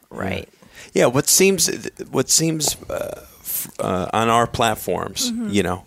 right. 0.09 0.47
Yeah, 0.93 1.07
what 1.07 1.27
seems 1.27 1.69
what 2.09 2.29
seems 2.29 2.75
uh, 2.89 3.25
f- 3.41 3.69
uh, 3.79 4.09
on 4.13 4.29
our 4.29 4.47
platforms, 4.47 5.29
Mm-hmm. 5.31 5.49
you 5.49 5.61
know, 5.63 5.85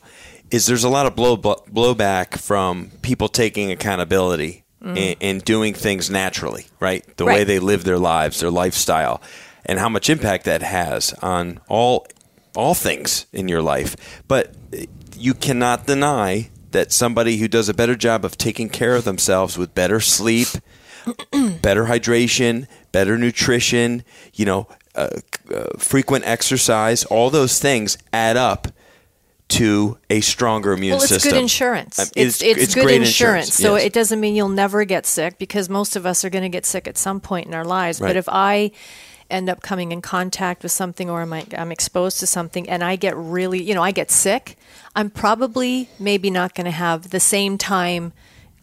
is 0.51 0.67
there's 0.67 0.85
a 0.85 0.89
lot 0.91 1.07
of 1.07 1.17
blow 1.17 1.37
blowback 1.37 2.39
from 2.39 2.91
people 3.03 3.29
taking 3.29 3.71
accountability 3.73 4.65
and, 4.85 5.17
and 5.21 5.45
doing 5.45 5.75
things 5.75 6.11
naturally, 6.11 6.67
right? 6.81 7.05
The 7.17 7.25
way 7.25 7.45
Mm. 7.45 7.47
They 7.47 7.59
live 7.61 7.85
their 7.85 7.99
lives, 7.99 8.41
their 8.41 8.51
lifestyle, 8.51 9.23
and 9.65 9.79
how 9.79 9.89
much 9.89 10.11
impact 10.11 10.45
that 10.45 10.61
has 10.63 11.15
on 11.23 11.61
all 11.69 12.07
all 12.55 12.75
things 12.75 13.27
in 13.33 13.49
your 13.49 13.63
life. 13.63 13.97
But 14.29 14.55
you 15.17 15.35
cannot 15.35 15.87
deny 15.87 16.51
that 16.73 16.93
somebody 16.93 17.39
who 17.39 17.49
does 17.49 17.69
a 17.69 17.75
better 17.75 17.95
job 17.95 18.25
of 18.25 18.37
taking 18.37 18.69
care 18.69 18.97
of 18.97 19.05
themselves 19.05 19.57
with 19.57 19.75
better 19.75 20.01
sleep, 20.01 20.49
better 21.63 21.85
hydration, 21.85 22.67
better 22.93 23.17
nutrition, 23.17 24.05
you 24.35 24.45
know, 24.45 24.69
uh, 24.95 25.09
uh, 25.53 25.65
frequent 25.79 26.27
exercise, 26.27 27.05
all 27.05 27.31
those 27.31 27.59
things 27.59 27.97
add 28.13 28.37
up 28.37 28.69
to 29.49 29.99
a 30.09 30.21
stronger 30.21 30.73
immune 30.73 30.93
Well, 30.93 31.03
it's 31.03 31.09
system. 31.09 31.33
good 31.33 31.43
insurance. 31.43 31.99
Uh, 31.99 32.07
it's, 32.17 32.43
it's, 32.43 32.75
good 32.75 32.85
great 32.85 33.03
insurance. 33.03 33.53
So 33.53 33.77
yes. 33.77 33.85
it 33.85 33.93
doesn't 33.93 34.19
mean 34.19 34.35
you'll 34.35 34.49
never 34.49 34.85
get 34.85 35.05
sick 35.05 35.39
because 35.39 35.69
most 35.69 35.95
of 35.95 36.07
us 36.07 36.25
are 36.25 36.31
going 36.31 36.43
to 36.43 36.49
get 36.49 36.65
sick 36.65 36.89
at 36.89 36.97
some 36.97 37.21
point 37.21 37.47
in 37.47 37.55
our 37.55 37.65
lives. 37.65 38.01
Right. 38.01 38.09
But 38.09 38.17
if 38.17 38.29
I 38.31 38.73
end 39.33 39.49
up 39.49 39.63
coming 39.63 39.93
in 39.93 40.03
contact 40.03 40.63
with 40.63 40.73
something 40.73 41.09
or 41.11 41.23
I'm, 41.23 41.33
I'm 41.33 41.73
exposed 41.73 42.21
to 42.21 42.27
something 42.27 42.69
and 42.69 42.85
I 42.85 42.97
get 42.97 43.17
really, 43.17 43.63
you 43.63 43.75
know, 43.75 43.83
I 43.83 43.91
get 43.91 44.11
sick, 44.11 44.57
I'm 44.95 45.11
probably 45.11 45.89
maybe 45.99 46.31
not 46.31 46.55
going 46.55 46.67
to 46.67 46.71
have 46.71 47.11
the 47.11 47.21
same 47.21 47.59
time 47.59 48.13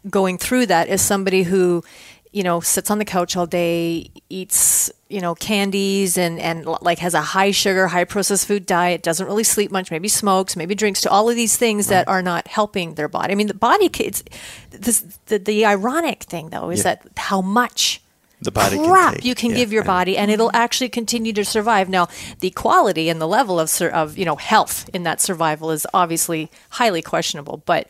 going 0.08 0.38
through 0.38 0.66
that 0.66 0.88
as 0.88 1.02
somebody 1.02 1.42
who 1.42 1.84
you 2.32 2.42
know 2.44 2.60
sits 2.60 2.90
on 2.92 2.98
the 2.98 3.04
couch 3.04 3.36
all 3.36 3.44
day 3.46 4.08
eats 4.28 4.90
you 5.08 5.20
know 5.20 5.34
candies 5.34 6.16
and 6.16 6.38
and 6.38 6.64
like 6.80 7.00
has 7.00 7.12
a 7.12 7.20
high 7.20 7.50
sugar 7.50 7.88
high 7.88 8.04
processed 8.04 8.46
food 8.46 8.64
diet 8.64 9.02
doesn't 9.02 9.26
really 9.26 9.42
sleep 9.42 9.70
much 9.72 9.90
maybe 9.90 10.06
smokes 10.08 10.56
maybe 10.56 10.74
drinks 10.74 11.00
to 11.00 11.10
all 11.10 11.28
of 11.28 11.34
these 11.34 11.56
things 11.56 11.88
that 11.88 12.06
are 12.06 12.22
not 12.22 12.46
helping 12.46 12.94
their 12.94 13.08
body 13.08 13.32
i 13.32 13.34
mean 13.34 13.48
the 13.48 13.52
body 13.52 13.90
it's 13.98 14.22
this 14.70 15.00
the, 15.26 15.38
the 15.38 15.66
ironic 15.66 16.22
thing 16.22 16.50
though 16.50 16.70
is 16.70 16.78
Yeah. 16.78 16.94
that 16.94 17.08
how 17.16 17.40
much 17.40 18.00
The 18.42 18.50
body 18.50 18.76
can 18.76 18.88
crap 18.90 19.14
take. 19.16 19.24
you 19.24 19.34
can 19.34 19.50
Yeah, 19.50 19.56
give 19.56 19.72
your 19.72 19.84
body 19.84 20.16
and 20.16 20.30
it'll 20.30 20.50
actually 20.54 20.88
continue 20.88 21.32
to 21.34 21.44
survive 21.44 21.88
now 21.88 22.08
the 22.40 22.50
quality 22.50 23.08
and 23.10 23.20
the 23.20 23.28
level 23.28 23.60
of 23.60 23.68
sur- 23.70 23.90
of 23.90 24.16
you 24.16 24.24
know 24.24 24.36
health 24.36 24.88
in 24.94 25.02
that 25.02 25.20
survival 25.20 25.70
is 25.70 25.86
obviously 25.92 26.50
highly 26.70 27.02
questionable 27.02 27.62
but 27.66 27.86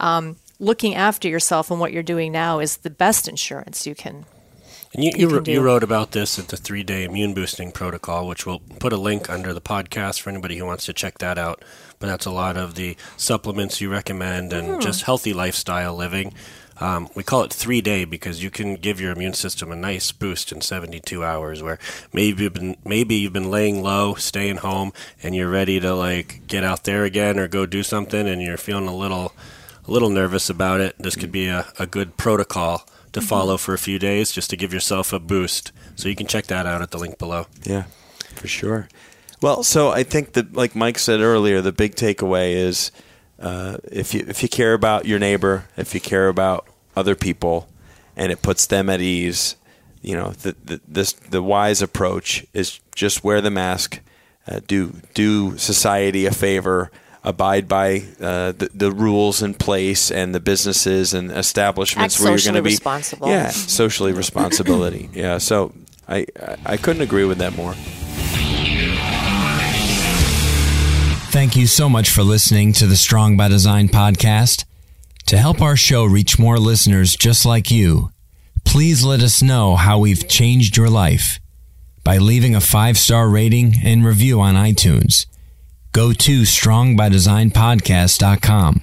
um, 0.00 0.36
looking 0.60 0.94
after 0.94 1.28
yourself 1.28 1.70
and 1.70 1.80
what 1.80 1.92
you're 1.92 2.02
doing 2.02 2.32
now 2.32 2.58
is 2.60 2.76
the 2.78 2.90
best 2.90 3.28
insurance 3.28 3.86
you 3.86 3.94
can 3.94 4.26
And 4.94 5.02
you, 5.04 5.10
you 5.14 5.20
you, 5.22 5.26
can 5.28 5.36
wrote- 5.38 5.48
you 5.48 5.60
wrote 5.62 5.82
about 5.82 6.12
this 6.12 6.38
at 6.38 6.48
the 6.48 6.56
three 6.56 6.82
day 6.84 7.04
immune 7.04 7.32
boosting 7.34 7.72
protocol, 7.72 8.28
which 8.28 8.44
we'll 8.46 8.60
put 8.78 8.92
a 8.92 8.96
link 8.96 9.28
under 9.30 9.52
the 9.52 9.60
podcast 9.60 10.20
for 10.20 10.30
anybody 10.30 10.56
who 10.58 10.66
wants 10.66 10.84
to 10.86 10.92
check 10.92 11.18
that 11.18 11.38
out. 11.38 11.64
But 11.98 12.06
that's 12.08 12.26
a 12.26 12.30
lot 12.30 12.56
of 12.56 12.74
the 12.74 12.96
supplements 13.16 13.80
you 13.80 13.90
recommend 13.90 14.52
and 14.52 14.80
just 14.82 15.02
healthy 15.02 15.32
lifestyle 15.32 15.96
living. 15.96 16.34
Um, 16.80 17.08
we 17.14 17.22
call 17.22 17.42
it 17.42 17.52
three 17.52 17.80
day 17.80 18.04
because 18.04 18.42
you 18.42 18.50
can 18.50 18.74
give 18.74 19.00
your 19.00 19.12
immune 19.12 19.34
system 19.34 19.70
a 19.70 19.76
nice 19.76 20.10
boost 20.12 20.50
in 20.50 20.60
72 20.60 21.24
hours 21.24 21.62
where 21.62 21.78
maybe 22.12 22.44
you've 22.44 22.54
been, 22.54 22.76
maybe 22.84 23.14
you've 23.14 23.32
been 23.32 23.50
laying 23.50 23.82
low, 23.82 24.14
staying 24.14 24.56
home, 24.58 24.92
and 25.22 25.34
you're 25.34 25.50
ready 25.50 25.78
to 25.80 25.94
like 25.94 26.46
get 26.46 26.64
out 26.64 26.84
there 26.84 27.04
again 27.04 27.38
or 27.38 27.46
go 27.46 27.66
do 27.66 27.82
something 27.82 28.26
and 28.26 28.42
you're 28.42 28.56
feeling 28.56 28.88
a 28.88 28.94
little, 28.94 29.32
a 29.86 29.90
little 29.90 30.10
nervous 30.10 30.50
about 30.50 30.80
it. 30.80 30.96
This 30.98 31.16
could 31.16 31.32
be 31.32 31.46
a, 31.46 31.66
a 31.78 31.86
good 31.86 32.16
protocol 32.16 32.86
to 33.12 33.20
follow 33.20 33.56
for 33.56 33.72
a 33.74 33.78
few 33.78 33.98
days 33.98 34.32
just 34.32 34.50
to 34.50 34.56
give 34.56 34.74
yourself 34.74 35.12
a 35.12 35.20
boost. 35.20 35.72
So 35.94 36.08
you 36.08 36.16
can 36.16 36.26
check 36.26 36.46
that 36.46 36.66
out 36.66 36.82
at 36.82 36.90
the 36.90 36.98
link 36.98 37.18
below. 37.18 37.46
Yeah, 37.62 37.84
for 38.34 38.48
sure. 38.48 38.88
Well, 39.40 39.62
so 39.62 39.90
I 39.90 40.02
think 40.02 40.32
that, 40.32 40.54
like 40.54 40.74
Mike 40.74 40.98
said 40.98 41.20
earlier, 41.20 41.60
the 41.60 41.72
big 41.72 41.94
takeaway 41.94 42.54
is 42.54 42.90
uh, 43.44 43.76
if 43.92 44.14
you 44.14 44.24
if 44.26 44.42
you 44.42 44.48
care 44.48 44.72
about 44.74 45.04
your 45.06 45.18
neighbor, 45.18 45.66
if 45.76 45.94
you 45.94 46.00
care 46.00 46.28
about 46.28 46.66
other 46.96 47.14
people, 47.14 47.68
and 48.16 48.32
it 48.32 48.40
puts 48.42 48.66
them 48.66 48.88
at 48.88 49.00
ease, 49.00 49.56
you 50.02 50.14
know, 50.16 50.30
the, 50.30 50.56
the 50.64 50.80
this 50.88 51.12
the 51.12 51.42
wise 51.42 51.82
approach 51.82 52.46
is 52.52 52.80
just 52.94 53.22
wear 53.22 53.40
the 53.40 53.50
mask, 53.50 54.00
uh, 54.48 54.60
do 54.66 54.94
do 55.14 55.56
society 55.58 56.26
a 56.26 56.30
favor, 56.30 56.90
abide 57.22 57.68
by 57.68 58.04
uh, 58.20 58.52
the, 58.52 58.70
the 58.74 58.90
rules 58.92 59.42
in 59.42 59.54
place 59.54 60.10
and 60.10 60.34
the 60.34 60.40
businesses 60.40 61.12
and 61.14 61.30
establishments 61.30 62.16
Act 62.16 62.22
where 62.24 62.32
you're 62.32 62.52
going 62.52 62.54
to 62.54 62.62
be 62.62 62.70
responsible. 62.70 63.28
Yeah, 63.28 63.48
socially 63.50 64.12
responsibility. 64.12 65.10
Yeah, 65.14 65.38
so 65.38 65.72
I 66.08 66.26
I- 66.40 66.56
I 66.74 66.76
couldn't 66.78 67.02
agree 67.02 67.24
with 67.26 67.38
that 67.38 67.54
more. 67.56 67.74
Thank 71.34 71.56
you 71.56 71.66
so 71.66 71.88
much 71.88 72.10
for 72.10 72.22
listening 72.22 72.72
to 72.74 72.86
the 72.86 72.94
Strong 72.94 73.36
by 73.36 73.48
Design 73.48 73.88
podcast. 73.88 74.64
To 75.26 75.36
help 75.36 75.60
our 75.60 75.74
show 75.74 76.04
reach 76.04 76.38
more 76.38 76.60
listeners 76.60 77.16
just 77.16 77.44
like 77.44 77.72
you, 77.72 78.10
please 78.64 79.04
let 79.04 79.20
us 79.20 79.42
know 79.42 79.74
how 79.74 79.98
we've 79.98 80.28
changed 80.28 80.76
your 80.76 80.88
life 80.88 81.40
by 82.04 82.18
leaving 82.18 82.54
a 82.54 82.60
five 82.60 82.96
star 82.96 83.28
rating 83.28 83.74
and 83.82 84.04
review 84.04 84.40
on 84.40 84.54
iTunes. 84.54 85.26
Go 85.90 86.12
to 86.12 86.42
strongbydesignpodcast.com. 86.42 88.80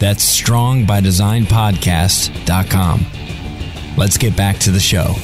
That's 0.00 0.42
strongbydesignpodcast.com. 0.42 3.06
Let's 3.96 4.18
get 4.18 4.36
back 4.36 4.58
to 4.58 4.72
the 4.72 4.80
show. 4.80 5.14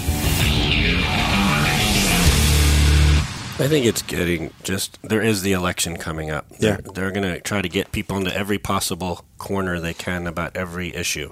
I 3.56 3.68
think 3.68 3.86
it's 3.86 4.02
getting 4.02 4.52
just 4.64 5.00
there 5.02 5.22
is 5.22 5.42
the 5.42 5.52
election 5.52 5.96
coming 5.96 6.30
up. 6.30 6.46
Yeah. 6.50 6.58
They're, 6.58 6.92
they're 6.92 7.10
going 7.12 7.34
to 7.34 7.40
try 7.40 7.62
to 7.62 7.68
get 7.68 7.92
people 7.92 8.16
into 8.16 8.36
every 8.36 8.58
possible 8.58 9.24
corner 9.38 9.78
they 9.78 9.94
can 9.94 10.26
about 10.26 10.56
every 10.56 10.94
issue. 10.94 11.30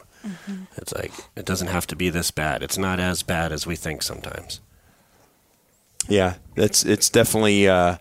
It's 0.77 0.93
like 0.95 1.13
it 1.35 1.45
doesn't 1.45 1.67
have 1.67 1.87
to 1.89 1.97
be 1.97 2.11
this 2.11 2.31
bad. 2.31 2.63
It's 2.63 2.79
not 2.79 3.01
as 3.01 3.23
bad 3.25 3.53
as 3.53 3.67
we 3.67 3.75
think 3.75 4.03
sometimes. 4.03 4.61
Yeah, 6.09 6.35
it's 6.55 6.85
it's 6.85 7.11
definitely 7.11 7.69
uh, 7.69 7.97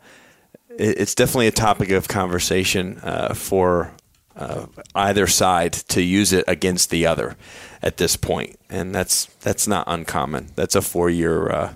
it's 0.70 1.16
definitely 1.16 1.48
a 1.48 1.52
topic 1.52 1.90
of 1.90 2.08
conversation 2.08 3.00
uh, 3.04 3.34
for 3.34 3.92
uh, 4.36 4.68
either 4.94 5.28
side 5.28 5.74
to 5.74 6.02
use 6.02 6.32
it 6.32 6.46
against 6.48 6.90
the 6.90 7.06
other 7.06 7.38
at 7.82 7.98
this 7.98 8.16
point, 8.16 8.60
and 8.70 8.94
that's 8.94 9.26
that's 9.42 9.68
not 9.68 9.86
uncommon. 9.88 10.52
That's 10.56 10.76
a 10.76 10.82
four 10.82 11.10
year 11.10 11.50
uh, 11.50 11.74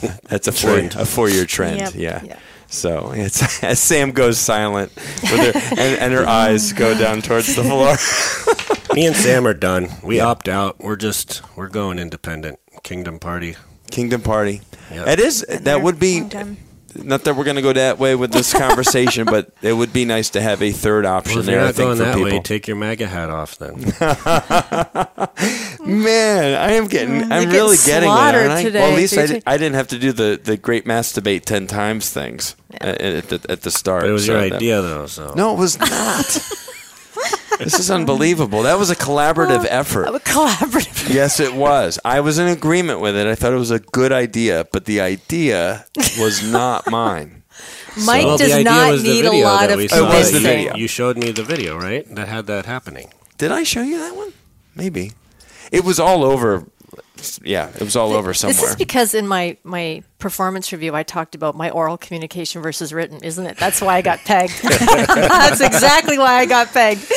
that's 0.28 0.48
a 0.48 0.52
four, 0.52 0.78
a 0.78 1.04
four-year 1.04 1.44
trend. 1.46 1.80
Yep. 1.80 1.94
Yeah. 1.94 2.22
Yeah. 2.24 2.38
So 2.68 3.12
it's 3.12 3.62
as 3.64 3.80
Sam 3.80 4.12
goes 4.12 4.38
silent, 4.38 4.94
with 4.94 5.54
her, 5.54 5.60
and, 5.70 5.98
and 6.00 6.12
her 6.12 6.26
eyes 6.26 6.72
go 6.72 6.96
down 6.96 7.20
towards 7.20 7.54
the 7.56 7.64
floor. 7.64 7.96
Me 8.94 9.06
and 9.06 9.16
Sam 9.16 9.46
are 9.46 9.54
done. 9.54 9.88
We 10.02 10.20
opt 10.20 10.48
out. 10.48 10.78
We're 10.80 10.96
just 10.96 11.42
we're 11.56 11.68
going 11.68 11.98
independent. 11.98 12.58
Kingdom 12.82 13.18
Party. 13.18 13.56
Kingdom 13.90 14.22
Party. 14.22 14.62
Yep. 14.90 15.06
It 15.08 15.20
is. 15.20 15.44
That 15.48 15.82
would 15.82 15.98
be. 15.98 16.22
Long 16.94 17.02
time. 17.02 17.08
Not 17.08 17.24
that 17.24 17.36
we're 17.36 17.44
going 17.44 17.56
to 17.56 17.62
go 17.62 17.72
that 17.72 17.98
way 17.98 18.14
with 18.16 18.32
this 18.32 18.52
conversation, 18.58 19.24
but 19.24 19.50
it 19.62 19.72
would 19.72 19.92
be 19.92 20.04
nice 20.04 20.30
to 20.30 20.40
have 20.40 20.62
a 20.62 20.72
third 20.72 21.06
option 21.06 21.34
Well, 21.36 21.40
if 21.40 21.46
there. 21.46 21.54
you're 21.56 21.62
I 21.62 21.66
not 21.66 21.74
think 21.74 21.86
going 21.86 21.98
for 21.98 22.04
that 22.04 22.14
people. 22.16 22.30
way, 22.32 22.40
take 22.40 22.68
your 22.68 22.76
MAGA 22.76 23.06
hat 23.06 23.30
off 23.30 23.56
then. 23.58 23.76
Man, 25.84 26.54
I 26.54 26.72
am 26.72 26.86
getting. 26.88 27.32
I'm 27.32 27.42
You're 27.44 27.52
really 27.52 27.76
getting 27.76 28.08
getting 28.08 28.10
there. 28.10 28.40
aren't 28.40 28.52
I? 28.52 28.62
today. 28.62 28.80
Well, 28.80 28.90
at 28.92 28.96
least 28.96 29.14
I, 29.14 29.16
You're 29.20 29.26
di- 29.28 29.40
ta- 29.40 29.50
I 29.50 29.56
didn't 29.56 29.74
have 29.74 29.88
to 29.88 29.98
do 29.98 30.12
the, 30.12 30.40
the 30.42 30.56
great 30.56 30.84
masturbate 30.84 31.44
ten 31.44 31.66
times 31.66 32.10
things 32.10 32.54
at, 32.80 33.00
uh, 33.00 33.04
at, 33.04 33.28
the, 33.28 33.46
at 33.48 33.62
the 33.62 33.70
start. 33.70 34.02
But 34.02 34.10
it 34.10 34.12
was 34.12 34.26
so 34.26 34.32
your 34.38 34.48
that- 34.50 34.56
idea 34.56 34.82
though, 34.82 35.06
so 35.06 35.32
No, 35.36 35.54
it 35.54 35.58
was 35.58 35.78
not. 35.78 36.38
this 37.64 37.78
is 37.78 37.90
unbelievable. 37.90 38.62
That 38.62 38.78
was 38.78 38.90
a 38.90 38.96
collaborative 38.96 39.66
effort. 39.68 40.04
A 40.04 40.18
collaborative. 40.18 41.12
Yes, 41.14 41.40
it 41.40 41.54
was. 41.54 41.98
I 42.04 42.20
was 42.20 42.38
in 42.38 42.48
agreement 42.48 43.00
with 43.00 43.16
it. 43.16 43.26
I 43.26 43.34
thought 43.34 43.52
it 43.52 43.56
was 43.56 43.70
a 43.70 43.78
good 43.80 44.12
idea, 44.12 44.66
but 44.72 44.84
the 44.86 45.00
idea 45.00 45.86
was 46.18 46.42
not 46.42 46.90
mine. 46.90 47.42
Mike 48.06 48.24
Well, 48.24 48.38
the 48.38 48.44
does 48.44 48.52
idea 48.52 48.64
not 48.64 48.90
was 48.92 49.02
the 49.02 49.08
need 49.08 49.24
a 49.26 49.30
video 49.30 49.44
lot 49.44 49.60
that 49.60 49.70
of 49.72 49.76
we 49.78 49.84
It 49.84 49.90
was 49.92 50.32
the 50.32 50.38
You- 50.38 50.44
video. 50.44 50.74
You 50.76 50.86
showed 50.88 51.16
me 51.18 51.30
the 51.32 51.42
video, 51.44 51.76
right? 51.78 52.06
That 52.14 52.28
had 52.28 52.46
that 52.46 52.66
happening. 52.66 53.12
Did 53.38 53.52
I 53.52 53.62
show 53.64 53.82
you 53.82 53.98
that 53.98 54.14
one? 54.16 54.32
Maybe. 54.74 55.12
It 55.72 55.84
was 55.84 55.98
all 56.00 56.24
over. 56.24 56.66
Yeah, 57.42 57.68
it 57.74 57.80
was 57.82 57.96
all 57.96 58.12
over 58.12 58.32
somewhere. 58.34 58.52
This 58.52 58.58
somewhere. 58.58 58.70
is 58.72 58.76
because 58.76 59.14
in 59.14 59.26
my 59.28 59.56
my 59.64 60.02
performance 60.18 60.70
review, 60.72 60.94
I 60.94 61.02
talked 61.02 61.34
about 61.34 61.54
my 61.56 61.70
oral 61.70 61.96
communication 61.96 62.60
versus 62.62 62.92
written, 62.92 63.24
isn't 63.24 63.46
it? 63.46 63.56
That's 63.56 63.80
why 63.80 63.96
I 63.96 64.02
got 64.02 64.18
pegged. 64.20 64.52
That's 64.62 65.60
exactly 65.62 66.18
why 66.18 66.34
I 66.40 66.46
got 66.46 66.68
pegged. 66.72 67.10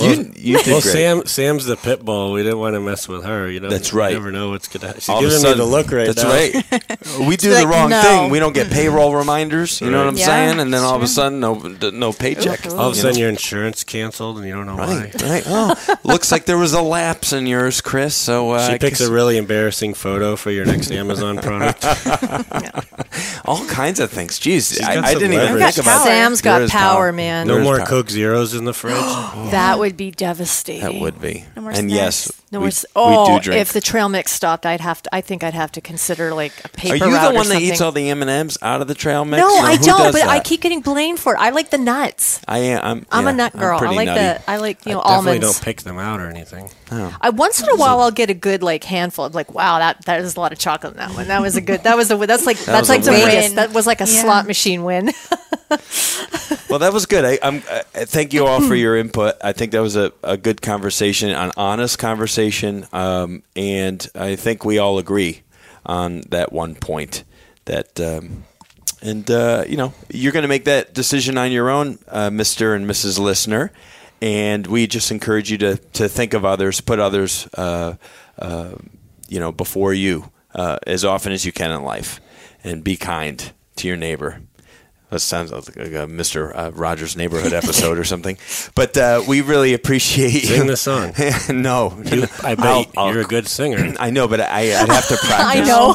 you, 0.00 0.32
you 0.36 0.58
did 0.58 0.66
Well, 0.66 0.80
great. 0.80 0.92
Sam, 0.92 1.26
Sam's 1.26 1.66
the 1.66 1.76
pit 1.76 2.04
bull. 2.04 2.32
We 2.32 2.42
didn't 2.42 2.58
want 2.58 2.74
to 2.74 2.80
mess 2.80 3.08
with 3.08 3.24
her. 3.24 3.48
You 3.50 3.60
know, 3.60 3.68
That's 3.70 3.92
you 3.92 3.98
right. 3.98 4.12
never 4.12 4.32
know 4.32 4.50
what's 4.50 4.68
gonna. 4.68 4.94
She's 4.94 5.08
All 5.08 5.18
of 5.18 5.24
a 5.24 5.26
giving 5.28 5.40
sudden- 5.40 5.58
me 5.58 5.64
the 5.64 5.70
look 5.70 5.92
right 5.92 6.06
That's 6.14 6.22
now. 6.22 6.30
right. 6.30 6.96
We 7.26 7.36
do 7.36 7.50
like, 7.52 7.62
the 7.62 7.68
wrong 7.68 7.90
no. 7.90 8.02
thing. 8.02 8.30
We 8.30 8.38
don't 8.40 8.52
get 8.52 8.70
payroll 8.70 9.14
reminders. 9.14 9.80
You 9.80 9.90
know 9.90 9.98
what 9.98 10.08
I'm 10.08 10.16
Yeah, 10.16 10.26
saying? 10.26 10.60
And 10.60 10.72
then 10.74 10.82
all 10.82 10.96
of 10.96 11.02
a 11.02 11.06
sudden, 11.06 11.40
no, 11.40 11.54
no 11.54 12.12
paycheck. 12.12 12.66
Ooh. 12.66 12.76
All 12.76 12.88
of 12.88 12.92
a 12.92 12.96
sudden, 12.96 13.14
know? 13.14 13.20
your 13.20 13.28
insurance 13.28 13.84
canceled, 13.84 14.38
and 14.38 14.46
you 14.46 14.52
don't 14.52 14.66
know 14.66 14.76
Right, 14.76 15.14
why. 15.22 15.28
right. 15.28 15.42
Oh, 15.46 15.96
looks 16.04 16.30
like 16.32 16.44
there 16.46 16.58
was 16.58 16.72
a 16.74 16.82
lapse 16.82 17.32
in 17.32 17.46
yours, 17.46 17.80
Chris. 17.80 18.14
So 18.16 18.50
uh, 18.50 18.66
She 18.66 18.74
I 18.74 18.78
picks 18.78 18.98
guess 18.98 19.08
a 19.08 19.12
really 19.16 19.38
embarrassing 19.38 19.94
photo 19.94 20.36
for 20.36 20.50
your 20.50 20.66
next 20.66 20.90
Amazon 20.90 21.38
product. 21.38 21.84
all 23.46 23.64
kinds 23.66 23.98
of 23.98 24.10
things. 24.10 24.38
Jeez, 24.38 24.82
I, 24.82 25.00
I 25.00 25.14
didn't 25.14 25.32
even 25.32 25.46
leverage. 25.46 25.74
think 25.74 25.86
about 25.86 26.04
that. 26.04 26.04
Sam's 26.04 26.42
There 26.42 26.52
got 26.52 26.62
is 26.62 26.70
power, 26.70 27.12
man. 27.12 27.46
No 27.46 27.54
There 27.54 27.62
is 27.62 27.66
more 27.66 27.78
power. 27.78 27.86
Coke 27.86 28.10
Zeros 28.10 28.52
in 28.54 28.64
the 28.66 28.74
fridge. 28.74 28.96
That 29.56 29.78
would 29.78 29.96
be 29.96 30.10
devastating. 30.10 30.82
That 30.82 31.00
would 31.00 31.20
be. 31.20 31.44
No 31.54 31.62
more 31.62 31.70
and 31.70 31.90
yes, 31.90 32.30
snacks. 32.60 32.84
No 32.94 33.02
we, 33.04 33.10
more. 33.10 33.10
we 33.10 33.16
oh, 33.28 33.38
do 33.38 33.42
drink. 33.44 33.60
if 33.60 33.72
the 33.72 33.80
trail 33.80 34.08
mix 34.08 34.32
stopped, 34.32 34.66
I'd 34.66 34.80
have 34.80 35.02
to. 35.02 35.14
I 35.14 35.20
think 35.20 35.42
I'd 35.44 35.54
have 35.54 35.72
to 35.72 35.80
consider 35.80 36.34
like 36.34 36.52
a 36.64 36.68
paper 36.68 37.04
Are 37.04 37.08
you 37.08 37.14
route 37.14 37.30
the 37.30 37.34
one 37.36 37.48
that 37.48 37.60
eats 37.62 37.80
all 37.80 37.92
the 37.92 38.08
M 38.10 38.22
and 38.22 38.30
M's 38.30 38.58
out 38.62 38.80
of 38.80 38.88
the 38.88 38.94
trail 38.94 39.24
mix? 39.24 39.40
no, 39.40 39.46
or 39.48 39.64
I 39.64 39.76
don't. 39.76 39.98
does 39.98 40.14
But 40.14 40.28
I 40.28 40.40
keep 40.40 40.60
getting 40.60 40.80
blamed 40.80 41.18
for 41.20 41.34
it. 41.34 41.38
I 41.38 41.50
like 41.50 41.70
the 41.70 41.78
nuts. 41.78 42.40
I 42.48 42.58
am. 42.58 42.80
I'm, 42.82 43.06
I'm 43.10 43.24
yeah, 43.24 43.30
a 43.30 43.34
nut 43.34 43.52
I'm 43.54 43.60
girl. 43.60 43.78
I 43.82 43.90
like 43.90 44.06
nutty. 44.06 44.20
the. 44.20 44.50
I 44.50 44.56
like 44.56 44.86
you 44.86 44.92
know 44.92 45.00
I 45.00 45.16
definitely 45.16 45.30
almonds. 45.30 45.58
don't 45.58 45.64
pick 45.64 45.82
them 45.82 45.98
out 45.98 46.20
or 46.20 46.28
anything. 46.28 46.70
I 46.90 47.30
once 47.30 47.60
in 47.62 47.68
a 47.68 47.76
while 47.76 48.00
I'll 48.00 48.10
get 48.10 48.30
a 48.30 48.34
good 48.34 48.62
like 48.62 48.84
handful. 48.84 49.24
of 49.24 49.34
like, 49.34 49.52
wow, 49.52 49.78
that 49.78 50.04
that 50.06 50.20
is 50.20 50.36
a 50.36 50.40
lot 50.40 50.52
of 50.52 50.58
chocolate 50.58 50.92
in 50.92 50.98
that 50.98 51.10
one. 51.14 51.28
That 51.28 51.42
was 51.42 51.56
a 51.56 51.60
good. 51.60 51.82
That 51.82 51.96
was 51.96 52.10
a. 52.10 52.16
That's 52.16 52.46
like 52.46 52.58
that's 52.58 52.88
was 52.88 53.08
a 53.08 53.10
like 53.10 53.22
win. 53.22 53.30
Vegas. 53.30 53.52
That 53.54 53.72
was 53.72 53.86
like 53.86 54.00
a 54.00 54.04
Yeah. 54.06 54.22
slot 54.22 54.46
machine 54.46 54.84
win. 54.84 55.10
Well, 56.68 56.80
that 56.80 56.92
was 56.92 57.06
good. 57.06 57.24
I, 57.24 57.38
I'm. 57.42 57.62
Uh, 57.70 57.82
thank 58.06 58.32
you 58.32 58.44
all 58.46 58.60
for 58.60 58.74
your 58.74 58.96
input. 58.96 59.36
I 59.42 59.52
think 59.52 59.72
that 59.72 59.80
was 59.80 59.96
a, 59.96 60.12
a 60.22 60.36
good 60.36 60.60
conversation, 60.62 61.30
an 61.30 61.52
honest 61.56 61.98
conversation, 61.98 62.45
um, 62.92 63.42
and 63.54 64.08
I 64.14 64.36
think 64.36 64.64
we 64.64 64.78
all 64.78 64.98
agree 64.98 65.42
on 65.84 66.22
that 66.28 66.52
one 66.52 66.74
point. 66.74 67.24
That 67.64 68.00
um, 68.00 68.44
and 69.02 69.30
uh, 69.30 69.64
you 69.68 69.76
know 69.76 69.92
you're 70.10 70.32
going 70.32 70.42
to 70.42 70.48
make 70.48 70.64
that 70.64 70.94
decision 70.94 71.38
on 71.38 71.52
your 71.52 71.70
own, 71.70 71.98
uh, 72.08 72.30
Mister 72.30 72.74
and 72.74 72.88
Mrs. 72.88 73.18
Listener, 73.18 73.72
and 74.20 74.66
we 74.66 74.86
just 74.86 75.10
encourage 75.10 75.50
you 75.50 75.58
to 75.58 75.76
to 75.94 76.08
think 76.08 76.34
of 76.34 76.44
others, 76.44 76.80
put 76.80 76.98
others, 76.98 77.48
uh, 77.54 77.94
uh, 78.38 78.74
you 79.28 79.40
know, 79.40 79.52
before 79.52 79.92
you 79.94 80.30
uh, 80.54 80.78
as 80.86 81.04
often 81.04 81.32
as 81.32 81.44
you 81.44 81.52
can 81.52 81.70
in 81.70 81.82
life, 81.82 82.20
and 82.64 82.82
be 82.82 82.96
kind 82.96 83.52
to 83.76 83.88
your 83.88 83.96
neighbor. 83.96 84.40
That 85.10 85.20
sounds 85.20 85.52
like 85.52 85.68
a 85.76 86.06
Mr. 86.08 86.50
Uh, 86.52 86.72
Rogers 86.74 87.16
Neighborhood 87.16 87.52
episode 87.52 87.96
or 87.96 88.02
something. 88.04 88.36
But 88.74 88.96
uh, 88.96 89.22
we 89.28 89.40
really 89.40 89.72
appreciate 89.72 90.32
you. 90.34 90.40
Sing 90.40 90.66
the 90.66 90.76
song. 90.76 91.12
no, 91.62 91.96
You, 92.04 92.24
I 92.42 92.56
bet 92.56 92.66
I'll- 92.66 92.86
I'll- 92.96 93.12
you're 93.12 93.22
a 93.22 93.24
good 93.24 93.46
singer. 93.46 93.94
I 94.00 94.10
know, 94.10 94.26
but 94.26 94.40
I, 94.40 94.60
I'd 94.82 94.88
have 94.88 95.06
to 95.08 95.16
practice. 95.22 95.62
I 95.62 95.64
know. 95.64 95.94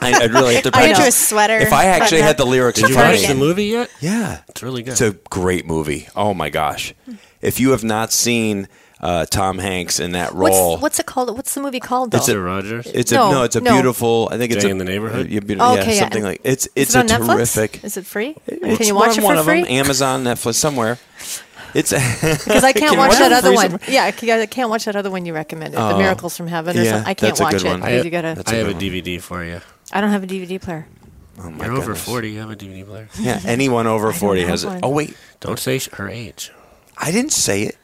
I, 0.00 0.18
would 0.22 0.32
really 0.32 0.54
have 0.54 0.64
to 0.64 0.68
I 0.74 0.92
practice. 0.92 0.98
know. 0.98 1.04
Into 1.04 1.08
a 1.08 1.12
sweater. 1.12 1.56
If 1.58 1.72
I 1.72 1.84
actually 1.86 2.22
had 2.22 2.36
the 2.38 2.44
lyrics 2.46 2.80
Did 2.80 2.88
you 2.90 2.94
front 2.94 3.18
watch 3.18 3.26
the 3.28 3.34
movie 3.34 3.66
yet? 3.66 3.90
yeah, 4.00 4.40
It's 4.48 4.62
really 4.62 4.82
good. 4.82 4.92
it's 4.92 5.00
a 5.00 5.12
great 5.30 5.66
movie. 5.66 6.08
Oh 6.16 6.32
my 6.34 6.48
gosh! 6.50 6.94
If 7.40 7.58
you 7.60 7.70
have 7.72 7.84
not 7.84 8.12
seen 8.12 8.68
uh, 9.00 9.24
Tom 9.26 9.58
Hanks 9.58 10.00
in 10.00 10.12
that 10.12 10.32
role, 10.34 10.72
What's 10.72 10.82
what's 10.82 11.00
it 11.00 11.06
called? 11.06 11.36
What's 11.36 11.54
the 11.54 11.60
movie 11.60 11.80
called? 11.80 12.10
Though? 12.10 12.18
Mr. 12.18 12.44
Rogers. 12.44 12.86
it's 12.86 13.12
No, 13.12 13.28
a 13.28 13.32
no, 13.32 13.42
it's 13.44 13.56
a 13.56 13.60
no. 13.60 13.72
beautiful. 13.74 14.28
I 14.32 14.38
think 14.38 14.52
it's 14.52 14.62
Day 14.62 14.68
a, 14.68 14.72
in 14.72 14.78
the 14.78 14.84
Neighborhood? 14.84 15.28
yeah, 15.28 15.40
Oh, 15.60 15.78
okay, 15.78 15.94
yeah. 15.94 16.00
something 16.00 16.24
like 16.24 16.40
it's 16.44 16.68
it's 16.74 16.94
it 16.94 16.98
on 16.98 17.06
a 17.06 17.24
Netflix? 17.24 17.36
terrific. 17.54 17.84
Is 17.84 17.96
it 17.96 18.06
free? 18.06 18.34
It's 18.46 18.78
Can 18.78 18.86
you 18.86 18.94
watch 18.94 19.12
on 19.16 19.18
it 19.18 19.24
one 19.24 19.34
for 19.36 19.40
of 19.40 19.46
free? 19.46 19.62
them, 19.62 19.70
Amazon, 19.72 20.24
Netflix, 20.24 20.54
somewhere. 20.54 20.98
It's 21.74 21.90
Because 22.20 22.64
I 22.64 22.72
can't 22.72 22.90
Can 22.92 22.98
watch 22.98 23.10
watch 23.10 23.18
that 23.18 23.32
other 23.32 23.52
one. 23.52 23.70
somewhere? 23.70 23.80
Yeah, 23.88 24.04
I 24.04 24.10
can't, 24.46 24.70
watch 24.70 24.86
that 24.86 24.96
other 24.96 25.10
one 25.10 25.26
you 25.26 25.34
recommended, 25.34 25.78
Oh. 25.78 25.90
The 25.90 25.98
Miracles 25.98 26.36
from 26.36 26.46
Heaven. 26.48 26.76
Or 26.78 26.82
Yeah, 26.82 26.90
something. 26.92 27.08
I 27.10 27.14
can't 27.14 27.20
that's 27.36 27.40
a 27.40 27.42
watch 27.44 27.52
good 27.52 27.64
it 27.66 27.68
one. 27.68 27.80
because 27.80 28.04
you 28.04 28.10
gotta. 28.10 28.34
That's 28.36 28.50
I 28.52 28.56
have 28.56 28.68
a. 28.68 28.74
DVD 28.74 29.20
for 29.20 29.44
you. 29.44 29.60
I 29.92 30.00
don't 30.00 30.10
have 30.10 30.22
a 30.24 30.26
DVD 30.26 30.60
player. 30.60 30.86
Oh 31.40 31.50
my 31.50 31.66
You're 31.66 31.74
over 31.74 31.94
40. 31.94 32.30
You 32.32 32.40
have 32.40 32.50
a 32.50 32.56
DVD 32.56 32.84
player. 32.86 33.08
Yeah, 33.20 33.40
anyone 33.44 33.86
over 33.86 34.12
forty 34.12 34.42
has 34.42 34.64
it. 34.64 34.80
Oh 34.82 34.88
wait, 34.88 35.16
Don't 35.40 35.58
say 35.58 35.78
her 35.92 36.08
age. 36.08 36.50
I 36.96 37.12
didn't 37.12 37.32
say 37.32 37.62
it. 37.62 37.76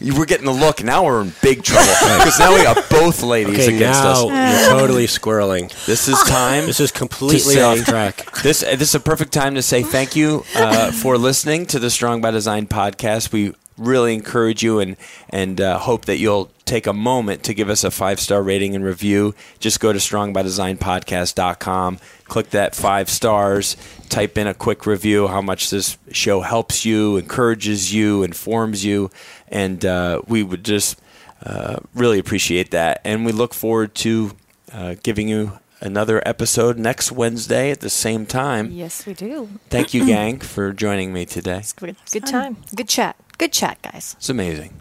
You 0.00 0.14
were 0.18 0.26
getting 0.26 0.46
the 0.46 0.52
look. 0.52 0.82
Now 0.82 1.04
we're 1.04 1.22
in 1.22 1.32
big 1.42 1.62
trouble 1.62 1.86
because 2.18 2.38
now 2.38 2.54
we 2.54 2.62
got 2.62 2.88
both 2.90 3.22
ladies 3.22 3.54
Okay, 3.66 3.76
against 3.76 4.02
now 4.02 4.28
us. 4.28 4.60
you're 4.68 4.78
totally 4.78 5.06
squirreling. 5.06 5.70
This 5.86 6.08
is 6.08 6.18
time. 6.24 6.66
This 6.66 6.80
is 6.80 6.90
completely 6.92 7.60
off 7.60 7.78
track. 7.84 8.32
This 8.42 8.60
this 8.60 8.82
is 8.82 8.94
a 8.94 9.00
perfect 9.00 9.32
time 9.32 9.54
to 9.54 9.62
say 9.62 9.82
thank 9.82 10.16
you 10.16 10.44
uh, 10.56 10.90
for 10.92 11.18
listening 11.18 11.66
to 11.66 11.78
the 11.78 11.90
Strong 11.90 12.20
by 12.20 12.30
Design 12.30 12.66
podcast. 12.66 13.32
We 13.32 13.54
really 13.76 14.14
encourage 14.14 14.62
you 14.62 14.80
and 14.80 14.96
and 15.30 15.60
uh, 15.60 15.78
hope 15.78 16.04
that 16.04 16.18
you'll 16.18 16.50
take 16.64 16.86
a 16.86 16.92
moment 16.92 17.42
to 17.44 17.54
give 17.54 17.68
us 17.68 17.84
a 17.84 17.90
five 17.90 18.20
star 18.20 18.42
rating 18.42 18.74
and 18.74 18.84
review. 18.84 19.34
Just 19.58 19.80
go 19.80 19.92
to 19.92 19.98
strongbydesignpodcast.com, 19.98 21.98
click 22.24 22.50
that 22.50 22.74
five 22.74 23.10
stars, 23.10 23.76
type 24.08 24.38
in 24.38 24.46
a 24.46 24.54
quick 24.54 24.86
review 24.86 25.28
how 25.28 25.42
much 25.42 25.70
this 25.70 25.98
show 26.10 26.40
helps 26.40 26.84
you, 26.84 27.16
encourages 27.16 27.92
you, 27.92 28.22
informs 28.22 28.84
you, 28.84 29.10
and 29.48 29.84
uh, 29.84 30.22
we 30.26 30.42
would 30.42 30.64
just 30.64 31.00
uh, 31.44 31.78
really 31.94 32.18
appreciate 32.18 32.70
that. 32.70 33.00
And 33.04 33.26
we 33.26 33.32
look 33.32 33.54
forward 33.54 33.94
to 33.96 34.36
uh, 34.72 34.94
giving 35.02 35.28
you 35.28 35.58
another 35.82 36.22
episode 36.26 36.78
next 36.78 37.12
Wednesday 37.12 37.70
at 37.70 37.80
the 37.80 37.90
same 37.90 38.24
time. 38.24 38.70
Yes, 38.70 39.04
we 39.04 39.12
do. 39.14 39.48
Thank 39.68 39.92
you, 39.92 40.06
gang, 40.14 40.38
for 40.38 40.72
joining 40.72 41.12
me 41.12 41.26
today. 41.26 41.62
Good, 41.76 41.96
good 42.10 42.26
time. 42.26 42.56
Good 42.74 42.88
chat. 42.88 43.16
Good 43.36 43.52
chat, 43.52 43.82
guys. 43.82 44.14
It's 44.18 44.28
amazing. 44.28 44.80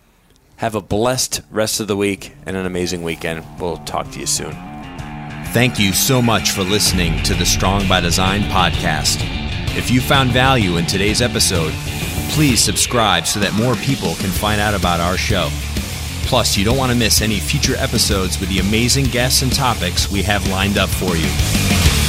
Have 0.58 0.76
a 0.76 0.82
blessed 0.82 1.42
rest 1.50 1.80
of 1.80 1.88
the 1.88 1.98
week 1.98 2.34
and 2.46 2.56
an 2.56 2.66
amazing 2.66 3.02
weekend. 3.04 3.44
We'll 3.60 3.78
talk 3.78 4.12
to 4.12 4.20
you 4.20 4.28
soon. 4.28 4.54
Thank 5.54 5.80
you 5.80 5.92
so 5.92 6.22
much 6.22 6.52
for 6.52 6.62
listening 6.62 7.22
to 7.24 7.34
the 7.34 7.46
Strong 7.46 7.90
by 7.90 8.00
Design 8.00 8.42
podcast. 8.44 9.18
If 9.76 9.90
you 9.90 10.00
found 10.00 10.32
value 10.32 10.78
in 10.78 10.86
today's 10.86 11.22
episode, 11.22 11.74
please 12.30 12.64
subscribe 12.64 13.26
so 13.26 13.40
that 13.40 13.54
more 13.54 13.76
people 13.76 14.16
can 14.16 14.30
find 14.30 14.62
out 14.62 14.74
about 14.74 15.00
our 15.00 15.18
show. 15.18 15.50
Plus, 16.32 16.56
you 16.56 16.64
don't 16.64 16.78
want 16.78 16.90
to 16.90 16.98
miss 16.98 17.22
any 17.22 17.42
future 17.42 17.76
episodes 17.76 18.40
with 18.40 18.48
the 18.48 18.60
amazing 18.60 19.04
guests 19.04 19.42
and 19.42 19.54
topics 19.54 20.10
we 20.10 20.24
have 20.24 20.48
lined 20.48 20.78
up 20.78 20.88
for 20.88 21.18
you. 21.18 22.01